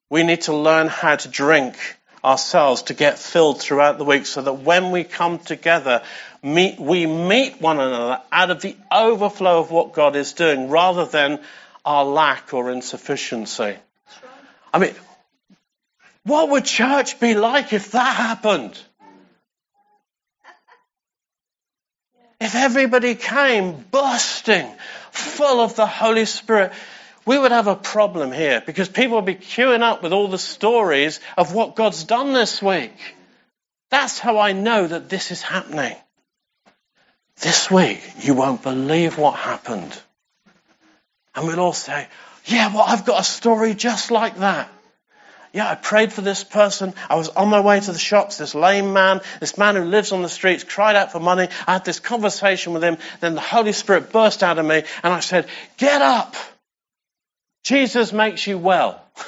We 0.09 0.23
need 0.23 0.41
to 0.41 0.53
learn 0.53 0.87
how 0.87 1.15
to 1.15 1.27
drink 1.27 1.77
ourselves 2.23 2.83
to 2.83 2.93
get 2.93 3.19
filled 3.19 3.61
throughout 3.61 3.97
the 3.97 4.03
week 4.03 4.25
so 4.25 4.41
that 4.41 4.53
when 4.53 4.91
we 4.91 5.03
come 5.03 5.39
together, 5.39 6.01
meet, 6.43 6.79
we 6.79 7.05
meet 7.05 7.61
one 7.61 7.79
another 7.79 8.21
out 8.31 8.51
of 8.51 8.61
the 8.61 8.75
overflow 8.91 9.59
of 9.59 9.71
what 9.71 9.93
God 9.93 10.15
is 10.15 10.33
doing 10.33 10.69
rather 10.69 11.05
than 11.05 11.39
our 11.85 12.03
lack 12.03 12.53
or 12.53 12.71
insufficiency. 12.71 13.77
I 14.73 14.79
mean, 14.79 14.93
what 16.23 16.49
would 16.49 16.65
church 16.65 17.19
be 17.19 17.33
like 17.33 17.71
if 17.71 17.91
that 17.91 18.15
happened? 18.15 18.77
If 22.39 22.55
everybody 22.55 23.15
came 23.15 23.83
bursting, 23.91 24.71
full 25.11 25.59
of 25.59 25.75
the 25.75 25.87
Holy 25.87 26.25
Spirit, 26.25 26.71
we 27.25 27.37
would 27.37 27.51
have 27.51 27.67
a 27.67 27.75
problem 27.75 28.31
here 28.31 28.61
because 28.65 28.87
people 28.89 29.17
would 29.17 29.25
be 29.25 29.35
queuing 29.35 29.81
up 29.81 30.03
with 30.03 30.13
all 30.13 30.27
the 30.27 30.37
stories 30.37 31.19
of 31.37 31.53
what 31.53 31.75
God's 31.75 32.03
done 32.03 32.33
this 32.33 32.61
week. 32.61 32.93
That's 33.89 34.19
how 34.19 34.37
I 34.37 34.51
know 34.51 34.87
that 34.87 35.09
this 35.09 35.31
is 35.31 35.41
happening. 35.41 35.95
This 37.39 37.69
week, 37.69 38.01
you 38.21 38.33
won't 38.33 38.63
believe 38.63 39.17
what 39.17 39.35
happened. 39.35 39.99
And 41.35 41.47
we'll 41.47 41.59
all 41.59 41.73
say, 41.73 42.07
yeah, 42.45 42.73
well, 42.73 42.85
I've 42.87 43.05
got 43.05 43.21
a 43.21 43.23
story 43.23 43.73
just 43.73 44.09
like 44.09 44.37
that. 44.37 44.71
Yeah, 45.57 45.71
I 45.71 45.73
prayed 45.73 46.13
for 46.13 46.21
this 46.21 46.43
person. 46.43 46.93
I 47.09 47.15
was 47.15 47.29
on 47.29 47.47
my 47.47 47.61
way 47.61 47.79
to 47.79 47.91
the 47.91 47.97
shops. 47.97 48.37
This 48.37 48.53
lame 48.53 48.93
man, 48.93 49.21
this 49.39 49.57
man 49.57 49.75
who 49.75 49.85
lives 49.85 50.11
on 50.11 50.21
the 50.21 50.29
streets, 50.29 50.63
cried 50.63 50.95
out 50.95 51.11
for 51.11 51.19
money. 51.19 51.47
I 51.65 51.73
had 51.73 51.83
this 51.83 51.99
conversation 51.99 52.73
with 52.73 52.83
him. 52.83 52.99
Then 53.21 53.33
the 53.33 53.41
Holy 53.41 53.71
Spirit 53.71 54.11
burst 54.11 54.43
out 54.43 54.59
of 54.59 54.65
me 54.67 54.83
and 55.01 55.11
I 55.11 55.19
said, 55.19 55.47
get 55.77 55.99
up. 56.03 56.35
Jesus 57.63 58.13
makes 58.13 58.45
you 58.45 58.59
well. 58.59 59.01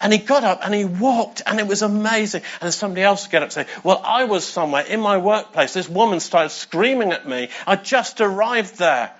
And 0.00 0.12
he 0.12 0.18
got 0.18 0.44
up 0.44 0.60
and 0.62 0.74
he 0.74 0.84
walked 0.84 1.40
and 1.46 1.58
it 1.58 1.66
was 1.66 1.80
amazing. 1.80 2.42
And 2.60 2.74
somebody 2.74 3.02
else 3.02 3.26
get 3.28 3.42
up 3.42 3.46
and 3.46 3.52
say, 3.52 3.66
well, 3.84 4.02
I 4.04 4.24
was 4.24 4.44
somewhere 4.44 4.84
in 4.84 5.00
my 5.00 5.16
workplace. 5.16 5.72
This 5.72 5.88
woman 5.88 6.20
started 6.20 6.50
screaming 6.50 7.12
at 7.12 7.26
me. 7.26 7.48
I 7.66 7.76
just 7.76 8.20
arrived 8.20 8.76
there. 8.76 9.12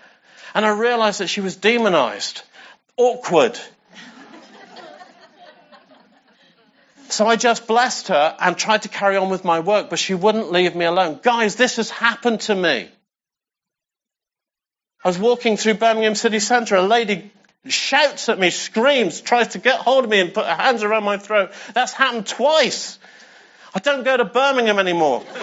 And 0.53 0.67
I 0.67 0.77
realized 0.77 1.21
that 1.21 1.29
she 1.29 1.41
was 1.41 1.57
demonized. 1.57 2.43
Awkward. 2.99 3.59
So 7.15 7.29
I 7.29 7.37
just 7.37 7.69
blessed 7.69 8.09
her 8.09 8.35
and 8.41 8.59
tried 8.59 8.83
to 8.83 8.89
carry 8.89 9.17
on 9.17 9.31
with 9.31 9.45
my 9.45 9.61
work, 9.61 9.89
but 9.89 10.01
she 10.01 10.15
wouldn't 10.15 10.51
leave 10.51 10.75
me 10.75 10.85
alone. 10.85 11.21
Guys, 11.23 11.55
this 11.55 11.77
has 11.77 11.89
happened 11.89 12.41
to 12.41 12.55
me. 12.57 12.89
I 15.05 15.09
was 15.09 15.17
walking 15.17 15.57
through 15.57 15.75
Birmingham 15.75 16.17
city 16.17 16.41
centre. 16.41 16.75
A 16.75 16.83
lady 16.83 17.31
shouts 17.69 18.29
at 18.29 18.41
me, 18.41 18.51
screams, 18.51 19.21
tries 19.21 19.47
to 19.49 19.59
get 19.59 19.79
hold 19.79 20.03
of 20.03 20.11
me 20.11 20.19
and 20.19 20.35
put 20.35 20.45
her 20.45 20.57
hands 20.57 20.83
around 20.83 21.05
my 21.05 21.17
throat. 21.17 21.53
That's 21.73 21.93
happened 21.93 22.27
twice. 22.27 22.99
I 23.73 23.79
don't 23.79 24.03
go 24.03 24.17
to 24.17 24.25
Birmingham 24.25 24.81
anymore. 24.81 25.21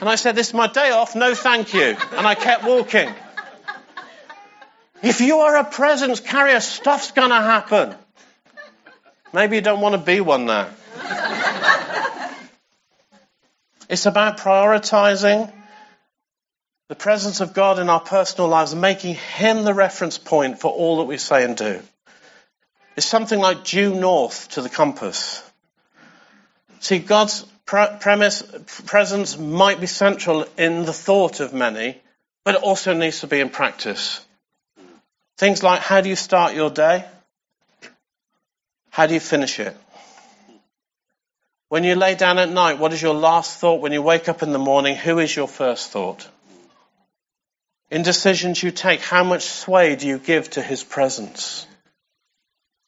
and 0.00 0.08
I 0.08 0.14
said, 0.16 0.34
This 0.34 0.48
is 0.48 0.54
my 0.54 0.68
day 0.68 0.92
off, 0.92 1.14
no 1.14 1.34
thank 1.34 1.74
you. 1.74 1.94
And 2.12 2.26
I 2.26 2.34
kept 2.34 2.64
walking. 2.64 3.14
If 5.02 5.20
you 5.20 5.38
are 5.38 5.56
a 5.56 5.64
presence 5.64 6.20
carrier, 6.20 6.60
stuff's 6.60 7.12
going 7.12 7.30
to 7.30 7.36
happen. 7.36 7.94
Maybe 9.32 9.56
you 9.56 9.62
don't 9.62 9.80
want 9.80 9.94
to 9.94 10.00
be 10.00 10.20
one 10.20 10.46
now. 10.46 10.68
it's 13.88 14.06
about 14.06 14.38
prioritizing 14.38 15.52
the 16.88 16.94
presence 16.94 17.40
of 17.40 17.52
God 17.52 17.78
in 17.78 17.88
our 17.90 18.00
personal 18.00 18.48
lives 18.48 18.72
and 18.72 18.80
making 18.80 19.14
Him 19.14 19.64
the 19.64 19.74
reference 19.74 20.18
point 20.18 20.58
for 20.58 20.72
all 20.72 20.98
that 20.98 21.04
we 21.04 21.18
say 21.18 21.44
and 21.44 21.56
do. 21.56 21.80
It's 22.96 23.06
something 23.06 23.38
like 23.38 23.62
due 23.62 23.94
north 23.94 24.48
to 24.50 24.62
the 24.62 24.68
compass. 24.68 25.44
See, 26.80 26.98
God's 26.98 27.44
premise, 27.66 28.42
presence 28.86 29.38
might 29.38 29.80
be 29.80 29.86
central 29.86 30.46
in 30.56 30.84
the 30.84 30.92
thought 30.92 31.40
of 31.40 31.52
many, 31.52 32.00
but 32.44 32.54
it 32.54 32.62
also 32.62 32.94
needs 32.94 33.20
to 33.20 33.26
be 33.26 33.40
in 33.40 33.50
practice. 33.50 34.24
Things 35.38 35.62
like 35.62 35.80
how 35.80 36.00
do 36.00 36.08
you 36.08 36.16
start 36.16 36.54
your 36.54 36.68
day? 36.68 37.04
How 38.90 39.06
do 39.06 39.14
you 39.14 39.20
finish 39.20 39.60
it? 39.60 39.76
When 41.68 41.84
you 41.84 41.94
lay 41.94 42.16
down 42.16 42.38
at 42.38 42.50
night, 42.50 42.78
what 42.78 42.92
is 42.92 43.00
your 43.00 43.14
last 43.14 43.60
thought? 43.60 43.80
When 43.80 43.92
you 43.92 44.02
wake 44.02 44.28
up 44.28 44.42
in 44.42 44.52
the 44.52 44.58
morning, 44.58 44.96
who 44.96 45.20
is 45.20 45.34
your 45.34 45.46
first 45.46 45.90
thought? 45.90 46.28
In 47.88 48.02
decisions 48.02 48.60
you 48.60 48.72
take, 48.72 49.00
how 49.00 49.22
much 49.22 49.44
sway 49.44 49.94
do 49.94 50.08
you 50.08 50.18
give 50.18 50.50
to 50.50 50.62
his 50.62 50.82
presence? 50.82 51.66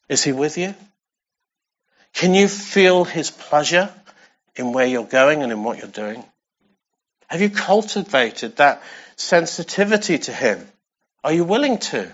Is 0.08 0.24
he 0.24 0.32
with 0.32 0.58
you? 0.58 0.74
Can 2.14 2.34
you 2.34 2.48
feel 2.48 3.04
his 3.04 3.30
pleasure 3.30 3.94
in 4.56 4.72
where 4.72 4.86
you're 4.86 5.04
going 5.04 5.44
and 5.44 5.52
in 5.52 5.62
what 5.62 5.78
you're 5.78 5.86
doing? 5.86 6.24
Have 7.28 7.40
you 7.40 7.50
cultivated 7.50 8.56
that 8.56 8.82
sensitivity 9.14 10.18
to 10.18 10.32
him? 10.32 10.66
Are 11.22 11.32
you 11.32 11.44
willing 11.44 11.78
to? 11.78 12.10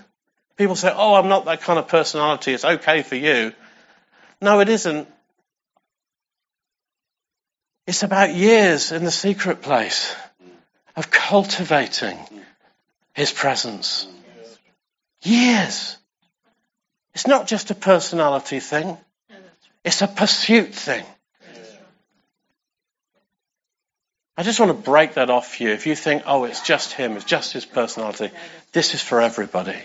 People 0.57 0.75
say, 0.75 0.93
oh, 0.95 1.15
I'm 1.15 1.29
not 1.29 1.45
that 1.45 1.61
kind 1.61 1.79
of 1.79 1.89
personality. 1.89 2.53
It's 2.53 2.65
okay 2.65 3.03
for 3.03 3.15
you. 3.17 3.53
No, 4.41 4.61
it 4.61 4.69
isn't. 4.69 5.09
It's 7.87 8.03
about 8.03 8.35
years 8.35 8.91
in 8.91 9.05
the 9.05 9.11
secret 9.11 9.63
place 9.63 10.15
of 10.97 11.11
cultivating 11.11 12.19
his 13.15 13.31
presence. 13.33 14.09
Years. 15.23 15.97
It's 17.15 17.27
not 17.27 17.47
just 17.47 17.71
a 17.71 17.75
personality 17.75 18.61
thing. 18.61 18.97
It's 19.85 20.03
a 20.03 20.09
pursuit 20.09 20.75
thing. 20.75 21.05
I 24.37 24.43
just 24.43 24.61
want 24.61 24.71
to 24.71 24.91
break 24.91 25.15
that 25.15 25.31
off 25.31 25.55
for 25.55 25.63
you. 25.63 25.71
If 25.71 25.87
you 25.87 25.95
think, 25.95 26.25
oh, 26.27 26.45
it's 26.45 26.61
just 26.61 26.93
him, 26.93 27.13
it's 27.13 27.25
just 27.25 27.55
his 27.55 27.65
personality, 27.65 28.31
this 28.73 28.95
is 28.95 29.01
for 29.01 29.23
everybody. 29.23 29.79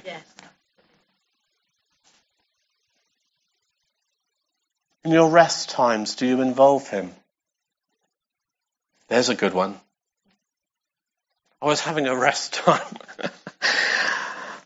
In 5.04 5.12
your 5.12 5.30
rest 5.30 5.70
times, 5.70 6.16
do 6.16 6.28
you 6.28 6.42
involve 6.42 6.88
Him? 6.88 7.12
There's 9.08 9.30
a 9.30 9.36
good 9.36 9.54
one. 9.54 9.80
I 11.62 11.66
was 11.66 11.82
having 11.82 12.08
a 12.08 12.16
rest 12.16 12.54
time. 12.66 12.98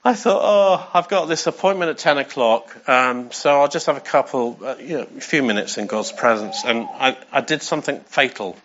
I 0.03 0.13
thought, 0.13 0.41
oh, 0.43 0.89
I've 0.93 1.07
got 1.07 1.25
this 1.25 1.47
appointment 1.47 1.89
at 1.89 1.97
10 1.97 2.19
o'clock, 2.19 2.87
um, 2.87 3.31
so 3.31 3.59
I'll 3.59 3.67
just 3.67 3.87
have 3.87 3.97
a 3.97 4.01
couple, 4.01 4.59
uh, 4.63 4.75
you 4.79 4.97
know, 4.99 5.07
a 5.17 5.21
few 5.21 5.41
minutes 5.41 5.79
in 5.79 5.87
God's 5.87 6.11
presence. 6.11 6.63
And 6.63 6.87
I, 6.91 7.17
I 7.31 7.41
did 7.41 7.63
something 7.63 8.01
fatal. 8.01 8.55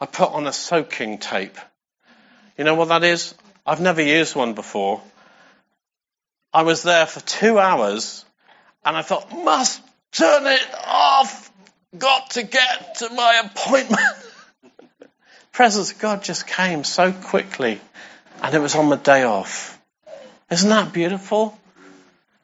I 0.00 0.06
put 0.06 0.30
on 0.30 0.48
a 0.48 0.52
soaking 0.52 1.18
tape. 1.18 1.56
You 2.58 2.64
know 2.64 2.74
what 2.74 2.88
that 2.88 3.04
is? 3.04 3.34
I've 3.64 3.80
never 3.80 4.02
used 4.02 4.34
one 4.34 4.54
before. 4.54 5.00
I 6.52 6.62
was 6.62 6.82
there 6.82 7.06
for 7.06 7.20
two 7.20 7.60
hours, 7.60 8.24
and 8.84 8.96
I 8.96 9.02
thought, 9.02 9.32
must 9.32 9.80
Turn 10.14 10.46
it 10.46 10.66
off. 10.86 11.50
Got 11.98 12.30
to 12.30 12.42
get 12.42 12.96
to 12.96 13.10
my 13.10 13.42
appointment. 13.44 14.00
Presence 15.52 15.92
of 15.92 15.98
God 15.98 16.22
just 16.22 16.46
came 16.46 16.84
so 16.84 17.12
quickly, 17.12 17.80
and 18.42 18.54
it 18.54 18.60
was 18.60 18.74
on 18.74 18.86
my 18.86 18.96
day 18.96 19.24
off. 19.24 19.80
Isn't 20.50 20.70
that 20.70 20.92
beautiful? 20.92 21.58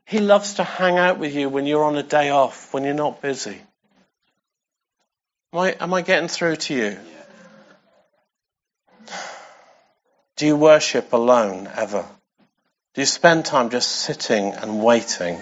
He 0.05 0.18
loves 0.18 0.55
to 0.55 0.64
hang 0.64 0.99
out 0.99 1.18
with 1.18 1.35
you 1.35 1.49
when 1.49 1.66
you're 1.66 1.85
on 1.85 1.97
a 1.97 2.03
day 2.03 2.31
off, 2.31 2.75
when 2.75 2.85
you're 2.85 2.95
not 2.95 3.23
busy. 3.23 3.61
Am 5.53 5.59
I, 5.61 5.77
am 5.81 5.95
I 5.95 6.03
getting 6.03 6.29
through 6.29 6.57
to 6.57 6.75
you? 6.75 6.99
Do 10.37 10.47
you 10.47 10.57
worship 10.57 11.12
alone 11.12 11.68
ever? 11.77 12.05
Do 12.95 13.01
you 13.01 13.07
spend 13.07 13.45
time 13.45 13.71
just 13.71 13.91
sitting 13.91 14.55
and 14.55 14.83
waiting 14.83 15.41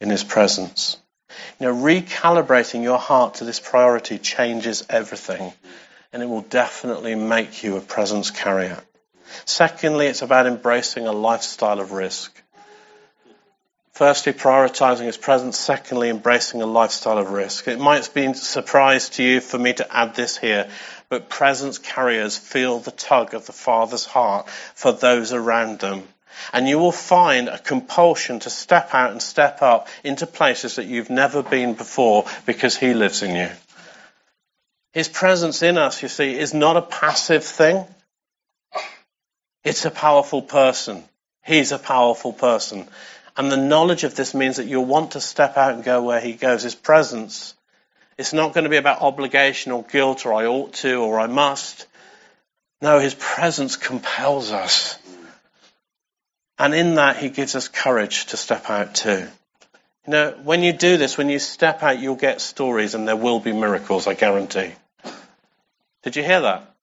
in 0.00 0.10
His 0.10 0.24
presence? 0.24 0.96
You 1.58 1.66
know, 1.66 1.74
recalibrating 1.74 2.82
your 2.82 2.98
heart 2.98 3.34
to 3.34 3.44
this 3.44 3.60
priority 3.60 4.18
changes 4.18 4.84
everything, 4.88 5.52
and 6.12 6.22
it 6.22 6.26
will 6.26 6.42
definitely 6.42 7.14
make 7.14 7.62
you 7.62 7.76
a 7.76 7.80
presence 7.80 8.30
carrier. 8.30 8.78
Secondly, 9.44 10.06
it's 10.06 10.22
about 10.22 10.46
embracing 10.46 11.06
a 11.06 11.12
lifestyle 11.12 11.80
of 11.80 11.92
risk. 11.92 12.42
Firstly, 13.92 14.32
prioritizing 14.32 15.04
his 15.04 15.18
presence. 15.18 15.58
Secondly, 15.58 16.08
embracing 16.08 16.62
a 16.62 16.66
lifestyle 16.66 17.18
of 17.18 17.32
risk. 17.32 17.68
It 17.68 17.78
might 17.78 18.12
be 18.14 18.24
a 18.24 18.34
surprise 18.34 19.10
to 19.10 19.22
you 19.22 19.40
for 19.40 19.58
me 19.58 19.74
to 19.74 19.94
add 19.94 20.14
this 20.14 20.38
here, 20.38 20.70
but 21.10 21.28
presence 21.28 21.76
carriers 21.76 22.38
feel 22.38 22.78
the 22.78 22.92
tug 22.92 23.34
of 23.34 23.44
the 23.44 23.52
Father's 23.52 24.06
heart 24.06 24.48
for 24.48 24.92
those 24.92 25.34
around 25.34 25.80
them. 25.80 26.08
And 26.52 26.68
you 26.68 26.78
will 26.78 26.92
find 26.92 27.48
a 27.48 27.58
compulsion 27.58 28.40
to 28.40 28.50
step 28.50 28.94
out 28.94 29.12
and 29.12 29.22
step 29.22 29.62
up 29.62 29.88
into 30.04 30.26
places 30.26 30.76
that 30.76 30.86
you've 30.86 31.10
never 31.10 31.42
been 31.42 31.74
before 31.74 32.24
because 32.46 32.76
He 32.76 32.94
lives 32.94 33.22
in 33.22 33.36
you. 33.36 33.48
His 34.92 35.08
presence 35.08 35.62
in 35.62 35.78
us, 35.78 36.02
you 36.02 36.08
see, 36.08 36.38
is 36.38 36.52
not 36.52 36.76
a 36.76 36.82
passive 36.82 37.44
thing. 37.44 37.84
It's 39.62 39.84
a 39.84 39.90
powerful 39.90 40.42
person. 40.42 41.04
He's 41.44 41.72
a 41.72 41.78
powerful 41.78 42.32
person. 42.32 42.88
And 43.36 43.50
the 43.50 43.56
knowledge 43.56 44.04
of 44.04 44.16
this 44.16 44.34
means 44.34 44.56
that 44.56 44.66
you'll 44.66 44.84
want 44.84 45.12
to 45.12 45.20
step 45.20 45.56
out 45.56 45.74
and 45.74 45.84
go 45.84 46.02
where 46.02 46.20
he 46.20 46.32
goes. 46.32 46.62
His 46.62 46.74
presence 46.74 47.54
It's 48.20 48.34
not 48.34 48.52
going 48.52 48.64
to 48.64 48.70
be 48.70 48.76
about 48.76 49.00
obligation 49.00 49.72
or 49.72 49.82
guilt 49.82 50.26
or 50.26 50.34
I 50.34 50.44
ought 50.44 50.74
to 50.74 50.96
or 50.96 51.18
I 51.18 51.26
must. 51.26 51.86
No, 52.82 52.98
His 52.98 53.14
presence 53.14 53.76
compels 53.76 54.52
us. 54.52 54.98
And 56.60 56.74
in 56.74 56.96
that, 56.96 57.16
He 57.16 57.30
gives 57.30 57.56
us 57.56 57.68
courage 57.68 58.26
to 58.26 58.36
step 58.36 58.68
out 58.68 58.94
too. 58.94 59.26
You 60.06 60.12
know, 60.12 60.38
when 60.42 60.62
you 60.62 60.74
do 60.74 60.98
this, 60.98 61.16
when 61.16 61.30
you 61.30 61.38
step 61.38 61.82
out, 61.82 61.98
you'll 61.98 62.16
get 62.16 62.42
stories 62.42 62.94
and 62.94 63.08
there 63.08 63.16
will 63.16 63.40
be 63.40 63.54
miracles, 63.54 64.06
I 64.06 64.12
guarantee. 64.12 64.72
Did 66.02 66.16
you 66.16 66.22
hear 66.22 66.42
that? 66.42 66.74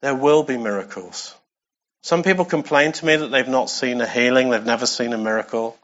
There 0.00 0.14
will 0.14 0.44
be 0.44 0.56
miracles. 0.56 1.34
Some 2.02 2.22
people 2.22 2.46
complain 2.46 2.92
to 2.92 3.04
me 3.04 3.16
that 3.16 3.28
they've 3.28 3.46
not 3.46 3.68
seen 3.68 4.00
a 4.00 4.08
healing, 4.08 4.48
they've 4.48 4.64
never 4.64 4.86
seen 4.86 5.12
a 5.12 5.18
miracle. 5.18 5.78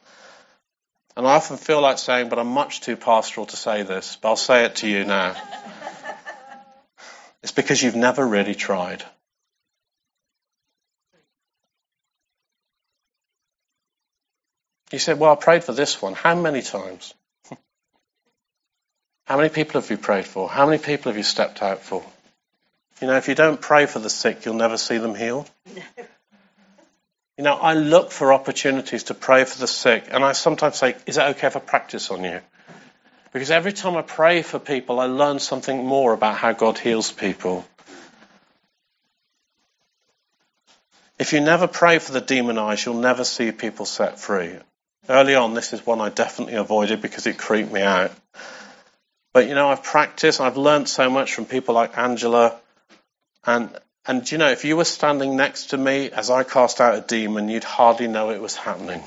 And 1.19 1.27
I 1.27 1.35
often 1.35 1.59
feel 1.59 1.83
like 1.83 1.99
saying, 1.99 2.31
but 2.31 2.39
I'm 2.39 2.49
much 2.49 2.81
too 2.81 2.97
pastoral 2.97 3.45
to 3.45 3.57
say 3.57 3.83
this, 3.83 4.17
but 4.23 4.31
I'll 4.31 4.37
say 4.37 4.65
it 4.65 4.77
to 4.77 4.89
you 4.89 5.05
now. 5.05 5.37
it's 7.43 7.53
because 7.53 7.83
you've 7.83 7.95
never 7.95 8.27
really 8.27 8.55
tried. 8.55 9.05
You 14.93 14.99
said, 14.99 15.19
Well, 15.19 15.33
I 15.33 15.37
prayed 15.37 15.65
for 15.65 15.73
this 15.73 16.01
one. 16.01 16.15
How 16.15 16.35
many 16.35 16.63
times? 16.63 17.15
How 19.27 19.37
many 19.37 19.49
people 19.49 19.81
have 19.81 19.91
you 19.91 19.99
prayed 19.99 20.27
for? 20.27 20.49
How 20.49 20.67
many 20.67 20.79
people 20.79 21.11
have 21.11 21.17
you 21.17 21.23
stepped 21.23 21.63
out 21.63 21.81
for? 21.81 22.05
You 23.01 23.07
know, 23.07 23.17
if 23.17 23.29
you 23.29 23.35
don't 23.35 23.61
pray 23.61 23.87
for 23.87 23.99
the 23.99 24.11
sick, 24.11 24.45
you'll 24.45 24.55
never 24.55 24.77
see 24.77 24.99
them 24.99 25.15
healed. 25.15 25.51
You 27.37 27.45
know, 27.45 27.55
I 27.55 27.75
look 27.75 28.11
for 28.11 28.33
opportunities 28.33 29.05
to 29.05 29.15
pray 29.15 29.45
for 29.45 29.61
the 29.61 29.69
sick, 29.69 30.07
and 30.11 30.25
I 30.25 30.33
sometimes 30.33 30.75
say, 30.75 30.97
Is 31.07 31.19
it 31.19 31.23
okay 31.23 31.47
if 31.47 31.57
I 31.57 31.61
practice 31.61 32.11
on 32.11 32.25
you? 32.25 32.41
Because 33.33 33.53
every 33.53 33.73
time 33.73 33.97
I 33.97 34.03
pray 34.03 34.43
for 34.43 34.59
people, 34.59 34.99
I 34.99 35.05
learn 35.07 35.39
something 35.39 35.87
more 35.87 36.13
about 36.13 36.37
how 36.37 36.53
God 36.53 36.79
heals 36.79 37.13
people. 37.13 37.65
If 41.19 41.33
you 41.33 41.41
never 41.41 41.69
pray 41.69 42.01
for 42.01 42.11
the 42.11 42.21
demonized, 42.21 42.87
you'll 42.87 43.01
never 43.01 43.23
see 43.23 43.53
people 43.53 43.87
set 43.87 44.19
free. 44.19 44.57
Early 45.09 45.35
on, 45.35 45.55
this 45.55 45.73
is 45.73 45.87
one 45.87 46.01
I 46.01 46.11
definitely 46.11 46.55
avoided 46.55 47.01
because 47.01 47.27
it 47.27 47.39
creeped 47.39 47.73
me 47.73 47.81
out. 47.81 48.13
But 49.33 49.49
you 49.49 49.55
know, 49.55 49.71
I've 49.71 49.83
practiced, 49.83 50.41
I've 50.41 50.57
learned 50.57 50.89
so 50.89 51.09
much 51.09 51.35
from 51.35 51.47
people 51.47 51.75
like 51.75 51.97
Angela, 51.97 52.57
and 53.45 53.71
and 54.05 54.31
you 54.31 54.39
know, 54.39 54.49
if 54.49 54.65
you 54.65 54.77
were 54.77 54.85
standing 54.85 55.37
next 55.37 55.67
to 55.71 55.77
me 55.79 56.11
as 56.11 56.31
I 56.31 56.43
cast 56.43 56.81
out 56.81 56.95
a 56.95 57.01
demon, 57.01 57.49
you'd 57.49 57.65
hardly 57.65 58.09
know 58.09 58.31
it 58.31 58.41
was 58.41 58.57
happening. 58.57 59.03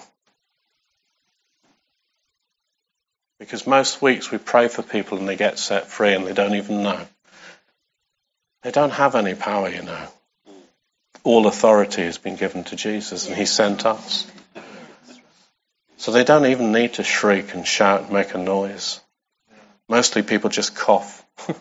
Because 3.40 3.66
most 3.66 4.02
weeks 4.02 4.30
we 4.30 4.38
pray 4.38 4.68
for 4.68 4.84
people 4.84 5.18
and 5.18 5.28
they 5.28 5.36
get 5.36 5.58
set 5.58 5.88
free 5.88 6.14
and 6.14 6.28
they 6.28 6.34
don't 6.34 6.54
even 6.54 6.84
know. 6.84 7.08
They 8.62 8.70
don't 8.70 8.92
have 8.92 9.16
any 9.16 9.34
power, 9.34 9.70
you 9.70 9.82
know. 9.82 10.08
All 11.24 11.48
authority 11.48 12.04
has 12.04 12.20
been 12.20 12.36
given 12.36 12.64
to 12.66 12.76
Jesus 12.76 13.28
and 13.28 13.36
he 13.36 13.46
sent 13.46 13.88
us. 13.88 14.32
So 16.02 16.12
they 16.12 16.24
don't 16.24 16.48
even 16.48 16.72
need 16.72 16.94
to 16.94 17.04
shriek 17.04 17.54
and 17.54 17.64
shout 17.64 18.02
and 18.02 18.12
make 18.12 18.34
a 18.34 18.40
noise. 18.40 19.00
Mostly 19.88 20.24
people 20.24 20.50
just 20.50 20.76
cough. 20.76 21.24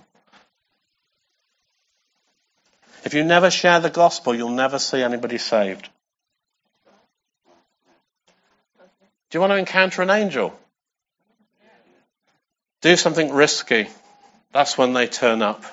If 3.02 3.14
you 3.14 3.24
never 3.24 3.50
share 3.50 3.80
the 3.80 3.90
gospel, 3.90 4.34
you'll 4.34 4.50
never 4.50 4.78
see 4.78 5.02
anybody 5.02 5.38
saved. 5.38 5.88
Do 9.30 9.36
you 9.36 9.40
want 9.40 9.52
to 9.52 9.56
encounter 9.56 10.02
an 10.02 10.10
angel? 10.10 10.54
Do 12.82 12.96
something 12.96 13.32
risky. 13.32 13.88
That's 14.52 14.76
when 14.76 14.92
they 14.92 15.06
turn 15.06 15.40
up. 15.40 15.64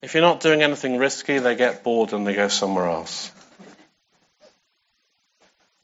If 0.00 0.14
you're 0.14 0.22
not 0.22 0.40
doing 0.40 0.62
anything 0.62 0.96
risky, 0.96 1.38
they 1.38 1.54
get 1.54 1.84
bored 1.84 2.14
and 2.14 2.26
they 2.26 2.34
go 2.34 2.48
somewhere 2.48 2.86
else. 2.86 3.30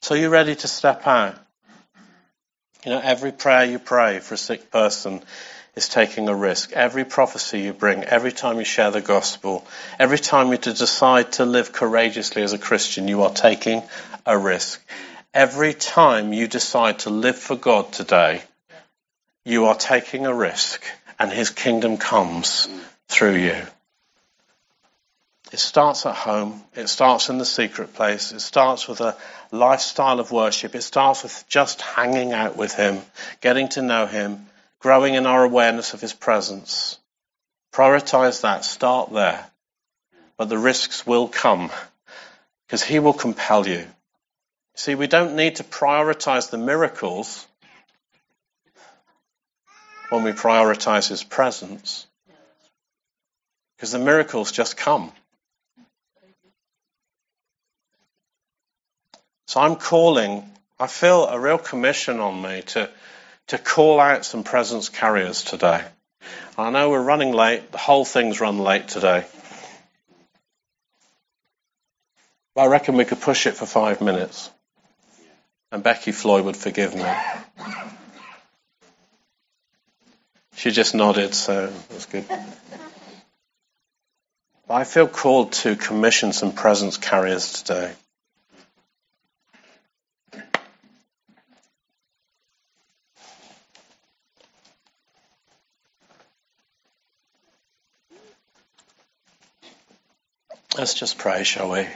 So 0.07 0.15
you're 0.15 0.31
ready 0.31 0.55
to 0.55 0.69
step 0.69 1.05
out. 1.09 1.35
You 2.85 2.93
know, 2.93 3.01
every 3.03 3.33
prayer 3.33 3.65
you 3.65 3.81
pray 3.81 4.21
for 4.21 4.35
a 4.35 4.39
sick 4.39 4.71
person 4.71 5.21
is 5.75 5.89
taking 5.89 6.29
a 6.29 6.35
risk. 6.35 6.71
Every 6.71 7.05
prophecy 7.05 7.63
you 7.63 7.73
bring, 7.73 8.05
every 8.05 8.31
time 8.31 8.59
you 8.59 8.65
share 8.65 8.93
the 8.93 9.01
gospel, 9.01 9.67
every 9.99 10.21
time 10.21 10.53
you 10.53 10.59
decide 10.59 11.33
to 11.33 11.45
live 11.45 11.73
courageously 11.73 12.45
as 12.45 12.53
a 12.53 12.59
Christian, 12.59 13.09
you 13.09 13.25
are 13.25 13.33
taking 13.33 13.83
a 14.25 14.39
risk. 14.39 14.81
Every 15.35 15.75
time 15.75 16.33
you 16.33 16.47
decide 16.47 17.01
to 17.01 17.11
live 17.11 17.37
for 17.37 17.57
God 17.57 17.91
today, 17.93 18.45
you 19.45 19.65
are 19.65 19.75
taking 19.75 20.25
a 20.25 20.33
risk 20.33 20.85
and 21.19 21.33
his 21.33 21.51
kingdom 21.51 21.97
comes 21.97 22.69
through 23.09 23.39
you. 23.39 23.61
It 25.53 25.61
starts 25.61 26.07
at 26.07 26.17
home. 26.17 26.65
It 26.75 26.89
starts 26.89 27.29
in 27.29 27.39
the 27.39 27.45
secret 27.45 27.95
place. 27.95 28.33
It 28.33 28.41
starts 28.41 28.89
with 28.89 29.01
a 29.01 29.17
lifestyle 29.53 30.19
of 30.19 30.33
worship. 30.33 30.75
It 30.75 30.83
starts 30.83 31.23
with 31.23 31.45
just 31.49 31.81
hanging 31.81 32.33
out 32.33 32.57
with 32.57 32.75
Him, 32.75 33.01
getting 33.41 33.69
to 33.71 33.83
know 33.83 34.07
Him, 34.07 34.47
growing 34.81 35.15
in 35.15 35.25
our 35.25 35.45
awareness 35.45 35.95
of 35.95 36.01
His 36.01 36.13
presence. 36.13 36.99
Prioritize 37.73 38.41
that. 38.41 38.65
Start 38.65 39.13
there. 39.13 39.47
But 40.37 40.49
the 40.49 40.59
risks 40.59 41.07
will 41.07 41.29
come 41.29 41.71
because 42.67 42.83
He 42.83 42.99
will 42.99 43.13
compel 43.13 43.69
you. 43.69 43.87
See, 44.75 44.97
we 44.97 45.07
don't 45.07 45.37
need 45.37 45.57
to 45.57 45.65
prioritize 45.65 46.51
the 46.51 46.59
miracles 46.59 47.47
when 50.11 50.25
we 50.25 50.33
prioritize 50.33 51.09
His 51.09 51.23
presence 51.23 52.07
because 53.77 53.93
the 53.93 53.99
miracles 54.01 54.51
just 54.51 54.77
come. 54.77 55.13
So 59.47 59.61
I'm 59.61 59.77
calling, 59.77 60.49
I 60.79 60.87
feel 60.89 61.27
a 61.27 61.39
real 61.39 61.59
commission 61.59 62.21
on 62.21 62.43
me 62.43 62.63
to 62.63 62.91
to 63.49 63.59
call 63.59 64.01
out 64.01 64.25
some 64.25 64.43
presence 64.43 64.89
carriers 64.89 65.45
today. 65.45 65.85
I 66.59 66.71
know 66.71 66.91
we're 66.91 67.03
running 67.03 67.33
late. 67.33 67.71
The 67.71 67.79
whole 67.79 68.05
thing's 68.05 68.41
run 68.41 68.59
late 68.59 68.89
today. 68.89 69.25
But 72.57 72.63
I 72.63 72.67
reckon 72.67 72.97
we 72.97 73.05
could 73.05 73.21
push 73.21 73.47
it 73.47 73.55
for 73.55 73.67
five 73.67 74.01
minutes. 74.01 74.51
And 75.71 75.83
Becky 75.83 76.11
Floyd 76.11 76.45
would 76.45 76.57
forgive 76.57 76.95
me. 76.95 77.07
She 80.57 80.71
just 80.71 80.95
nodded, 80.95 81.35
so 81.35 81.67
that's 81.91 82.07
good. 82.07 82.25
I 84.69 84.85
feel 84.85 85.07
called 85.07 85.53
to 85.53 85.77
commission 85.77 86.33
some 86.33 86.53
presence 86.53 86.97
carriers 86.97 87.63
today. 87.63 87.93
Let's 100.77 100.93
just 100.93 101.17
pray, 101.17 101.43
shall 101.43 101.71
we? 101.71 101.85
Do 101.85 101.89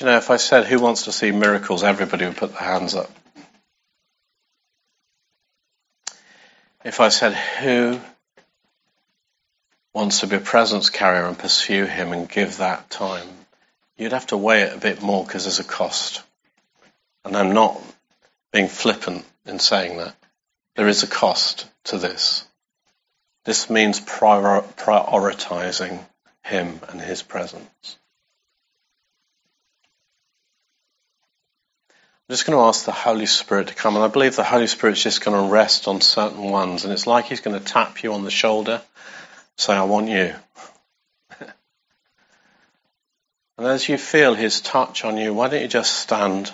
you 0.00 0.06
know, 0.06 0.16
if 0.16 0.30
I 0.30 0.38
said 0.38 0.64
who 0.64 0.80
wants 0.80 1.04
to 1.04 1.12
see 1.12 1.32
miracles, 1.32 1.84
everybody 1.84 2.24
would 2.24 2.38
put 2.38 2.52
their 2.52 2.66
hands 2.66 2.94
up. 2.94 3.10
If 6.82 7.00
I 7.00 7.10
said 7.10 7.34
who 7.34 8.00
wants 9.92 10.20
to 10.20 10.26
be 10.26 10.36
a 10.36 10.40
presence 10.40 10.88
carrier 10.88 11.26
and 11.26 11.38
pursue 11.38 11.84
him 11.84 12.14
and 12.14 12.26
give 12.26 12.56
that 12.56 12.88
time, 12.88 13.28
you'd 13.98 14.12
have 14.12 14.28
to 14.28 14.38
weigh 14.38 14.62
it 14.62 14.74
a 14.74 14.78
bit 14.80 15.02
more 15.02 15.26
because 15.26 15.44
there's 15.44 15.60
a 15.60 15.64
cost. 15.64 16.22
And 17.24 17.36
I'm 17.36 17.52
not 17.52 17.80
being 18.52 18.68
flippant 18.68 19.24
in 19.46 19.58
saying 19.58 19.98
that. 19.98 20.14
There 20.76 20.88
is 20.88 21.02
a 21.02 21.06
cost 21.06 21.66
to 21.84 21.98
this. 21.98 22.46
This 23.44 23.70
means 23.70 24.00
prior- 24.00 24.62
prioritizing 24.62 26.04
Him 26.44 26.80
and 26.88 27.00
His 27.00 27.22
presence. 27.22 27.98
I'm 32.26 32.32
just 32.32 32.46
going 32.46 32.58
to 32.58 32.64
ask 32.64 32.86
the 32.86 32.92
Holy 32.92 33.26
Spirit 33.26 33.68
to 33.68 33.74
come, 33.74 33.96
and 33.96 34.04
I 34.04 34.08
believe 34.08 34.34
the 34.34 34.44
Holy 34.44 34.66
Spirit 34.66 34.94
is 34.94 35.02
just 35.02 35.22
going 35.22 35.36
to 35.36 35.52
rest 35.52 35.86
on 35.86 36.00
certain 36.00 36.44
ones, 36.44 36.84
and 36.84 36.92
it's 36.92 37.06
like 37.06 37.26
He's 37.26 37.40
going 37.40 37.58
to 37.58 37.64
tap 37.64 38.02
you 38.02 38.14
on 38.14 38.24
the 38.24 38.30
shoulder, 38.30 38.80
say, 39.58 39.74
I 39.74 39.84
want 39.84 40.08
you. 40.08 40.34
and 41.40 41.52
as 43.66 43.88
you 43.88 43.98
feel 43.98 44.34
His 44.34 44.62
touch 44.62 45.04
on 45.04 45.18
you, 45.18 45.34
why 45.34 45.48
don't 45.48 45.60
you 45.60 45.68
just 45.68 45.92
stand? 45.92 46.50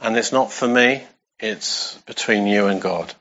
And 0.00 0.16
it's 0.16 0.32
not 0.32 0.52
for 0.52 0.68
me, 0.68 1.02
it's 1.40 1.94
between 2.06 2.46
you 2.46 2.66
and 2.66 2.80
God. 2.80 3.12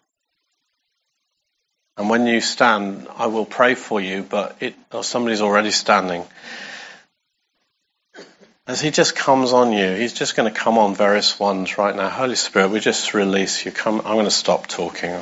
And 1.98 2.10
when 2.10 2.28
you 2.28 2.42
stand, 2.42 3.08
I 3.16 3.26
will 3.26 3.46
pray 3.46 3.74
for 3.74 4.00
you, 4.00 4.22
but 4.22 4.58
it, 4.60 4.76
or 4.92 5.04
somebody's 5.04 5.42
already 5.42 5.72
standing. 5.72 6.24
As 8.68 8.80
he 8.82 8.92
just 8.92 9.16
comes 9.16 9.52
on 9.52 9.72
you, 9.72 9.96
he's 9.96 10.14
just 10.14 10.36
going 10.36 10.52
to 10.52 10.60
come 10.60 10.78
on 10.78 10.94
various 10.94 11.40
ones 11.40 11.78
right 11.78 11.96
now. 11.96 12.10
Holy 12.10 12.36
Spirit, 12.36 12.70
we 12.70 12.80
just 12.80 13.14
release 13.16 13.66
you. 13.66 13.72
Come, 13.72 14.00
I'm 14.00 14.14
going 14.14 14.26
to 14.26 14.32
stop 14.32 14.68
talking. 14.68 15.20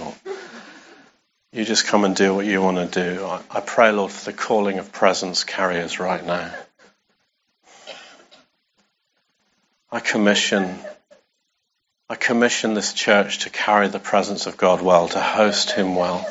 You 1.54 1.64
just 1.64 1.86
come 1.86 2.04
and 2.04 2.16
do 2.16 2.36
what 2.36 2.46
you 2.46 2.62
want 2.62 2.92
to 2.92 3.16
do. 3.16 3.24
I, 3.24 3.42
I 3.50 3.62
pray, 3.62 3.92
Lord, 3.94 4.12
for 4.12 4.32
the 4.32 4.36
calling 4.36 4.80
of 4.80 4.92
presence 4.92 5.46
carriers 5.46 6.00
right 6.00 6.26
now. 6.26 6.54
I 9.90 10.02
commission 10.02 10.78
I 12.08 12.14
commission 12.14 12.76
this 12.76 12.94
church 12.94 13.40
to 13.40 13.50
carry 13.50 13.88
the 13.88 14.00
presence 14.00 14.46
of 14.46 14.58
God 14.58 14.82
well, 14.82 15.08
to 15.10 15.20
host 15.20 15.72
him 15.72 15.96
well. 15.96 16.24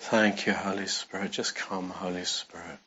Thank 0.00 0.46
you, 0.46 0.52
Holy 0.52 0.86
Spirit. 0.88 1.30
Just 1.30 1.54
come, 1.54 1.90
Holy 1.90 2.24
Spirit. 2.24 2.78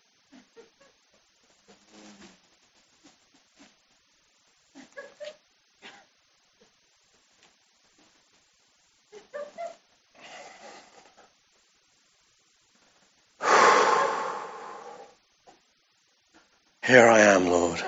Here 16.83 17.07
I 17.07 17.19
am, 17.19 17.47
Lord. 17.47 17.81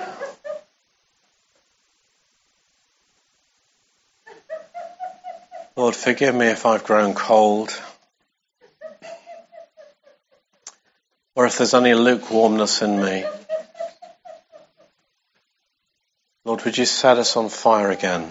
Lord, 5.76 5.96
forgive 5.96 6.34
me 6.34 6.46
if 6.46 6.66
I've 6.66 6.84
grown 6.84 7.14
cold. 7.14 7.70
Or 11.34 11.46
if 11.46 11.58
there's 11.58 11.74
any 11.74 11.94
lukewarmness 11.94 12.80
in 12.80 13.02
me. 13.02 13.24
Lord, 16.44 16.64
would 16.64 16.78
you 16.78 16.84
set 16.84 17.18
us 17.18 17.36
on 17.36 17.48
fire 17.48 17.90
again 17.90 18.30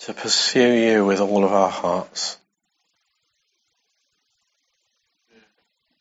to 0.00 0.14
pursue 0.14 0.72
you 0.72 1.04
with 1.04 1.20
all 1.20 1.44
of 1.44 1.52
our 1.52 1.68
hearts? 1.68 2.38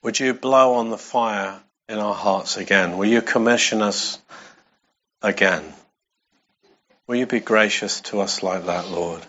Would 0.04 0.18
you 0.18 0.34
blow 0.34 0.76
on 0.76 0.92
the 0.92 0.98
fire 0.98 1.60
in 1.90 1.98
our 1.98 2.14
hearts 2.14 2.56
again? 2.56 2.98
Will 2.98 3.08
you 3.08 3.22
commission 3.22 3.82
us 3.82 4.22
again? 5.22 5.74
Will 7.08 7.16
you 7.16 7.26
be 7.26 7.39
gracious 7.39 8.01
to 8.01 8.20
us 8.20 8.43
like 8.43 8.66
that, 8.66 8.89
Lord? 8.89 9.26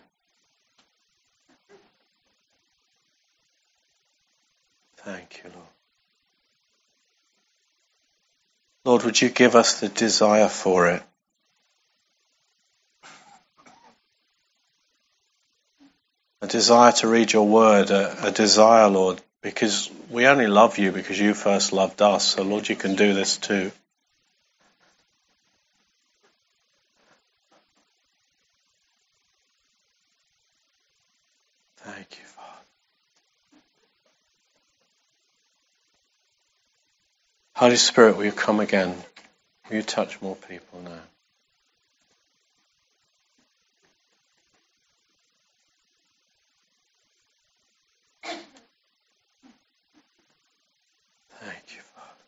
Thank 4.97 5.43
you, 5.45 5.51
Lord. 5.55 5.67
Lord, 8.85 9.05
would 9.05 9.21
you 9.21 9.29
give 9.29 9.55
us 9.55 9.81
the 9.81 9.89
desire 9.89 10.49
for 10.49 10.89
it? 10.89 11.03
A 16.43 16.47
desire 16.47 16.93
to 16.93 17.09
read 17.09 17.33
your 17.33 17.47
word, 17.47 17.91
a, 17.91 18.27
a 18.29 18.31
desire, 18.33 18.89
Lord, 18.89 19.21
because 19.43 19.91
we 20.11 20.27
only 20.27 20.47
love 20.47 20.79
you 20.79 20.91
because 20.93 21.19
you 21.19 21.35
first 21.35 21.73
loved 21.73 22.03
us. 22.03 22.25
So, 22.27 22.43
Lord, 22.43 22.69
you 22.69 22.77
can 22.77 22.97
do 22.97 23.15
this 23.15 23.37
too. 23.37 23.71
Thank 31.79 32.19
you, 32.19 32.25
Father. 32.25 32.49
Holy 37.59 37.77
Spirit, 37.77 38.17
will 38.17 38.27
you 38.27 38.33
come 38.33 38.61
again? 38.61 38.95
Will 39.69 39.77
you 39.79 39.83
touch 39.83 40.23
more 40.23 40.37
people 40.37 40.81
now? 40.85 41.01
Thank 51.41 51.77
you, 51.77 51.83
Father. 51.83 52.27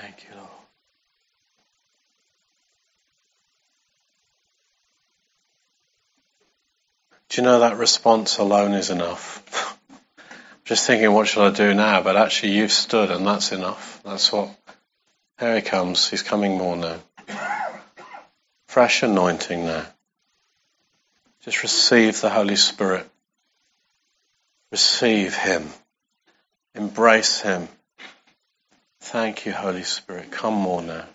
Thank 0.00 0.24
you, 0.24 0.36
Lord. 0.36 0.50
Do 7.34 7.40
you 7.40 7.46
know 7.48 7.58
that 7.58 7.78
response 7.78 8.38
alone 8.38 8.74
is 8.74 8.90
enough? 8.90 9.76
Just 10.64 10.86
thinking, 10.86 11.10
what 11.10 11.26
should 11.26 11.44
I 11.44 11.50
do 11.50 11.74
now? 11.74 12.00
But 12.00 12.16
actually, 12.16 12.52
you've 12.52 12.70
stood, 12.70 13.10
and 13.10 13.26
that's 13.26 13.50
enough. 13.50 14.00
That's 14.04 14.30
what. 14.30 14.50
Here 15.40 15.56
he 15.56 15.60
comes. 15.60 16.08
He's 16.08 16.22
coming 16.22 16.56
more 16.56 16.76
now. 16.76 17.00
Fresh 18.68 19.02
anointing 19.02 19.66
now. 19.66 19.84
Just 21.42 21.64
receive 21.64 22.20
the 22.20 22.30
Holy 22.30 22.54
Spirit. 22.54 23.10
Receive 24.70 25.34
Him. 25.34 25.70
Embrace 26.76 27.40
Him. 27.40 27.66
Thank 29.00 29.44
you, 29.44 29.50
Holy 29.50 29.82
Spirit. 29.82 30.30
Come 30.30 30.54
more 30.54 30.82
now. 30.82 31.06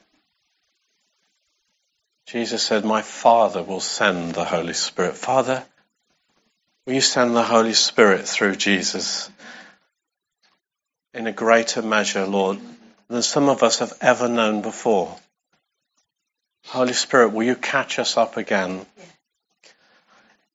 Jesus 2.28 2.62
said, 2.62 2.84
My 2.84 3.04
Father 3.04 3.64
will 3.64 3.80
send 3.80 4.34
the 4.34 4.44
Holy 4.44 4.74
Spirit. 4.74 5.16
Father, 5.16 5.64
will 6.90 6.96
you 6.96 7.02
send 7.02 7.36
the 7.36 7.44
Holy 7.44 7.76
Spirit 7.76 8.28
through 8.28 8.56
Jesus 8.56 9.30
in 11.14 11.28
a 11.28 11.32
greater 11.32 11.84
measure, 11.84 12.26
Lord, 12.26 12.58
than 13.08 13.22
some 13.22 13.48
of 13.48 13.62
us 13.62 13.78
have 13.78 13.94
ever 14.02 14.28
known 14.28 14.64
before? 14.64 15.16
Holy 16.66 16.94
Spirit, 16.94 17.32
will 17.32 17.46
you 17.46 17.56
catch 17.56 18.00
us 18.00 18.18
up 18.18 18.38
again? 18.38 18.88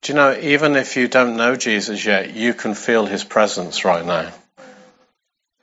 Do 0.01 0.11
you 0.11 0.15
know, 0.15 0.37
even 0.37 0.75
if 0.75 0.97
you 0.97 1.07
don't 1.07 1.37
know 1.37 1.55
Jesus 1.55 2.03
yet, 2.03 2.35
you 2.35 2.53
can 2.53 2.75
feel 2.75 3.05
his 3.05 3.23
presence 3.23 3.85
right 3.85 4.05
now. 4.05 4.29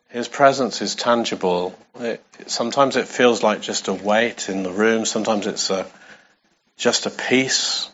His 0.08 0.26
presence 0.26 0.80
is 0.80 0.94
tangible. 0.94 1.78
It, 2.00 2.24
sometimes 2.46 2.96
it 2.96 3.08
feels 3.08 3.42
like 3.42 3.60
just 3.60 3.88
a 3.88 3.92
weight 3.92 4.48
in 4.48 4.62
the 4.62 4.72
room. 4.72 5.04
Sometimes 5.04 5.46
it's 5.46 5.68
a, 5.68 5.84
just 6.78 7.04
a 7.04 7.10
peace. 7.10 7.90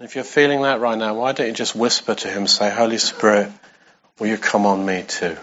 If 0.00 0.16
you're 0.16 0.24
feeling 0.24 0.62
that 0.62 0.80
right 0.80 0.98
now, 0.98 1.14
why 1.14 1.32
don't 1.32 1.46
you 1.46 1.52
just 1.52 1.76
whisper 1.76 2.14
to 2.14 2.28
him, 2.28 2.46
say, 2.46 2.70
Holy 2.70 2.98
Spirit, 2.98 3.50
will 4.18 4.26
you 4.26 4.38
come 4.38 4.66
on 4.66 4.84
me 4.84 5.04
too? 5.06 5.36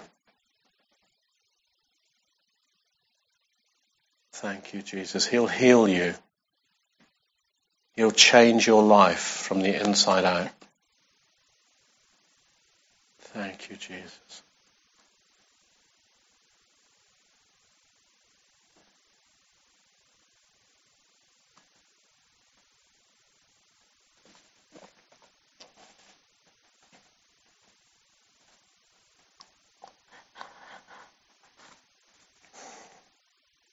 Thank 4.34 4.74
you, 4.74 4.82
Jesus. 4.82 5.26
He'll 5.26 5.48
heal 5.48 5.88
you. 5.88 6.14
He'll 7.94 8.12
change 8.12 8.68
your 8.68 8.84
life 8.84 9.20
from 9.20 9.62
the 9.62 9.80
inside 9.80 10.26
out. 10.26 10.50
Thank 13.20 13.70
you, 13.70 13.76
Jesus. 13.76 14.44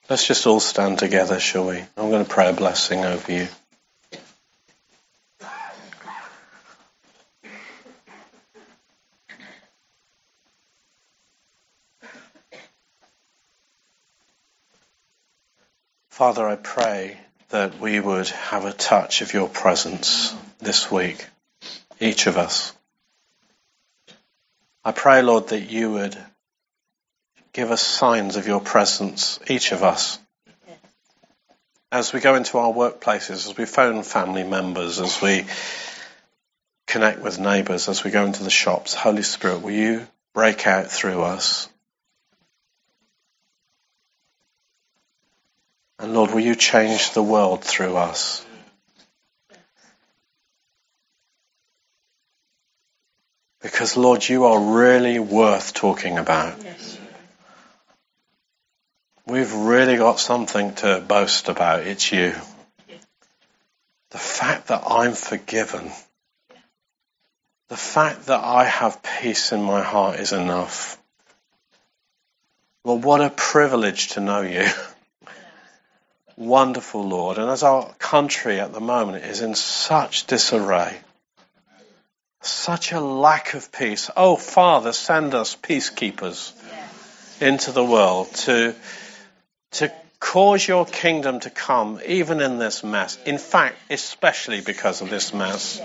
Let's 0.09 0.27
just 0.27 0.47
all 0.47 0.59
stand 0.59 0.99
together, 0.99 1.39
shall 1.39 1.67
we? 1.67 1.77
I'm 1.97 2.11
going 2.11 2.25
to 2.25 2.31
pray 2.31 2.49
a 2.49 2.55
blessing 2.55 3.05
over 3.05 3.31
you. 3.31 3.49
Father, 16.09 16.49
I 16.49 16.57
pray 16.57 17.19
that 17.51 17.79
we 17.79 18.01
would 18.01 18.29
have 18.29 18.65
a 18.65 18.73
touch 18.73 19.21
of 19.21 19.35
your 19.35 19.49
presence 19.49 20.35
this 20.59 20.91
week, 20.91 21.27
each 22.01 22.27
of 22.27 22.39
us. 22.39 22.73
I 24.83 24.93
pray, 24.93 25.21
Lord, 25.21 25.49
that 25.49 25.71
you 25.71 25.93
would 25.93 26.17
give 27.59 27.73
us 27.73 27.83
signs 27.83 28.37
of 28.37 28.47
your 28.47 28.61
presence, 28.61 29.41
each 29.49 29.73
of 29.73 29.83
us. 29.83 30.21
As 31.91 32.13
we 32.13 32.21
go 32.21 32.37
into 32.37 32.57
our 32.57 32.73
workplaces, 32.73 33.49
as 33.49 33.57
we 33.57 33.65
phone 33.65 34.05
family 34.05 34.45
members, 34.45 35.01
as 35.01 35.21
we 35.21 35.45
connect 36.87 37.19
with 37.21 37.41
neighbours, 37.41 37.89
as 37.89 38.05
we 38.05 38.13
go 38.13 38.25
into 38.25 38.45
the 38.45 38.49
shops, 38.49 38.95
Holy 38.95 39.25
Spirit, 39.25 39.63
will 39.63 39.73
you 39.73 40.07
break 40.35 40.69
out 40.69 40.87
through 40.87 41.23
us? 41.23 41.69
And 45.99 46.15
Lord, 46.15 46.31
will 46.31 46.39
you 46.39 46.55
change 46.55 47.11
the 47.11 47.25
world 47.25 47.65
through 47.65 47.97
us? 47.97 48.47
Because, 53.61 53.97
Lord, 53.97 54.29
you 54.29 54.45
are 54.45 54.61
really 54.77 55.19
worth 55.19 55.75
talking 55.75 56.19
about. 56.19 56.63
Yes. 56.63 56.98
We've 59.29 59.53
really 59.53 59.99
got 59.99 60.19
something 60.19 60.75
to 60.77 61.05
boast 61.07 61.51
about. 61.51 61.87
It's 61.87 62.11
you. 62.11 62.35
The 64.09 64.19
fact 64.19 64.69
that 64.69 64.85
I'm 64.87 65.13
forgiven. 65.13 65.91
The 67.69 67.77
fact 67.77 68.27
that 68.27 68.43
I 68.43 68.65
have 68.65 69.03
peace 69.03 69.53
in 69.53 69.63
my 69.63 69.83
heart 69.83 70.19
is 70.19 70.33
enough. 70.33 70.99
Well, 72.85 73.01
what 73.01 73.21
a 73.21 73.29
privilege 73.29 74.09
to 74.13 74.21
know 74.21 74.41
you. 74.41 74.67
Wonderful 76.39 77.07
Lord. 77.07 77.37
And 77.37 77.51
as 77.51 77.63
our 77.63 77.93
country 77.99 78.61
at 78.61 78.73
the 78.73 78.81
moment 78.81 79.27
is 79.27 79.43
in 79.43 79.55
such 79.55 80.27
disarray, 80.27 80.97
such 82.41 82.93
a 82.93 83.01
lack 83.01 83.53
of 83.53 83.71
peace. 83.73 84.11
Oh, 84.17 84.37
Father, 84.37 84.95
send 84.95 85.35
us 85.35 85.55
peacekeepers 85.55 86.53
into 87.43 87.73
the 87.73 87.85
world 87.85 88.33
to, 88.35 88.75
to 89.73 89.93
cause 90.21 90.67
your 90.67 90.85
kingdom 90.85 91.41
to 91.41 91.51
come 91.51 92.01
even 92.07 92.41
in 92.41 92.59
this 92.59 92.83
mess. 92.83 93.19
In 93.25 93.39
fact, 93.39 93.77
especially 93.91 94.61
because 94.61 95.01
of 95.01 95.11
this 95.11 95.33
mess. 95.33 95.81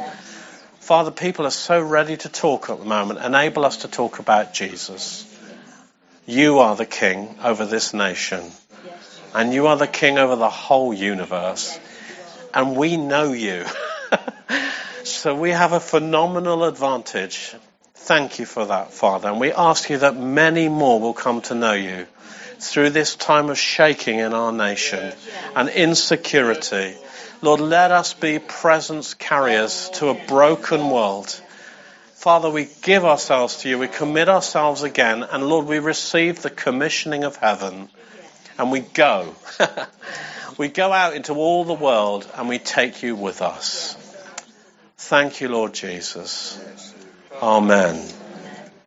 Father, 0.80 1.12
people 1.12 1.46
are 1.46 1.52
so 1.52 1.82
ready 1.82 2.18
to 2.18 2.30
talk 2.30 2.70
at 2.70 2.80
the 2.80 2.86
moment. 2.86 3.20
Enable 3.20 3.66
us 3.66 3.78
to 3.78 3.88
talk 3.88 4.20
about 4.20 4.54
Jesus. 4.54 5.30
You 6.26 6.60
are 6.60 6.76
the 6.76 6.86
king 6.86 7.36
over 7.44 7.66
this 7.66 7.94
nation. 7.94 8.44
And 9.34 9.54
you 9.54 9.68
are 9.68 9.78
the 9.78 9.88
king 9.88 10.18
over 10.18 10.36
the 10.36 10.50
whole 10.50 10.94
universe. 10.94 11.80
And 12.54 12.76
we 12.76 12.98
know 12.98 13.34
you. 13.34 13.66
So 15.04 15.36
we 15.36 15.52
have 15.52 15.74
a 15.74 15.82
phenomenal 15.82 16.64
advantage. 16.64 17.54
Thank 17.94 18.40
you 18.40 18.46
for 18.46 18.66
that, 18.66 18.94
Father. 18.94 19.28
And 19.28 19.40
we 19.40 19.52
ask 19.52 19.90
you 19.90 19.98
that 19.98 20.16
many 20.16 20.70
more 20.70 21.00
will 21.00 21.14
come 21.14 21.42
to 21.42 21.56
know 21.56 21.74
you 21.74 22.08
through 22.70 22.92
this 22.92 23.16
time 23.16 23.50
of 23.50 23.58
shaking 23.58 24.20
in 24.20 24.34
our 24.34 24.52
nation 24.52 25.14
and 25.56 25.70
insecurity. 25.70 26.96
Lord, 27.42 27.60
let 27.60 27.92
us 27.92 28.14
be 28.14 28.40
presence 28.40 29.14
carriers 29.14 29.90
to 29.96 30.10
a 30.10 30.14
broken 30.14 30.90
world. 30.90 31.42
Father, 32.16 32.50
we 32.50 32.70
give 32.82 33.04
ourselves 33.04 33.58
to 33.58 33.70
you. 33.70 33.78
We 33.78 33.90
commit 33.90 34.30
ourselves 34.30 34.84
again. 34.84 35.24
And 35.24 35.46
Lord, 35.46 35.66
we 35.66 35.80
receive 35.80 36.42
the 36.42 36.50
commissioning 36.50 37.26
of 37.26 37.36
heaven 37.36 37.90
and 38.58 38.72
we 38.72 38.80
go. 38.80 39.36
we 40.58 40.70
go 40.70 40.94
out 40.94 41.16
into 41.16 41.34
all 41.34 41.66
the 41.66 41.74
world 41.74 42.30
and 42.36 42.48
we 42.48 42.60
take 42.60 43.04
you 43.04 43.16
with 43.16 43.42
us. 43.42 43.98
Thank 44.98 45.42
you, 45.42 45.50
Lord 45.50 45.74
Jesus. 45.74 46.58
Amen. 47.42 48.23